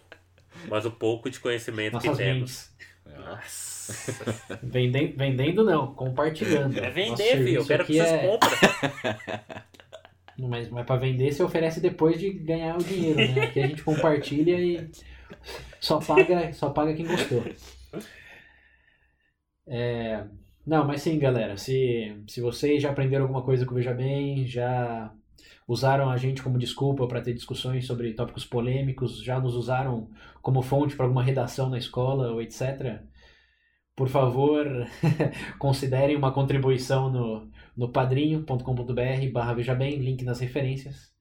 mas 0.69 0.85
o 0.87 0.91
pouco 0.91 1.31
de 1.31 1.39
conhecimento 1.39 1.95
Nossas 1.95 2.17
que 2.17 2.17
temos. 2.17 2.71
Nossa. 3.07 4.59
vendendo, 4.63 5.17
vendendo 5.17 5.65
não, 5.65 5.95
compartilhando. 5.95 6.79
É 6.79 6.91
vender, 6.91 7.37
filho. 7.39 7.61
Eu 7.61 7.67
quero 7.67 7.85
que 7.85 7.95
vocês 7.95 8.09
é... 8.09 8.27
comprem. 8.27 8.53
Mas, 10.39 10.69
mas 10.71 10.87
para 10.87 11.01
vender 11.01 11.33
você 11.33 11.43
oferece 11.43 11.81
depois 11.81 12.19
de 12.19 12.31
ganhar 12.31 12.77
o 12.77 12.85
dinheiro, 12.85 13.19
né? 13.19 13.43
Aqui 13.43 13.61
a 13.61 13.67
gente 13.67 13.83
compartilha 13.83 14.61
e 14.61 14.91
só 15.81 15.99
paga, 15.99 16.53
só 16.53 16.71
paga 16.71 16.95
quem 16.95 17.07
gostou. 17.07 17.45
É... 19.67 20.25
Não, 20.65 20.87
mas 20.87 21.03
sim, 21.03 21.19
galera. 21.19 21.57
Se, 21.57 22.17
se 22.29 22.41
vocês 22.41 22.83
já 22.83 22.91
aprenderam 22.91 23.25
alguma 23.25 23.43
coisa 23.43 23.67
com 23.67 23.73
o 23.73 23.75
Veja 23.75 23.93
Bem, 23.93 24.47
já 24.47 25.13
usaram 25.67 26.09
a 26.09 26.17
gente 26.17 26.43
como 26.43 26.59
desculpa 26.59 27.07
para 27.09 27.21
ter 27.21 27.35
discussões 27.35 27.87
sobre 27.87 28.15
tópicos 28.15 28.45
polêmicos, 28.45 29.23
já 29.23 29.41
nos 29.41 29.55
usaram 29.55 30.09
como 30.41 30.63
fonte 30.63 30.95
para 30.95 31.05
alguma 31.07 31.23
redação 31.23 31.69
na 31.69 31.79
escola 31.79 32.31
ou 32.31 32.41
etc 32.41 33.03
por 33.99 34.09
favor, 34.09 34.65
considerem 35.59 36.15
uma 36.15 36.31
contribuição 36.31 37.11
no, 37.11 37.51
no 37.79 37.89
padrinho.com.br 37.89 39.31
barra 39.33 39.55
veja 39.55 39.73
bem, 39.73 39.99
link 39.99 40.25
nas 40.25 40.41
referências. 40.41 41.13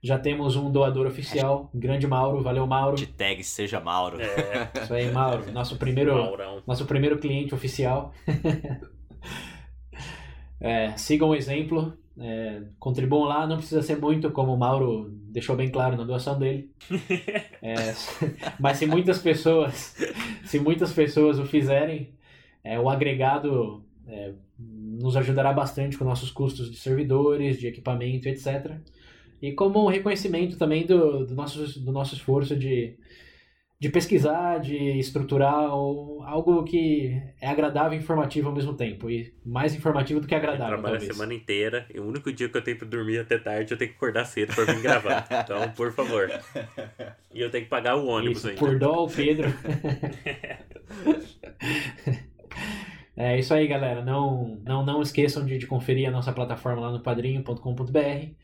Já 0.00 0.16
temos 0.16 0.54
um 0.54 0.70
doador 0.70 1.04
oficial, 1.04 1.68
grande 1.74 2.06
Mauro, 2.06 2.40
valeu 2.40 2.64
Mauro. 2.64 2.96
De 2.96 3.08
tag 3.08 3.42
seja 3.42 3.80
Mauro. 3.80 4.20
É. 4.20 4.70
Isso 4.80 4.94
aí, 4.94 5.10
Mauro, 5.10 5.50
nosso 5.50 5.76
primeiro, 5.76 6.14
nosso 6.64 6.86
primeiro 6.86 7.18
cliente 7.18 7.52
oficial. 7.52 8.14
é, 10.60 10.96
sigam 10.96 11.30
o 11.30 11.34
exemplo, 11.34 11.98
é, 12.20 12.62
contribuam 12.78 13.24
lá, 13.24 13.44
não 13.44 13.56
precisa 13.56 13.82
ser 13.82 13.98
muito, 13.98 14.30
como 14.30 14.54
o 14.54 14.58
Mauro 14.58 15.10
deixou 15.10 15.56
bem 15.56 15.72
claro 15.72 15.96
na 15.96 16.04
doação 16.04 16.38
dele. 16.38 16.70
É, 17.62 17.94
mas 18.60 18.76
se 18.76 18.86
muitas 18.86 19.18
pessoas, 19.18 19.96
se 20.44 20.60
muitas 20.60 20.92
pessoas 20.92 21.40
o 21.40 21.44
fizerem, 21.44 22.14
é, 22.62 22.78
o 22.78 22.88
agregado 22.88 23.84
é, 24.06 24.34
nos 25.00 25.16
ajudará 25.16 25.52
bastante 25.52 25.96
com 25.96 26.04
nossos 26.04 26.30
custos 26.30 26.70
de 26.70 26.76
servidores, 26.76 27.58
de 27.58 27.66
equipamento, 27.66 28.28
etc. 28.28 28.76
E 29.40 29.52
como 29.52 29.84
um 29.84 29.88
reconhecimento 29.88 30.56
também 30.56 30.86
do, 30.86 31.26
do, 31.26 31.34
nosso, 31.34 31.80
do 31.80 31.92
nosso 31.92 32.14
esforço 32.14 32.56
de, 32.56 32.96
de 33.78 33.88
pesquisar, 33.90 34.58
de 34.58 34.98
estruturar 34.98 35.54
algo 35.54 36.64
que 36.64 37.20
é 37.40 37.46
agradável 37.46 37.98
e 37.98 38.02
informativo 38.02 38.48
ao 38.48 38.54
mesmo 38.54 38.74
tempo. 38.74 39.10
E 39.10 39.34
mais 39.44 39.74
informativo 39.74 40.20
do 40.20 40.26
que 40.26 40.34
agradável. 40.34 40.76
Eu 40.76 40.82
trabalho 40.82 40.96
a 40.96 41.12
semana 41.12 41.34
inteira 41.34 41.86
e 41.94 42.00
o 42.00 42.06
único 42.06 42.32
dia 42.32 42.48
que 42.48 42.56
eu 42.56 42.62
tenho 42.62 42.78
para 42.78 42.88
dormir 42.88 43.18
até 43.18 43.38
tarde 43.38 43.72
eu 43.72 43.78
tenho 43.78 43.90
que 43.90 43.96
acordar 43.96 44.24
cedo 44.24 44.54
para 44.54 44.72
vir 44.72 44.80
gravar. 44.80 45.28
então, 45.30 45.70
por 45.72 45.92
favor. 45.92 46.30
E 47.34 47.40
eu 47.40 47.50
tenho 47.50 47.64
que 47.64 47.70
pagar 47.70 47.96
o 47.96 48.06
ônibus 48.06 48.38
Isso, 48.38 48.48
ainda. 48.48 48.58
Por 48.58 48.78
dó, 48.78 49.06
Pedro. 49.06 49.48
É 53.16 53.38
isso 53.38 53.54
aí, 53.54 53.66
galera. 53.66 54.04
Não, 54.04 54.60
não, 54.64 54.84
não 54.84 55.00
esqueçam 55.02 55.44
de, 55.46 55.56
de 55.58 55.66
conferir 55.66 56.06
a 56.08 56.10
nossa 56.12 56.32
plataforma 56.32 56.82
lá 56.82 56.92
no 56.92 57.02
padrinho.com.br 57.02 58.34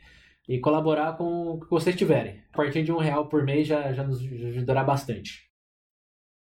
e 0.49 0.59
colaborar 0.61 1.17
com 1.17 1.25
o 1.53 1.61
que 1.61 1.69
vocês 1.71 1.95
tiverem. 1.95 2.43
A 2.53 2.57
partir 2.57 2.83
de 2.83 2.91
um 2.91 2.97
real 2.99 3.29
por 3.29 3.45
mês 3.45 3.67
já, 3.67 3.93
já 3.93 4.03
nos 4.03 4.21
ajudará 4.21 4.83
bastante. 4.83 5.51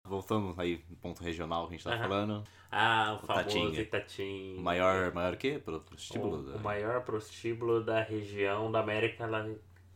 Voltando 0.04 0.54
aí 0.60 0.84
no 0.88 0.96
ponto 0.96 1.22
regional 1.22 1.66
que 1.66 1.74
a 1.74 1.76
gente 1.76 1.84
tá 1.84 1.94
Aham. 1.94 2.02
falando. 2.02 2.44
Ah, 2.70 3.12
o 3.12 3.24
O 3.24 3.26
famoso 3.26 3.44
Tatinga. 3.44 3.80
Itatim. 3.80 4.56
O 4.58 4.60
maior, 4.62 5.12
maior 5.12 5.34
o 5.34 5.36
quê? 5.36 5.60
Pro- 5.64 5.80
Prostíbulo? 5.80 6.38
O, 6.40 6.42
da, 6.52 6.56
o 6.56 6.60
maior 6.62 7.02
prostíbulo 7.04 7.82
da 7.84 8.02
região 8.02 8.70
da 8.70 8.80
América, 8.80 9.26
La- 9.26 9.48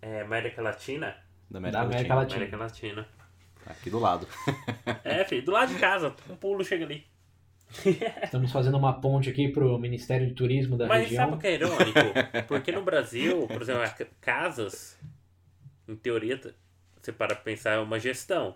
é, 0.03 0.21
América 0.23 0.63
Latina. 0.63 1.17
da 1.51 1.59
América, 1.59 1.79
Da 1.81 1.85
América 1.85 2.15
Latina. 2.15 2.15
Latina. 2.15 2.37
América 2.37 2.57
Latina. 2.57 3.09
Aqui 3.67 3.91
do 3.91 3.99
lado. 4.01 4.27
É, 5.05 5.25
filho, 5.25 5.45
do 5.45 5.53
lado 5.53 5.73
de 5.73 5.79
casa. 5.79 6.15
Um 6.29 6.35
pulo 6.37 6.65
chega 6.65 6.85
ali. 6.85 7.07
Estamos 8.25 8.51
fazendo 8.53 8.77
uma 8.77 9.01
ponte 9.01 9.31
aqui 9.31 9.49
pro 9.49 9.79
Ministério 9.79 10.27
de 10.27 10.35
Turismo 10.35 10.77
da 10.77 10.87
Mas 10.87 11.03
região. 11.05 11.25
sabe 11.25 11.37
o 11.37 11.39
que 11.39 11.47
é 11.47 11.55
irônico? 11.55 12.01
Porque 12.49 12.73
no 12.73 12.83
Brasil, 12.83 13.47
por 13.47 13.63
exemplo, 13.63 13.83
as 13.83 13.93
ca- 13.95 14.07
casas, 14.21 14.99
em 15.89 15.95
teoria, 15.97 16.41
você 17.01 17.13
para 17.13 17.35
pra 17.35 17.45
pensar, 17.45 17.73
é 17.75 17.79
uma 17.79 17.99
gestão. 17.99 18.55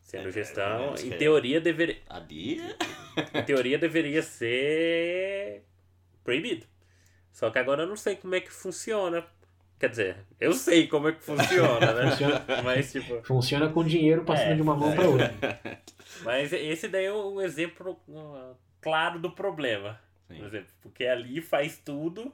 Sendo 0.00 0.28
É, 0.28 0.32
gestão, 0.32 0.90
mas 0.92 1.04
em 1.04 1.10
que- 1.10 1.16
teoria, 1.18 1.60
deveria, 1.60 1.98
Ali. 2.08 2.60
em 3.34 3.42
teoria 3.44 3.78
deveria 3.78 4.22
ser 4.22 5.62
proibido. 6.24 6.66
Só 7.30 7.50
que 7.50 7.58
agora 7.58 7.82
eu 7.82 7.86
não 7.86 7.96
sei 7.96 8.16
como 8.16 8.34
é 8.34 8.40
que 8.40 8.50
funciona. 8.50 9.24
Quer 9.80 9.88
dizer, 9.88 10.16
eu 10.38 10.52
sei 10.52 10.86
como 10.86 11.08
é 11.08 11.12
que 11.12 11.22
funciona, 11.22 11.94
né? 11.94 12.10
Funciona. 12.10 12.44
Mas, 12.62 12.92
tipo, 12.92 13.22
Funciona 13.22 13.66
com 13.70 13.82
dinheiro 13.82 14.24
passando 14.26 14.52
É, 14.52 14.54
de 14.54 14.60
uma 14.60 14.76
mão 14.76 14.92
é. 14.92 14.94
para 14.94 15.08
outra. 15.08 15.80
mas 16.22 16.52
esse 16.52 16.86
daí 16.86 17.06
é 17.06 17.12
um 17.14 17.40
exemplo 17.40 17.98
claro 18.78 19.18
do 19.18 19.30
problema. 19.30 19.98
Sim. 20.28 20.36
Por 20.36 20.46
exemplo, 20.48 20.68
porque 20.82 21.06
ali 21.06 21.40
faz 21.40 21.78
tudo 21.78 22.30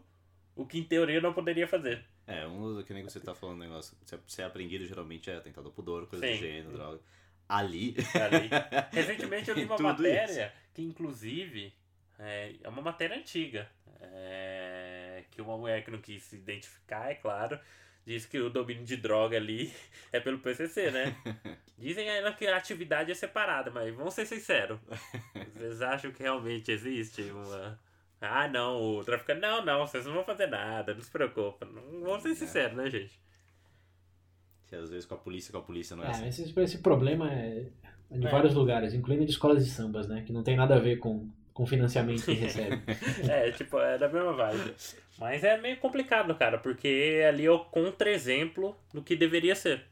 o 0.56 0.66
que 0.66 0.76
em 0.80 0.82
teoria 0.82 1.20
não 1.20 1.32
poderia 1.32 1.68
fazer. 1.68 2.04
É, 2.26 2.44
um 2.48 2.82
que 2.82 2.92
nem 2.92 3.04
você 3.04 3.20
tá 3.20 3.32
falando 3.32 3.60
negócio. 3.60 3.96
Ser, 4.04 4.18
ser 4.26 4.42
apreendido 4.42 4.84
geralmente 4.84 5.30
é 5.30 5.36
atentado 5.36 5.66
ao 5.66 5.72
pudor, 5.72 6.08
coisa 6.08 6.26
Sim. 6.26 6.32
do 6.32 6.38
gênero, 6.38 6.72
droga. 6.72 7.00
Ali. 7.48 7.94
Ali. 8.12 8.50
Recentemente 8.90 9.48
eu 9.50 9.54
li 9.54 9.66
uma 9.66 9.78
matéria 9.78 10.52
que, 10.74 10.82
inclusive, 10.82 11.72
é, 12.18 12.56
é 12.60 12.68
uma 12.68 12.82
matéria 12.82 13.16
antiga. 13.16 13.68
é, 14.00 14.85
que 15.36 15.42
uma 15.42 15.56
mulher 15.58 15.84
que 15.84 15.90
não 15.90 16.00
quis 16.00 16.22
se 16.24 16.36
identificar, 16.36 17.10
é 17.10 17.14
claro, 17.14 17.60
disse 18.06 18.26
que 18.26 18.38
o 18.40 18.48
domínio 18.50 18.84
de 18.84 18.96
droga 18.96 19.36
ali 19.36 19.72
é 20.12 20.18
pelo 20.18 20.38
PCC, 20.38 20.90
né? 20.90 21.14
Dizem 21.78 22.08
ainda 22.08 22.32
que 22.32 22.46
a 22.46 22.56
atividade 22.56 23.12
é 23.12 23.14
separada, 23.14 23.70
mas 23.70 23.94
vamos 23.94 24.14
ser 24.14 24.24
sinceros. 24.26 24.80
Vocês 25.54 25.82
acham 25.82 26.10
que 26.10 26.22
realmente 26.22 26.72
existe 26.72 27.20
uma. 27.30 27.78
Ah, 28.18 28.48
não, 28.48 28.80
o 28.96 29.04
traficante. 29.04 29.40
Não, 29.42 29.62
não, 29.62 29.86
vocês 29.86 30.06
não 30.06 30.14
vão 30.14 30.24
fazer 30.24 30.46
nada, 30.46 30.94
não 30.94 31.02
se 31.02 31.10
preocupa. 31.10 31.66
Não, 31.66 32.00
vamos 32.00 32.22
ser 32.22 32.34
sinceros, 32.34 32.74
né, 32.74 32.88
gente? 32.88 33.20
Que 34.66 34.74
às 34.74 34.88
vezes 34.88 35.04
com 35.04 35.14
a 35.14 35.18
polícia, 35.18 35.52
com 35.52 35.58
a 35.58 35.62
polícia 35.62 35.94
não 35.94 36.02
é, 36.02 36.06
É, 36.06 36.10
assim. 36.10 36.28
esse, 36.28 36.60
esse 36.60 36.78
problema 36.78 37.30
é 37.30 37.66
em 38.10 38.24
É. 38.26 38.30
vários 38.30 38.54
lugares, 38.54 38.94
incluindo 38.94 39.24
de 39.26 39.30
escolas 39.32 39.62
de 39.64 39.70
sambas, 39.70 40.08
né? 40.08 40.22
Que 40.26 40.32
não 40.32 40.42
tem 40.42 40.56
nada 40.56 40.76
a 40.76 40.78
ver 40.80 40.96
com, 40.96 41.28
com 41.56 41.66
financiamento 41.66 42.22
que 42.22 42.34
recebe. 42.44 42.82
É, 43.26 43.50
tipo, 43.50 43.78
é 43.80 43.96
da 43.96 44.10
mesma 44.10 44.34
vibe. 44.34 44.74
Mas 45.18 45.42
é 45.42 45.56
meio 45.56 45.78
complicado, 45.78 46.34
cara, 46.34 46.58
porque 46.58 47.24
ali 47.26 47.46
é 47.46 47.50
o 47.50 47.64
contra-exemplo 47.64 48.76
do 48.92 49.02
que 49.02 49.16
deveria 49.16 49.54
ser. 49.56 49.82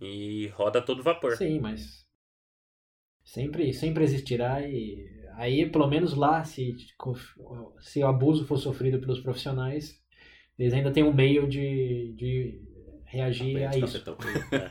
E 0.00 0.46
roda 0.54 0.80
todo 0.80 1.02
vapor. 1.02 1.36
Sim, 1.36 1.60
mas 1.60 2.02
sempre, 3.22 3.74
sempre 3.74 4.04
existirá 4.04 4.66
e 4.66 5.06
aí 5.34 5.68
pelo 5.70 5.86
menos 5.86 6.14
lá 6.14 6.42
se, 6.44 6.74
se 7.80 8.02
o 8.02 8.06
abuso 8.06 8.46
for 8.46 8.56
sofrido 8.56 8.98
pelos 9.00 9.20
profissionais, 9.20 10.02
eles 10.58 10.72
ainda 10.72 10.90
têm 10.90 11.02
um 11.04 11.12
meio 11.12 11.46
de, 11.46 12.14
de 12.16 12.62
reagir 13.04 13.64
a 13.66 13.70
de 13.70 13.84
isso. 13.84 14.02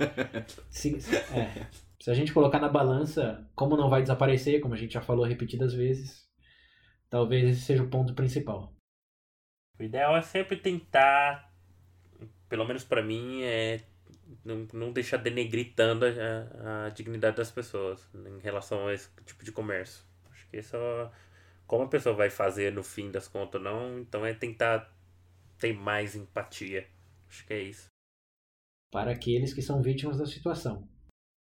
se- 0.72 0.98
é, 1.36 1.68
se 2.04 2.12
a 2.12 2.14
gente 2.14 2.34
colocar 2.34 2.60
na 2.60 2.68
balança, 2.68 3.49
como 3.56 3.78
não 3.78 3.89
vai 3.89 4.01
desaparecer, 4.01 4.60
como 4.60 4.74
a 4.74 4.78
gente 4.78 4.93
já 4.93 4.99
falou 4.99 5.26
repetidas 5.26 5.74
vezes, 5.74 6.30
talvez 7.10 7.49
esse 7.49 7.62
seja 7.62 7.82
o 7.82 7.89
ponto 7.89 8.14
principal. 8.14 8.76
O 9.80 9.84
ideal 9.84 10.18
é 10.18 10.22
sempre 10.22 10.58
tentar, 10.58 11.49
pelo 12.49 12.66
menos 12.66 12.84
pra 12.84 13.01
mim, 13.01 13.43
é 13.43 13.86
não, 14.43 14.68
não 14.74 14.91
deixar 14.91 15.16
denegrir 15.16 15.76
tanto 15.78 16.04
a, 16.04 16.88
a 16.88 16.89
dignidade 16.89 17.38
das 17.38 17.49
pessoas 17.49 18.06
em 18.14 18.39
relação 18.39 18.88
a 18.88 18.93
esse 18.93 19.10
tipo 19.26 19.45
de 19.45 19.54
comércio. 19.54 20.04
Acho 20.30 20.45
que 20.49 20.58
isso 20.58 20.76
é 20.76 21.10
como 21.66 21.84
a 21.84 21.89
pessoa 21.89 22.14
vai 22.14 22.30
fazer 22.30 22.74
no 22.74 22.84
fim 22.84 23.12
das 23.12 23.30
contas 23.30 23.62
ou 23.62 23.66
não, 23.66 23.97
então 23.97 24.26
é 24.26 24.34
tentar 24.34 24.93
ter 25.58 25.72
mais 25.72 26.18
empatia. 26.18 26.86
Acho 27.30 27.47
que 27.47 27.54
é 27.54 27.62
isso. 27.62 27.88
Para 28.91 29.12
aqueles 29.12 29.54
que 29.54 29.62
são 29.62 29.82
vítimas 29.82 30.18
da 30.18 30.26
situação. 30.26 30.91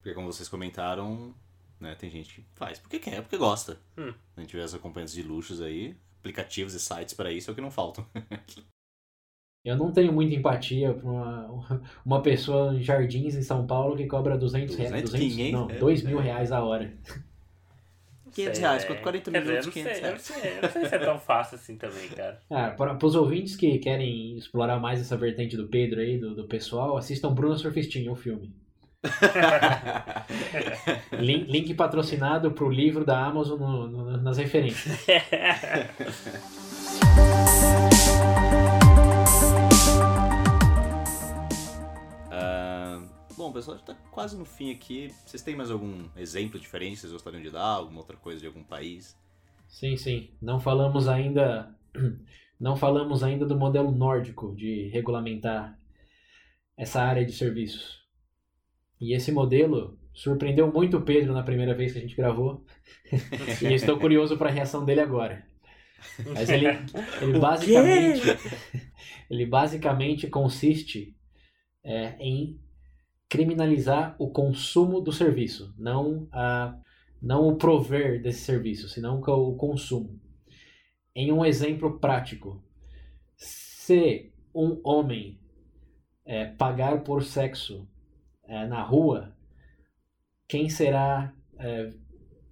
Porque 0.06 0.14
como 0.14 0.32
vocês 0.32 0.48
comentaram, 0.48 1.34
né, 1.80 1.96
tem 1.96 2.12
gente 2.12 2.36
que 2.36 2.46
faz 2.54 2.78
porque 2.78 3.00
quer, 3.00 3.24
porque 3.24 3.38
gosta. 3.38 3.80
Hum. 3.98 4.14
A 4.38 4.42
gente 4.42 4.56
vê 4.56 4.62
as 4.62 4.76
acompanhantes 4.76 5.16
de 5.16 5.24
luxos 5.24 5.64
aí, 5.64 5.98
aplicativos 6.20 6.76
e 6.76 6.80
sites 6.80 7.16
pra 7.16 7.32
isso 7.32 7.50
é 7.50 7.52
o 7.52 7.56
que 7.56 7.62
não 7.62 7.72
faltam. 7.72 8.06
Eu 9.66 9.76
não 9.76 9.92
tenho 9.92 10.14
muita 10.14 10.36
empatia 10.36 10.94
para 10.94 11.10
uma, 11.10 11.82
uma 12.06 12.22
pessoa 12.22 12.76
em 12.76 12.84
Jardins, 12.84 13.34
em 13.34 13.42
São 13.42 13.66
Paulo, 13.66 13.98
que 13.98 14.06
cobra 14.06 14.38
200 14.38 14.76
reais, 14.76 14.92
200, 14.92 15.12
200 15.12 15.36
500, 15.38 15.52
não, 15.60 15.72
é, 15.72 15.80
2 15.80 16.04
mil 16.04 16.20
é. 16.20 16.24
reais 16.24 16.52
a 16.52 16.64
hora. 16.64 16.94
500 18.32 18.60
É, 18.60 18.62
reais, 18.62 18.86
quanto 18.86 19.02
40 19.02 19.32
quer 19.32 19.40
dizer, 19.40 19.52
minutos, 19.54 19.76
eu 19.76 19.84
não 19.84 19.92
500 19.92 19.98
sei, 19.98 19.98
eu 19.98 20.02
não 20.02 20.08
reais. 20.10 20.22
sei, 20.22 20.58
eu 20.58 20.62
não 20.62 20.70
sei 20.70 20.86
se 20.86 20.96
é 20.96 21.00
tão 21.00 21.20
fácil 21.20 21.56
assim 21.56 21.78
também, 21.78 22.10
cara. 22.10 22.40
Ah, 22.48 22.70
para 22.70 23.04
os 23.04 23.16
ouvintes 23.16 23.56
que 23.56 23.80
querem 23.80 24.38
explorar 24.38 24.80
mais 24.80 25.02
essa 25.02 25.18
vertente 25.18 25.58
do 25.58 25.68
Pedro 25.68 26.00
aí, 26.00 26.20
do, 26.20 26.36
do 26.36 26.48
pessoal, 26.48 26.96
assistam 26.96 27.34
Bruna 27.34 27.58
Surfistinha, 27.58 28.12
o 28.12 28.16
filme. 28.16 28.54
Link, 31.20 31.52
link 31.52 31.74
patrocinado 31.74 32.52
pro 32.52 32.70
livro 32.70 33.06
da 33.06 33.26
Amazon 33.26 33.60
no- 33.60 33.88
no- 33.88 34.18
nas 34.18 34.38
referências. 34.38 35.06
Ah, 42.32 43.02
bom, 43.38 43.52
pessoal, 43.52 43.78
já 43.78 43.84
tá 43.84 43.96
quase 44.12 44.38
no 44.38 44.46
fim 44.46 44.72
aqui. 44.72 45.12
Vocês 45.26 45.42
têm 45.44 45.56
mais 45.56 45.72
algum 45.72 46.06
exemplo 46.16 46.60
diferente 46.60 46.94
que 46.96 47.00
vocês 47.02 47.14
gostariam 47.14 47.42
de 47.42 47.52
dar? 47.52 47.62
Alguma 47.64 48.00
outra 48.00 48.18
coisa 48.18 48.40
de 48.42 48.48
algum 48.48 48.64
país? 48.64 49.18
Sim, 49.68 49.98
sim. 49.98 50.30
Não 50.42 50.60
falamos 50.60 51.08
ainda, 51.08 51.74
não 52.60 52.76
falamos 52.76 53.24
ainda 53.24 53.46
do 53.46 53.58
modelo 53.58 53.92
nórdico 53.92 54.56
de 54.56 54.90
regulamentar 54.90 55.78
essa 56.78 57.02
área 57.02 57.26
de 57.26 57.32
serviços. 57.32 58.05
E 59.06 59.14
esse 59.14 59.32
modelo 59.32 60.00
surpreendeu 60.12 60.72
muito 60.74 60.98
o 60.98 61.02
Pedro 61.02 61.32
na 61.32 61.44
primeira 61.44 61.76
vez 61.76 61.92
que 61.92 62.00
a 62.00 62.02
gente 62.02 62.16
gravou. 62.16 62.66
e 63.62 63.72
estou 63.72 64.00
curioso 64.00 64.36
para 64.36 64.50
a 64.50 64.52
reação 64.52 64.84
dele 64.84 65.02
agora. 65.02 65.46
Mas 66.34 66.50
ele, 66.50 66.66
ele 67.22 67.38
basicamente, 67.38 68.22
ele 69.30 69.46
basicamente 69.46 70.28
consiste 70.28 71.16
é, 71.84 72.16
em 72.20 72.60
criminalizar 73.30 74.16
o 74.18 74.32
consumo 74.32 75.00
do 75.00 75.12
serviço, 75.12 75.72
não 75.78 76.28
a 76.32 76.76
não 77.22 77.48
o 77.48 77.56
prover 77.56 78.22
desse 78.22 78.42
serviço, 78.42 78.90
senão 78.90 79.20
o 79.20 79.56
consumo. 79.56 80.20
Em 81.16 81.32
um 81.32 81.46
exemplo 81.46 82.00
prático, 82.00 82.64
se 83.36 84.32
um 84.54 84.80
homem 84.84 85.40
é, 86.26 86.46
pagar 86.46 87.04
por 87.04 87.24
sexo 87.24 87.88
é, 88.48 88.66
na 88.68 88.82
rua, 88.82 89.36
quem 90.48 90.70
será 90.70 91.34
é, 91.58 91.92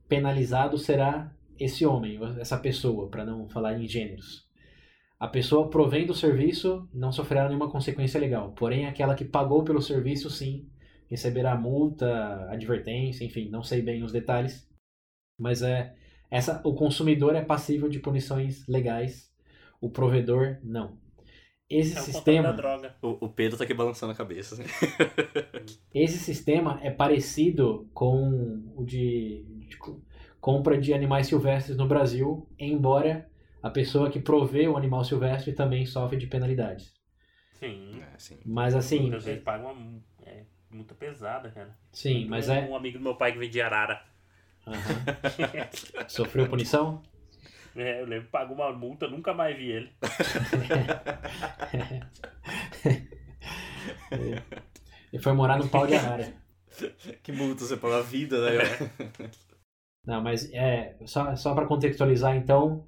penalizado 0.07 0.77
será 0.77 1.31
esse 1.59 1.85
homem, 1.85 2.19
essa 2.39 2.57
pessoa, 2.57 3.09
para 3.09 3.25
não 3.25 3.47
falar 3.47 3.79
em 3.79 3.87
gêneros. 3.87 4.47
A 5.19 5.27
pessoa 5.27 5.69
provendo 5.69 6.11
o 6.11 6.15
serviço 6.15 6.89
não 6.93 7.11
sofrerá 7.11 7.47
nenhuma 7.47 7.69
consequência 7.69 8.19
legal, 8.19 8.51
porém 8.51 8.85
aquela 8.85 9.15
que 9.15 9.23
pagou 9.23 9.63
pelo 9.63 9.81
serviço, 9.81 10.29
sim, 10.29 10.67
receberá 11.09 11.55
multa, 11.55 12.47
advertência, 12.49 13.23
enfim, 13.23 13.49
não 13.49 13.63
sei 13.63 13.81
bem 13.81 14.03
os 14.03 14.11
detalhes, 14.11 14.67
mas 15.37 15.61
é 15.61 15.95
essa 16.29 16.59
o 16.63 16.73
consumidor 16.73 17.35
é 17.35 17.41
passível 17.43 17.87
de 17.87 17.99
punições 17.99 18.67
legais, 18.67 19.31
o 19.79 19.89
provedor 19.89 20.57
não. 20.63 20.97
Esse 21.69 21.95
É 21.95 22.01
o 22.01 22.03
sistema, 22.03 22.49
controle 22.49 22.57
da 22.57 22.61
droga. 22.61 22.95
O, 23.01 23.25
o 23.25 23.29
Pedro 23.29 23.57
tá 23.57 23.63
aqui 23.63 23.73
balançando 23.73 24.13
a 24.13 24.15
cabeça. 24.15 24.55
assim. 24.55 24.63
esse 25.93 26.17
sistema 26.17 26.79
é 26.83 26.89
parecido 26.91 27.87
com 27.93 28.61
o 28.75 28.83
de, 28.83 29.43
de 29.67 29.77
co- 29.77 30.01
compra 30.41 30.77
de 30.77 30.93
animais 30.93 31.27
silvestres 31.27 31.77
no 31.77 31.87
Brasil, 31.87 32.47
embora 32.59 33.29
a 33.61 33.69
pessoa 33.69 34.09
que 34.09 34.19
provê 34.19 34.67
o 34.67 34.75
animal 34.75 35.03
silvestre 35.03 35.53
também 35.53 35.85
sofre 35.85 36.17
de 36.17 36.27
penalidades. 36.27 36.93
Sim. 37.53 38.01
É, 38.01 38.15
assim. 38.15 38.37
Mas 38.45 38.75
assim, 38.75 39.01
Muitas 39.01 39.23
vezes 39.23 39.43
pagam 39.43 39.71
uma 39.71 40.01
é, 40.25 40.43
multa 40.69 40.93
pesada, 40.95 41.49
cara. 41.51 41.77
sim, 41.91 42.25
mas 42.27 42.49
é 42.49 42.61
Um 42.61 42.75
amigo 42.75 42.97
do 42.97 43.03
meu 43.03 43.15
pai 43.15 43.31
que 43.31 43.39
vende 43.39 43.61
arara. 43.61 44.03
Uhum. 44.67 45.03
Sofreu 46.07 46.47
punição? 46.49 47.01
É, 47.75 48.01
eu 48.01 48.05
lembro, 48.05 48.29
pagou 48.29 48.55
uma 48.55 48.71
multa, 48.71 49.07
nunca 49.07 49.33
mais 49.33 49.57
vi 49.57 49.71
ele. 49.71 49.89
ele 55.11 55.21
foi 55.21 55.33
morar 55.33 55.57
no 55.57 55.67
pau 55.67 55.87
de 55.87 55.95
arara. 55.95 56.33
Que 57.21 57.31
multa 57.31 57.65
você 57.65 57.75
pagou 57.77 57.97
a 57.97 58.01
vida, 58.01 58.39
né? 58.41 58.57
É. 58.57 59.29
Não, 60.05 60.21
mas 60.21 60.51
é, 60.53 60.97
só, 61.05 61.35
só 61.35 61.55
para 61.55 61.65
contextualizar, 61.65 62.35
então, 62.35 62.85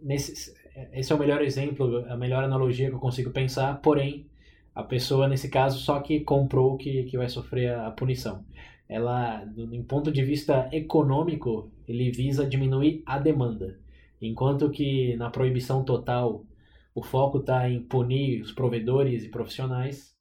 nesse, 0.00 0.54
esse 0.92 1.12
é 1.12 1.16
o 1.16 1.18
melhor 1.18 1.42
exemplo, 1.42 2.04
a 2.08 2.16
melhor 2.16 2.44
analogia 2.44 2.88
que 2.88 2.94
eu 2.94 3.00
consigo 3.00 3.30
pensar, 3.30 3.80
porém, 3.80 4.30
a 4.74 4.82
pessoa, 4.82 5.28
nesse 5.28 5.50
caso, 5.50 5.78
só 5.78 6.00
que 6.00 6.20
comprou 6.20 6.76
que, 6.76 7.04
que 7.04 7.18
vai 7.18 7.28
sofrer 7.28 7.74
a, 7.74 7.88
a 7.88 7.90
punição. 7.90 8.44
Ela, 8.88 9.44
em 9.56 9.82
ponto 9.82 10.12
de 10.12 10.22
vista 10.24 10.68
econômico, 10.72 11.70
ele 11.88 12.10
visa 12.10 12.46
diminuir 12.46 13.02
a 13.06 13.18
demanda. 13.18 13.78
Enquanto 14.22 14.70
que 14.70 15.16
na 15.16 15.28
proibição 15.30 15.84
total 15.84 16.46
o 16.94 17.02
foco 17.02 17.38
está 17.38 17.68
em 17.68 17.82
punir 17.82 18.42
os 18.42 18.52
provedores 18.52 19.24
e 19.24 19.28
profissionais 19.28 20.14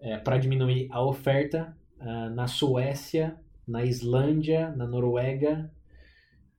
é, 0.00 0.16
para 0.18 0.38
diminuir 0.38 0.88
a 0.90 1.02
oferta. 1.04 1.76
Uh, 2.00 2.28
na 2.34 2.46
Suécia, 2.46 3.38
na 3.66 3.82
Islândia, 3.84 4.70
na 4.76 4.86
Noruega 4.86 5.72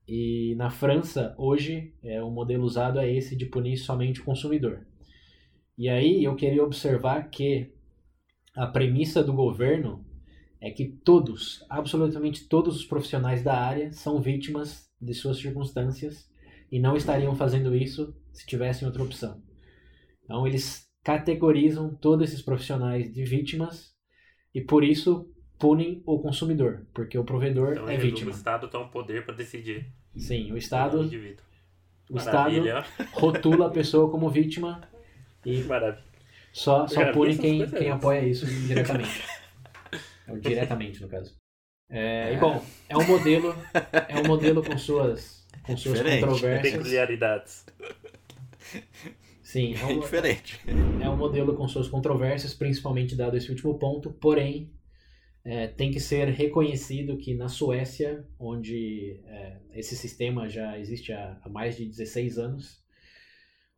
e 0.08 0.56
na 0.56 0.72
França, 0.72 1.36
hoje, 1.38 1.93
é, 2.01 2.24
o 2.24 2.32
modelo 2.32 2.64
usado 2.64 2.99
é 2.99 3.12
esse 3.12 3.36
de 3.36 3.45
punir 3.45 3.78
somente 3.78 4.22
o 4.22 4.24
consumidor. 4.24 4.88
E 5.78 5.88
aí 5.88 6.24
eu 6.24 6.36
queria 6.36 6.64
observar 6.64 7.30
que 7.30 7.72
a 8.56 8.66
premissa 8.66 9.24
do 9.24 9.34
governo 9.34 10.03
é 10.60 10.72
que 10.72 10.86
todos, 10.86 11.64
absolutamente 11.70 12.47
todos 12.47 12.78
os 12.78 12.86
profissionais 12.86 13.43
da 13.43 13.56
área 13.56 13.91
são 13.91 14.20
vítimas 14.20 14.89
de 14.99 15.14
suas 15.14 15.38
circunstâncias 15.38 16.28
e 16.72 16.80
não 16.80 16.95
estariam 16.95 17.36
fazendo 17.36 17.76
isso 17.76 18.16
se 18.34 18.45
tivessem 18.45 18.88
outra 18.88 19.03
opção. 19.03 19.41
Então 20.24 20.45
eles 20.47 20.86
categorizam 21.03 21.93
todos 21.95 22.30
esses 22.30 22.41
profissionais 22.41 23.13
de 23.13 23.24
vítimas 23.24 23.93
e 24.53 24.61
por 24.61 24.84
isso 24.84 25.32
punem 25.59 26.01
o 26.05 26.20
consumidor, 26.20 26.86
porque 26.93 27.18
o 27.18 27.24
provedor 27.24 27.74
então, 27.74 27.89
é 27.89 27.97
vítima. 27.97 28.32
O 28.32 28.34
Estado 28.34 28.68
tem 28.68 28.80
um 28.80 28.89
poder 28.89 29.26
para 29.26 29.36
decidir. 29.36 29.93
Sim, 30.16 30.51
o 30.51 30.57
Estado 30.57 31.09
o 32.09 32.18
Estado 32.18 32.61
rotula 33.13 33.68
a 33.68 33.72
pessoa 33.72 34.09
como 34.11 34.30
vítima 34.30 34.82
e 35.45 35.63
Maravilha. 35.66 36.03
só, 36.51 36.88
só 36.88 37.11
pune 37.11 37.38
quem, 37.38 37.70
quem 37.70 37.89
apoia 37.89 38.24
isso 38.26 38.45
diretamente. 38.68 39.24
diretamente, 40.41 41.01
no 41.01 41.07
caso. 41.07 41.36
É, 41.89 42.34
E 42.34 42.38
bom, 42.38 42.63
é 42.89 42.97
um 42.97 43.05
modelo, 43.05 43.55
é 44.07 44.20
um 44.20 44.28
modelo 44.28 44.63
com 44.63 44.78
suas 44.78 45.44
com 45.64 45.78
suas 45.78 45.97
Diferente. 45.97 46.22
controvérsias. 46.22 46.74
Peculiaridades. 46.74 47.66
Sim, 49.41 49.76
é, 49.80 49.86
um, 49.86 49.99
diferente. 49.99 50.60
É 51.01 51.10
um 51.10 51.18
modelo 51.18 51.56
com 51.56 51.68
suas 51.68 51.88
controvérsias, 51.88 52.53
principalmente 52.53 53.16
dado 53.16 53.38
esse 53.38 53.49
último 53.49 53.78
ponto, 53.78 54.12
porém, 54.12 54.72
é, 55.43 55.68
tem 55.68 55.91
que 55.91 55.99
ser 55.99 56.28
reconhecido 56.30 57.18
que 57.18 57.36
na 57.36 57.47
Suécia, 57.47 58.26
onde 58.39 59.20
é, 59.26 59.58
esse 59.74 59.95
sistema 59.95 60.49
já 60.49 60.78
existe 60.80 61.14
há, 61.14 61.39
há, 61.43 61.47
mais 61.47 61.78
de 61.78 61.86
16 61.86 62.39
anos, 62.39 62.84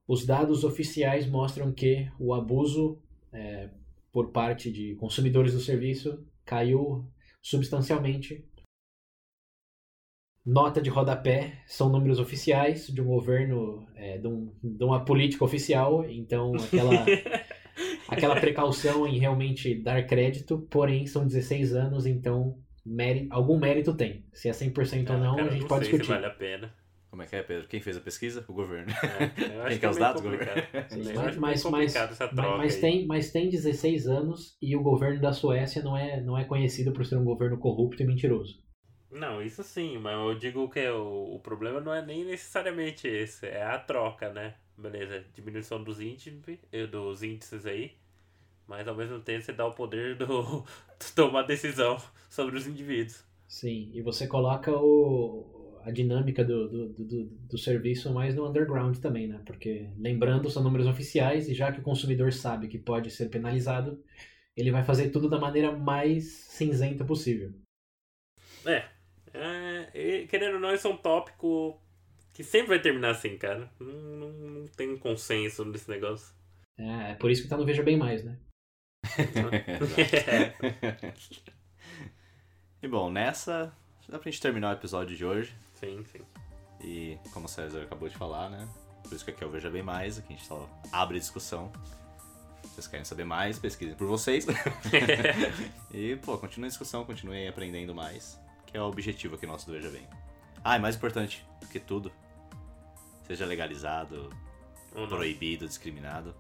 os 0.08 0.26
dados 0.26 0.64
oficiais 0.64 1.28
mostram 1.28 1.74
que 1.74 2.10
o 2.18 2.34
abuso 2.34 3.02
é, 3.34 3.70
por 4.12 4.32
parte 4.32 4.72
de 4.72 4.96
consumidores 4.96 5.54
do 5.54 5.60
serviço 5.60 6.26
caiu 6.46 7.06
substancialmente 7.42 8.46
nota 10.48 10.82
de 10.82 10.90
rodapé 10.90 11.60
são 11.66 11.90
números 11.90 12.20
oficiais 12.20 12.88
de 12.88 13.02
um 13.02 13.06
governo, 13.06 13.86
é, 13.94 14.18
de, 14.18 14.28
um, 14.30 14.50
de, 14.64 14.84
uma 14.86 15.04
política 15.04 15.44
oficial, 15.44 16.06
então 16.10 16.54
aquela, 16.56 17.06
aquela 18.08 18.40
precaução 18.40 19.06
em 19.06 19.20
realmente 19.20 19.76
dar 19.76 20.08
crédito, 20.08 20.66
porém 20.72 21.06
são 21.06 21.28
16 21.28 21.76
anos, 21.76 22.06
então 22.06 22.58
mérito, 22.86 23.28
algum 23.30 23.60
mérito 23.60 23.94
tem. 23.94 24.24
Se 24.32 24.48
é 24.48 24.54
100% 24.54 25.10
ah, 25.10 25.14
ou 25.14 25.20
não, 25.20 25.36
cara, 25.36 25.48
a 25.50 25.52
gente 25.52 25.62
não 25.62 25.68
pode 25.68 25.84
discutir. 25.84 26.06
Se 26.06 26.12
vale 26.12 26.26
a 26.26 26.32
pena. 26.32 26.74
Como 27.10 27.24
é 27.24 27.26
que 27.26 27.36
é, 27.36 27.44
Pedro? 27.44 27.68
Quem 27.68 27.82
fez 27.82 27.98
a 27.98 28.02
pesquisa? 28.02 28.46
O 28.48 28.54
governo. 28.54 28.92
É, 28.92 29.70
Quem 29.70 29.80
quer 29.80 29.90
os 29.90 29.98
dados? 29.98 30.22
O 30.22 30.24
governo. 30.24 30.46
Sim, 30.90 31.14
mas, 31.14 31.38
mas, 31.38 31.64
mas, 31.64 31.96
mas, 32.58 32.76
tem, 32.80 33.08
mas 33.08 33.32
tem 33.32 33.50
16 33.50 34.08
anos 34.08 34.58
e 34.62 34.76
o 34.76 34.84
governo 34.84 35.20
da 35.20 35.34
Suécia 35.34 35.82
não 35.82 35.98
é, 35.98 36.22
não 36.22 36.38
é 36.38 36.44
conhecido 36.44 36.92
por 36.92 37.06
ser 37.06 37.18
um 37.18 37.24
governo 37.24 37.58
corrupto 37.58 38.04
e 38.04 38.06
mentiroso. 38.06 38.67
Não, 39.12 39.42
isso 39.42 39.64
sim, 39.64 39.98
mas 39.98 40.14
eu 40.16 40.36
digo 40.38 40.70
que 40.70 40.86
o, 40.90 41.36
o 41.36 41.40
problema 41.40 41.80
não 41.82 41.94
é 41.94 42.02
nem 42.06 42.26
necessariamente 42.26 43.08
esse, 43.08 43.46
é 43.48 43.64
a 43.64 43.80
troca, 43.80 44.32
né? 44.32 44.56
Beleza, 44.78 45.26
diminuição 45.34 45.84
dos 45.84 46.00
índices, 46.02 46.34
dos 46.92 47.24
índices 47.24 47.66
aí, 47.66 47.98
mas 48.68 48.88
ao 48.88 48.96
mesmo 48.96 49.20
tempo 49.22 49.44
você 49.46 49.54
dá 49.54 49.66
o 49.68 49.74
poder 49.74 50.16
do, 50.18 50.66
de 51.00 51.14
tomar 51.16 51.44
decisão 51.44 51.98
sobre 52.30 52.58
os 52.58 52.68
indivíduos. 52.68 53.24
Sim, 53.48 53.92
e 53.94 54.02
você 54.02 54.28
coloca 54.28 54.72
o, 54.78 55.80
a 55.84 55.92
dinâmica 55.92 56.44
do, 56.44 56.68
do, 56.68 56.90
do, 57.06 57.26
do 57.26 57.58
serviço 57.58 58.14
mais 58.14 58.36
no 58.36 58.48
underground 58.48 58.98
também, 59.00 59.28
né? 59.28 59.42
Porque, 59.46 59.90
lembrando, 59.98 60.50
são 60.50 60.62
números 60.64 60.86
oficiais 60.88 61.48
e 61.48 61.54
já 61.54 61.72
que 61.72 61.80
o 61.80 61.84
consumidor 61.84 62.34
sabe 62.34 62.68
que 62.68 62.78
pode 62.78 63.10
ser 63.12 63.30
penalizado, 63.30 64.04
ele 64.56 64.72
vai 64.72 64.84
fazer 64.84 65.12
tudo 65.12 65.30
da 65.30 65.40
maneira 65.40 65.72
mais 65.78 66.26
cinzenta 66.50 67.06
possível. 67.06 67.54
É, 68.66 68.88
é, 69.34 70.26
querendo 70.28 70.56
ou 70.56 70.60
não, 70.60 70.74
isso 70.74 70.88
é 70.88 70.90
um 70.90 70.98
tópico 70.98 71.80
que 72.34 72.44
sempre 72.44 72.70
vai 72.70 72.80
terminar 72.80 73.12
assim, 73.12 73.38
cara. 73.38 73.72
Não, 73.80 73.88
não, 73.88 74.30
não 74.30 74.68
tem 74.68 74.98
consenso 74.98 75.64
nesse 75.66 75.90
negócio. 75.90 76.36
É, 76.78 77.12
é 77.12 77.16
por 77.16 77.32
isso 77.32 77.42
que 77.42 77.48
tá 77.48 77.58
no 77.58 77.66
Veja 77.66 77.84
Bem 77.84 77.98
Mais, 77.98 78.24
né? 78.24 78.38
e 82.82 82.88
bom, 82.88 83.10
nessa 83.10 83.74
dá 84.10 84.20
pra 84.20 84.30
gente 84.30 84.42
terminar 84.42 84.70
o 84.70 84.78
episódio 84.78 85.16
de 85.16 85.26
hoje. 85.26 85.56
Sim, 85.74 86.04
sim. 86.06 86.22
E 86.82 87.18
como 87.34 87.46
o 87.46 87.50
César 87.50 87.84
acabou 87.84 88.08
de 88.08 88.16
falar, 88.16 88.50
né? 88.50 88.68
Por 89.04 89.14
isso 89.14 89.26
que 89.26 89.32
aqui 89.32 89.44
é 89.44 89.48
o 89.48 89.50
Veja 89.50 89.70
Bem 89.70 89.84
Mais, 89.84 90.20
aqui 90.20 90.34
a 90.34 90.36
gente 90.36 90.46
só 90.46 90.70
abre 90.92 91.20
discussão. 91.20 91.72
Vocês 92.64 92.88
querem 92.88 93.06
saber 93.06 93.24
mais, 93.24 93.58
pesquisem 93.58 93.96
por 93.96 94.08
vocês. 94.08 94.46
e, 95.92 96.16
pô, 96.18 96.38
continue 96.38 96.68
a 96.68 96.70
discussão, 96.70 97.06
continuem 97.06 97.48
aprendendo 97.48 97.96
mais 97.96 98.40
é 98.78 98.82
o 98.82 98.86
objetivo 98.86 99.36
aqui 99.36 99.46
nosso 99.46 99.66
do 99.66 99.74
Veja 99.74 99.90
Bem. 99.90 100.08
Ah, 100.64 100.76
e 100.76 100.80
mais 100.80 100.96
importante 100.96 101.46
do 101.62 101.68
que 101.68 101.80
tudo, 101.80 102.12
seja 103.24 103.46
legalizado, 103.46 104.30
proibido, 105.08 105.68
discriminado, 105.68 106.36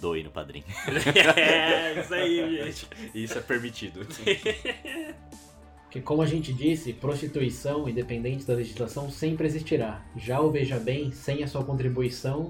doe 0.00 0.22
no 0.22 0.30
padrinho. 0.30 0.64
é, 1.36 2.00
isso 2.00 2.14
aí, 2.14 2.64
gente. 2.64 2.88
Isso 3.14 3.38
é 3.38 3.40
permitido. 3.40 4.06
Que 5.90 6.00
como 6.00 6.22
a 6.22 6.26
gente 6.26 6.52
disse, 6.52 6.92
prostituição, 6.92 7.88
independente 7.88 8.44
da 8.44 8.54
legislação, 8.54 9.10
sempre 9.10 9.48
existirá. 9.48 10.00
Já 10.16 10.40
o 10.40 10.48
Veja 10.48 10.78
Bem, 10.78 11.10
sem 11.10 11.42
a 11.42 11.48
sua 11.48 11.64
contribuição. 11.64 12.48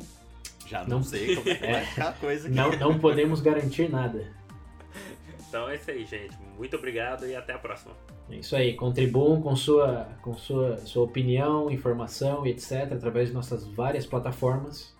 Já 0.67 0.83
não, 0.83 0.99
não 0.99 1.03
sei 1.03 1.35
como 1.35 1.49
é, 1.49 1.53
é 1.53 1.81
ficar 1.87 2.11
a 2.11 2.13
coisa 2.13 2.49
aqui. 2.49 2.55
Não, 2.55 2.71
não 2.73 2.99
podemos 2.99 3.41
garantir 3.41 3.89
nada. 3.89 4.31
Então 5.51 5.69
é 5.69 5.75
isso 5.75 5.91
aí, 5.91 6.05
gente. 6.05 6.39
Muito 6.57 6.77
obrigado 6.77 7.27
e 7.27 7.35
até 7.35 7.53
a 7.53 7.59
próxima. 7.59 7.93
É 8.31 8.37
isso 8.37 8.55
aí, 8.55 8.75
contribuam 8.75 9.43
com 9.43 9.57
sua, 9.57 10.07
com 10.23 10.33
sua, 10.33 10.77
sua 10.79 11.03
opinião, 11.03 11.69
informação 11.69 12.47
e 12.47 12.51
etc. 12.51 12.93
através 12.93 13.31
de 13.31 13.35
nossas 13.35 13.67
várias 13.67 14.07
plataformas, 14.07 14.97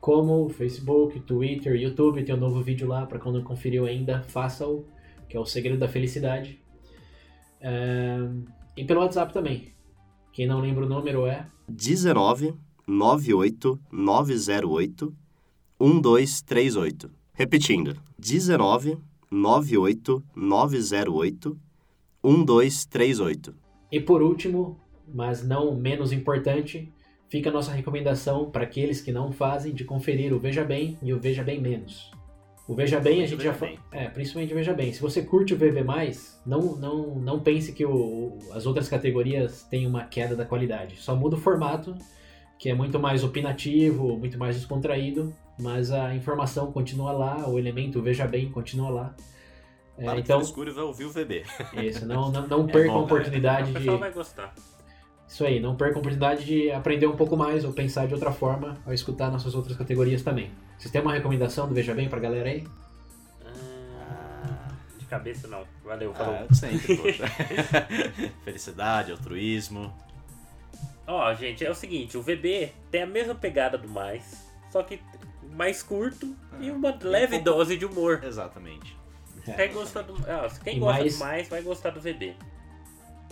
como 0.00 0.48
Facebook, 0.48 1.20
Twitter, 1.20 1.80
YouTube. 1.80 2.24
Tem 2.24 2.34
um 2.34 2.38
novo 2.38 2.60
vídeo 2.60 2.88
lá 2.88 3.06
para 3.06 3.20
quando 3.20 3.36
não 3.36 3.44
conferiu 3.44 3.86
ainda, 3.86 4.24
faça-o, 4.24 4.84
que 5.28 5.36
é 5.36 5.40
o 5.40 5.46
segredo 5.46 5.78
da 5.78 5.86
felicidade. 5.86 6.60
É... 7.60 8.18
E 8.76 8.84
pelo 8.84 9.02
WhatsApp 9.02 9.32
também. 9.32 9.72
Quem 10.32 10.48
não 10.48 10.58
lembra 10.58 10.84
o 10.84 10.88
número 10.88 11.26
é 11.26 11.46
19 11.68 12.54
98 12.88 13.78
908 13.92 15.14
1238. 15.78 17.08
Repetindo, 17.34 17.96
19 18.18 18.98
98 19.32 20.22
908 20.36 21.58
1238. 22.22 23.54
E 23.90 23.98
por 23.98 24.20
último, 24.20 24.78
mas 25.08 25.42
não 25.42 25.74
menos 25.74 26.12
importante, 26.12 26.92
fica 27.30 27.48
a 27.48 27.52
nossa 27.52 27.72
recomendação 27.72 28.50
para 28.50 28.64
aqueles 28.64 29.00
que 29.00 29.10
não 29.10 29.32
fazem 29.32 29.72
de 29.72 29.84
conferir 29.84 30.34
o 30.34 30.38
Veja 30.38 30.62
Bem 30.62 30.98
e 31.02 31.14
o 31.14 31.18
Veja 31.18 31.42
Bem 31.42 31.62
Menos. 31.62 32.10
O 32.68 32.74
Veja 32.74 33.00
Bem 33.00 33.22
a 33.22 33.26
gente 33.26 33.42
já 33.42 33.54
falou. 33.54 33.78
É, 33.90 34.06
principalmente 34.06 34.52
o 34.52 34.56
Veja 34.56 34.74
Bem. 34.74 34.92
Se 34.92 35.00
você 35.00 35.22
curte 35.22 35.54
o 35.54 35.56
VV, 35.56 35.82
não, 36.44 36.76
não, 36.76 37.14
não 37.14 37.40
pense 37.40 37.72
que 37.72 37.86
o, 37.86 38.36
as 38.52 38.66
outras 38.66 38.86
categorias 38.86 39.62
têm 39.62 39.86
uma 39.86 40.04
queda 40.04 40.36
da 40.36 40.44
qualidade. 40.44 40.96
Só 40.96 41.16
muda 41.16 41.36
o 41.36 41.40
formato, 41.40 41.96
que 42.58 42.68
é 42.68 42.74
muito 42.74 43.00
mais 43.00 43.24
opinativo, 43.24 44.18
muito 44.18 44.38
mais 44.38 44.56
descontraído, 44.56 45.34
mas 45.58 45.90
a 45.90 46.14
informação 46.14 46.72
continua 46.72 47.12
lá, 47.12 47.48
o 47.48 47.58
elemento 47.58 48.02
Veja 48.02 48.26
Bem 48.26 48.50
continua 48.50 48.90
lá. 48.90 49.14
É, 49.98 50.04
Para 50.04 50.18
então, 50.18 50.40
escuro 50.40 50.70
e 50.70 50.72
vai 50.72 50.84
ouvir 50.84 51.04
o 51.04 51.10
VB. 51.10 51.44
Isso, 51.82 52.06
não, 52.06 52.30
não, 52.30 52.46
não 52.46 52.68
é 52.68 52.72
percam 52.72 52.96
a 52.96 53.00
oportunidade 53.00 53.70
de. 53.70 53.76
O 53.76 53.80
pessoal 53.80 53.98
vai 53.98 54.12
gostar. 54.12 54.54
Isso 55.28 55.44
aí, 55.44 55.60
não 55.60 55.76
percam 55.76 55.96
a 55.96 56.00
oportunidade 56.00 56.44
de 56.44 56.70
aprender 56.70 57.06
um 57.06 57.16
pouco 57.16 57.36
mais 57.36 57.64
ou 57.64 57.72
pensar 57.72 58.06
de 58.06 58.14
outra 58.14 58.32
forma 58.32 58.76
ao 58.86 58.92
escutar 58.92 59.30
nossas 59.30 59.54
outras 59.54 59.76
categorias 59.76 60.22
também. 60.22 60.50
Vocês 60.78 60.90
têm 60.90 61.00
uma 61.00 61.12
recomendação 61.12 61.68
do 61.68 61.74
Veja 61.74 61.94
Bem 61.94 62.08
pra 62.08 62.18
galera 62.18 62.48
aí? 62.48 62.66
Ah, 63.46 64.68
de 64.98 65.06
cabeça 65.06 65.46
não. 65.48 65.64
Valeu, 65.84 66.12
falou. 66.12 66.34
Ah, 66.34 66.54
sempre, 66.54 66.96
poxa. 66.96 67.24
Felicidade, 68.44 69.12
altruísmo. 69.12 69.92
Ó, 71.06 71.30
oh, 71.30 71.34
gente, 71.34 71.64
é 71.64 71.70
o 71.70 71.74
seguinte, 71.74 72.16
o 72.16 72.22
VB 72.22 72.72
tem 72.90 73.02
a 73.02 73.06
mesma 73.06 73.34
pegada 73.34 73.76
do 73.76 73.88
mais, 73.88 74.46
só 74.70 74.82
que 74.82 75.00
mais 75.52 75.82
curto 75.82 76.34
e 76.60 76.70
uma 76.70 76.90
é 76.90 76.98
leve 77.02 77.36
um 77.36 77.42
pouco... 77.42 77.58
dose 77.58 77.76
de 77.76 77.84
humor. 77.84 78.22
Exatamente. 78.24 78.96
Quem, 79.44 79.72
gosta 79.72 80.02
do, 80.02 80.14
ah, 80.28 80.48
quem 80.62 80.78
gosta 80.78 81.00
mais... 81.00 81.14
do 81.14 81.18
mais 81.18 81.48
vai 81.48 81.62
gostar 81.62 81.90
do 81.90 82.00
VB. 82.00 82.34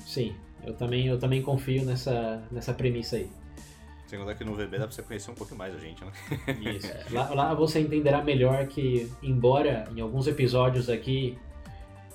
Sim, 0.04 0.34
eu 0.64 0.74
também, 0.74 1.06
eu 1.06 1.18
também 1.18 1.42
confio 1.42 1.84
nessa, 1.84 2.42
nessa 2.50 2.74
premissa 2.74 3.16
aí. 3.16 3.30
Sem 4.06 4.18
contar 4.18 4.34
que 4.34 4.44
no 4.44 4.54
VB 4.54 4.78
dá 4.78 4.86
pra 4.86 4.90
você 4.90 5.02
conhecer 5.02 5.30
um 5.30 5.34
pouco 5.34 5.54
mais 5.54 5.72
a 5.72 5.78
gente, 5.78 6.04
né? 6.04 6.10
Isso. 6.74 6.92
lá, 7.14 7.32
lá 7.32 7.54
você 7.54 7.78
entenderá 7.78 8.24
melhor 8.24 8.66
que, 8.66 9.10
embora 9.22 9.88
em 9.94 10.00
alguns 10.00 10.26
episódios 10.26 10.90
aqui 10.90 11.38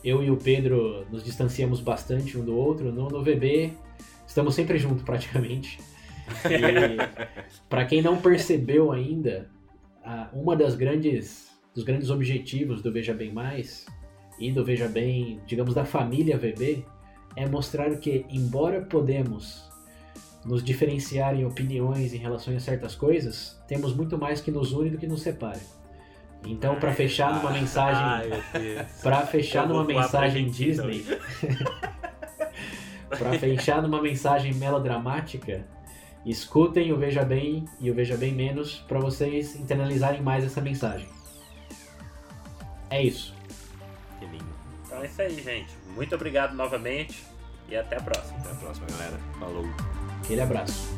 eu 0.04 0.22
e 0.22 0.30
o 0.30 0.36
Pedro 0.36 1.08
nos 1.10 1.24
distanciamos 1.24 1.80
bastante 1.80 2.38
um 2.38 2.44
do 2.44 2.56
outro, 2.56 2.92
no, 2.92 3.08
no 3.08 3.24
VB 3.24 3.74
estamos 4.28 4.54
sempre 4.54 4.78
juntos 4.78 5.04
praticamente. 5.04 5.80
para 7.70 7.86
quem 7.86 8.02
não 8.02 8.18
percebeu 8.18 8.92
ainda, 8.92 9.50
uma 10.34 10.56
das 10.56 10.76
grandes 10.76 11.46
dos 11.76 11.84
grandes 11.84 12.10
objetivos 12.10 12.82
do 12.82 12.92
Veja 12.92 13.14
Bem 13.14 13.34
Mais 13.34 13.86
e 14.40 14.50
do 14.50 14.64
Veja 14.64 14.88
Bem, 14.88 15.42
digamos, 15.46 15.76
da 15.76 15.84
família 15.84 16.38
VB, 16.38 16.86
é 17.36 17.48
mostrar 17.48 17.94
que, 17.98 18.26
embora 18.30 18.82
podemos 18.82 19.70
nos 20.46 20.64
diferenciar 20.64 21.36
em 21.36 21.44
opiniões 21.44 22.14
em 22.14 22.18
relação 22.18 22.56
a 22.56 22.60
certas 22.60 22.96
coisas, 22.96 23.62
temos 23.68 23.94
muito 23.94 24.18
mais 24.18 24.40
que 24.40 24.52
nos 24.52 24.72
une 24.72 24.92
do 24.92 24.98
que 24.98 25.08
nos 25.08 25.22
separe. 25.22 25.60
Então, 26.46 26.80
para 26.80 26.94
fechar 26.94 27.36
numa 27.36 27.52
mensagem, 27.52 28.30
para 29.02 29.26
fechar 29.26 29.68
numa 29.68 29.84
mensagem 29.84 30.50
Disney, 30.50 31.04
para 33.10 33.38
fechar 33.40 33.82
numa 33.82 34.02
mensagem 34.02 34.54
melodramática, 34.54 35.66
escutem 36.26 36.92
o 36.92 36.98
Veja 36.98 37.24
Bem 37.24 37.66
e 37.80 37.92
o 37.92 37.94
Veja 37.94 38.18
Bem 38.18 38.34
Menos 38.34 38.84
para 38.88 39.00
vocês 39.00 39.56
internalizarem 39.56 40.22
mais 40.22 40.44
essa 40.44 40.62
mensagem. 40.62 41.08
É 42.90 43.02
isso. 43.02 43.34
Que 44.20 44.26
lindo. 44.26 44.46
Então 44.86 45.02
é 45.02 45.06
isso 45.06 45.22
aí, 45.22 45.42
gente. 45.42 45.70
Muito 45.96 46.16
obrigado 46.16 46.56
novamente 46.56 47.24
e 47.70 47.76
até 47.76 47.98
a 47.98 48.02
próxima. 48.02 48.38
Até 48.40 48.52
a 48.52 48.56
próxima, 48.56 48.88
galera. 48.88 49.20
Falou. 49.40 49.66
Aquele 50.24 50.42
abraço. 50.42 50.90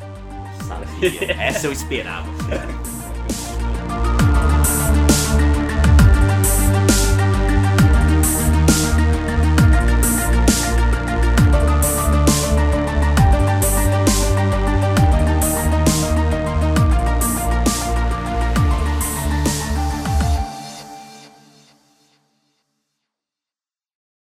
Sabia. 0.67 1.33
Essa 1.41 1.67
eu 1.67 1.71
esperava. 1.71 2.27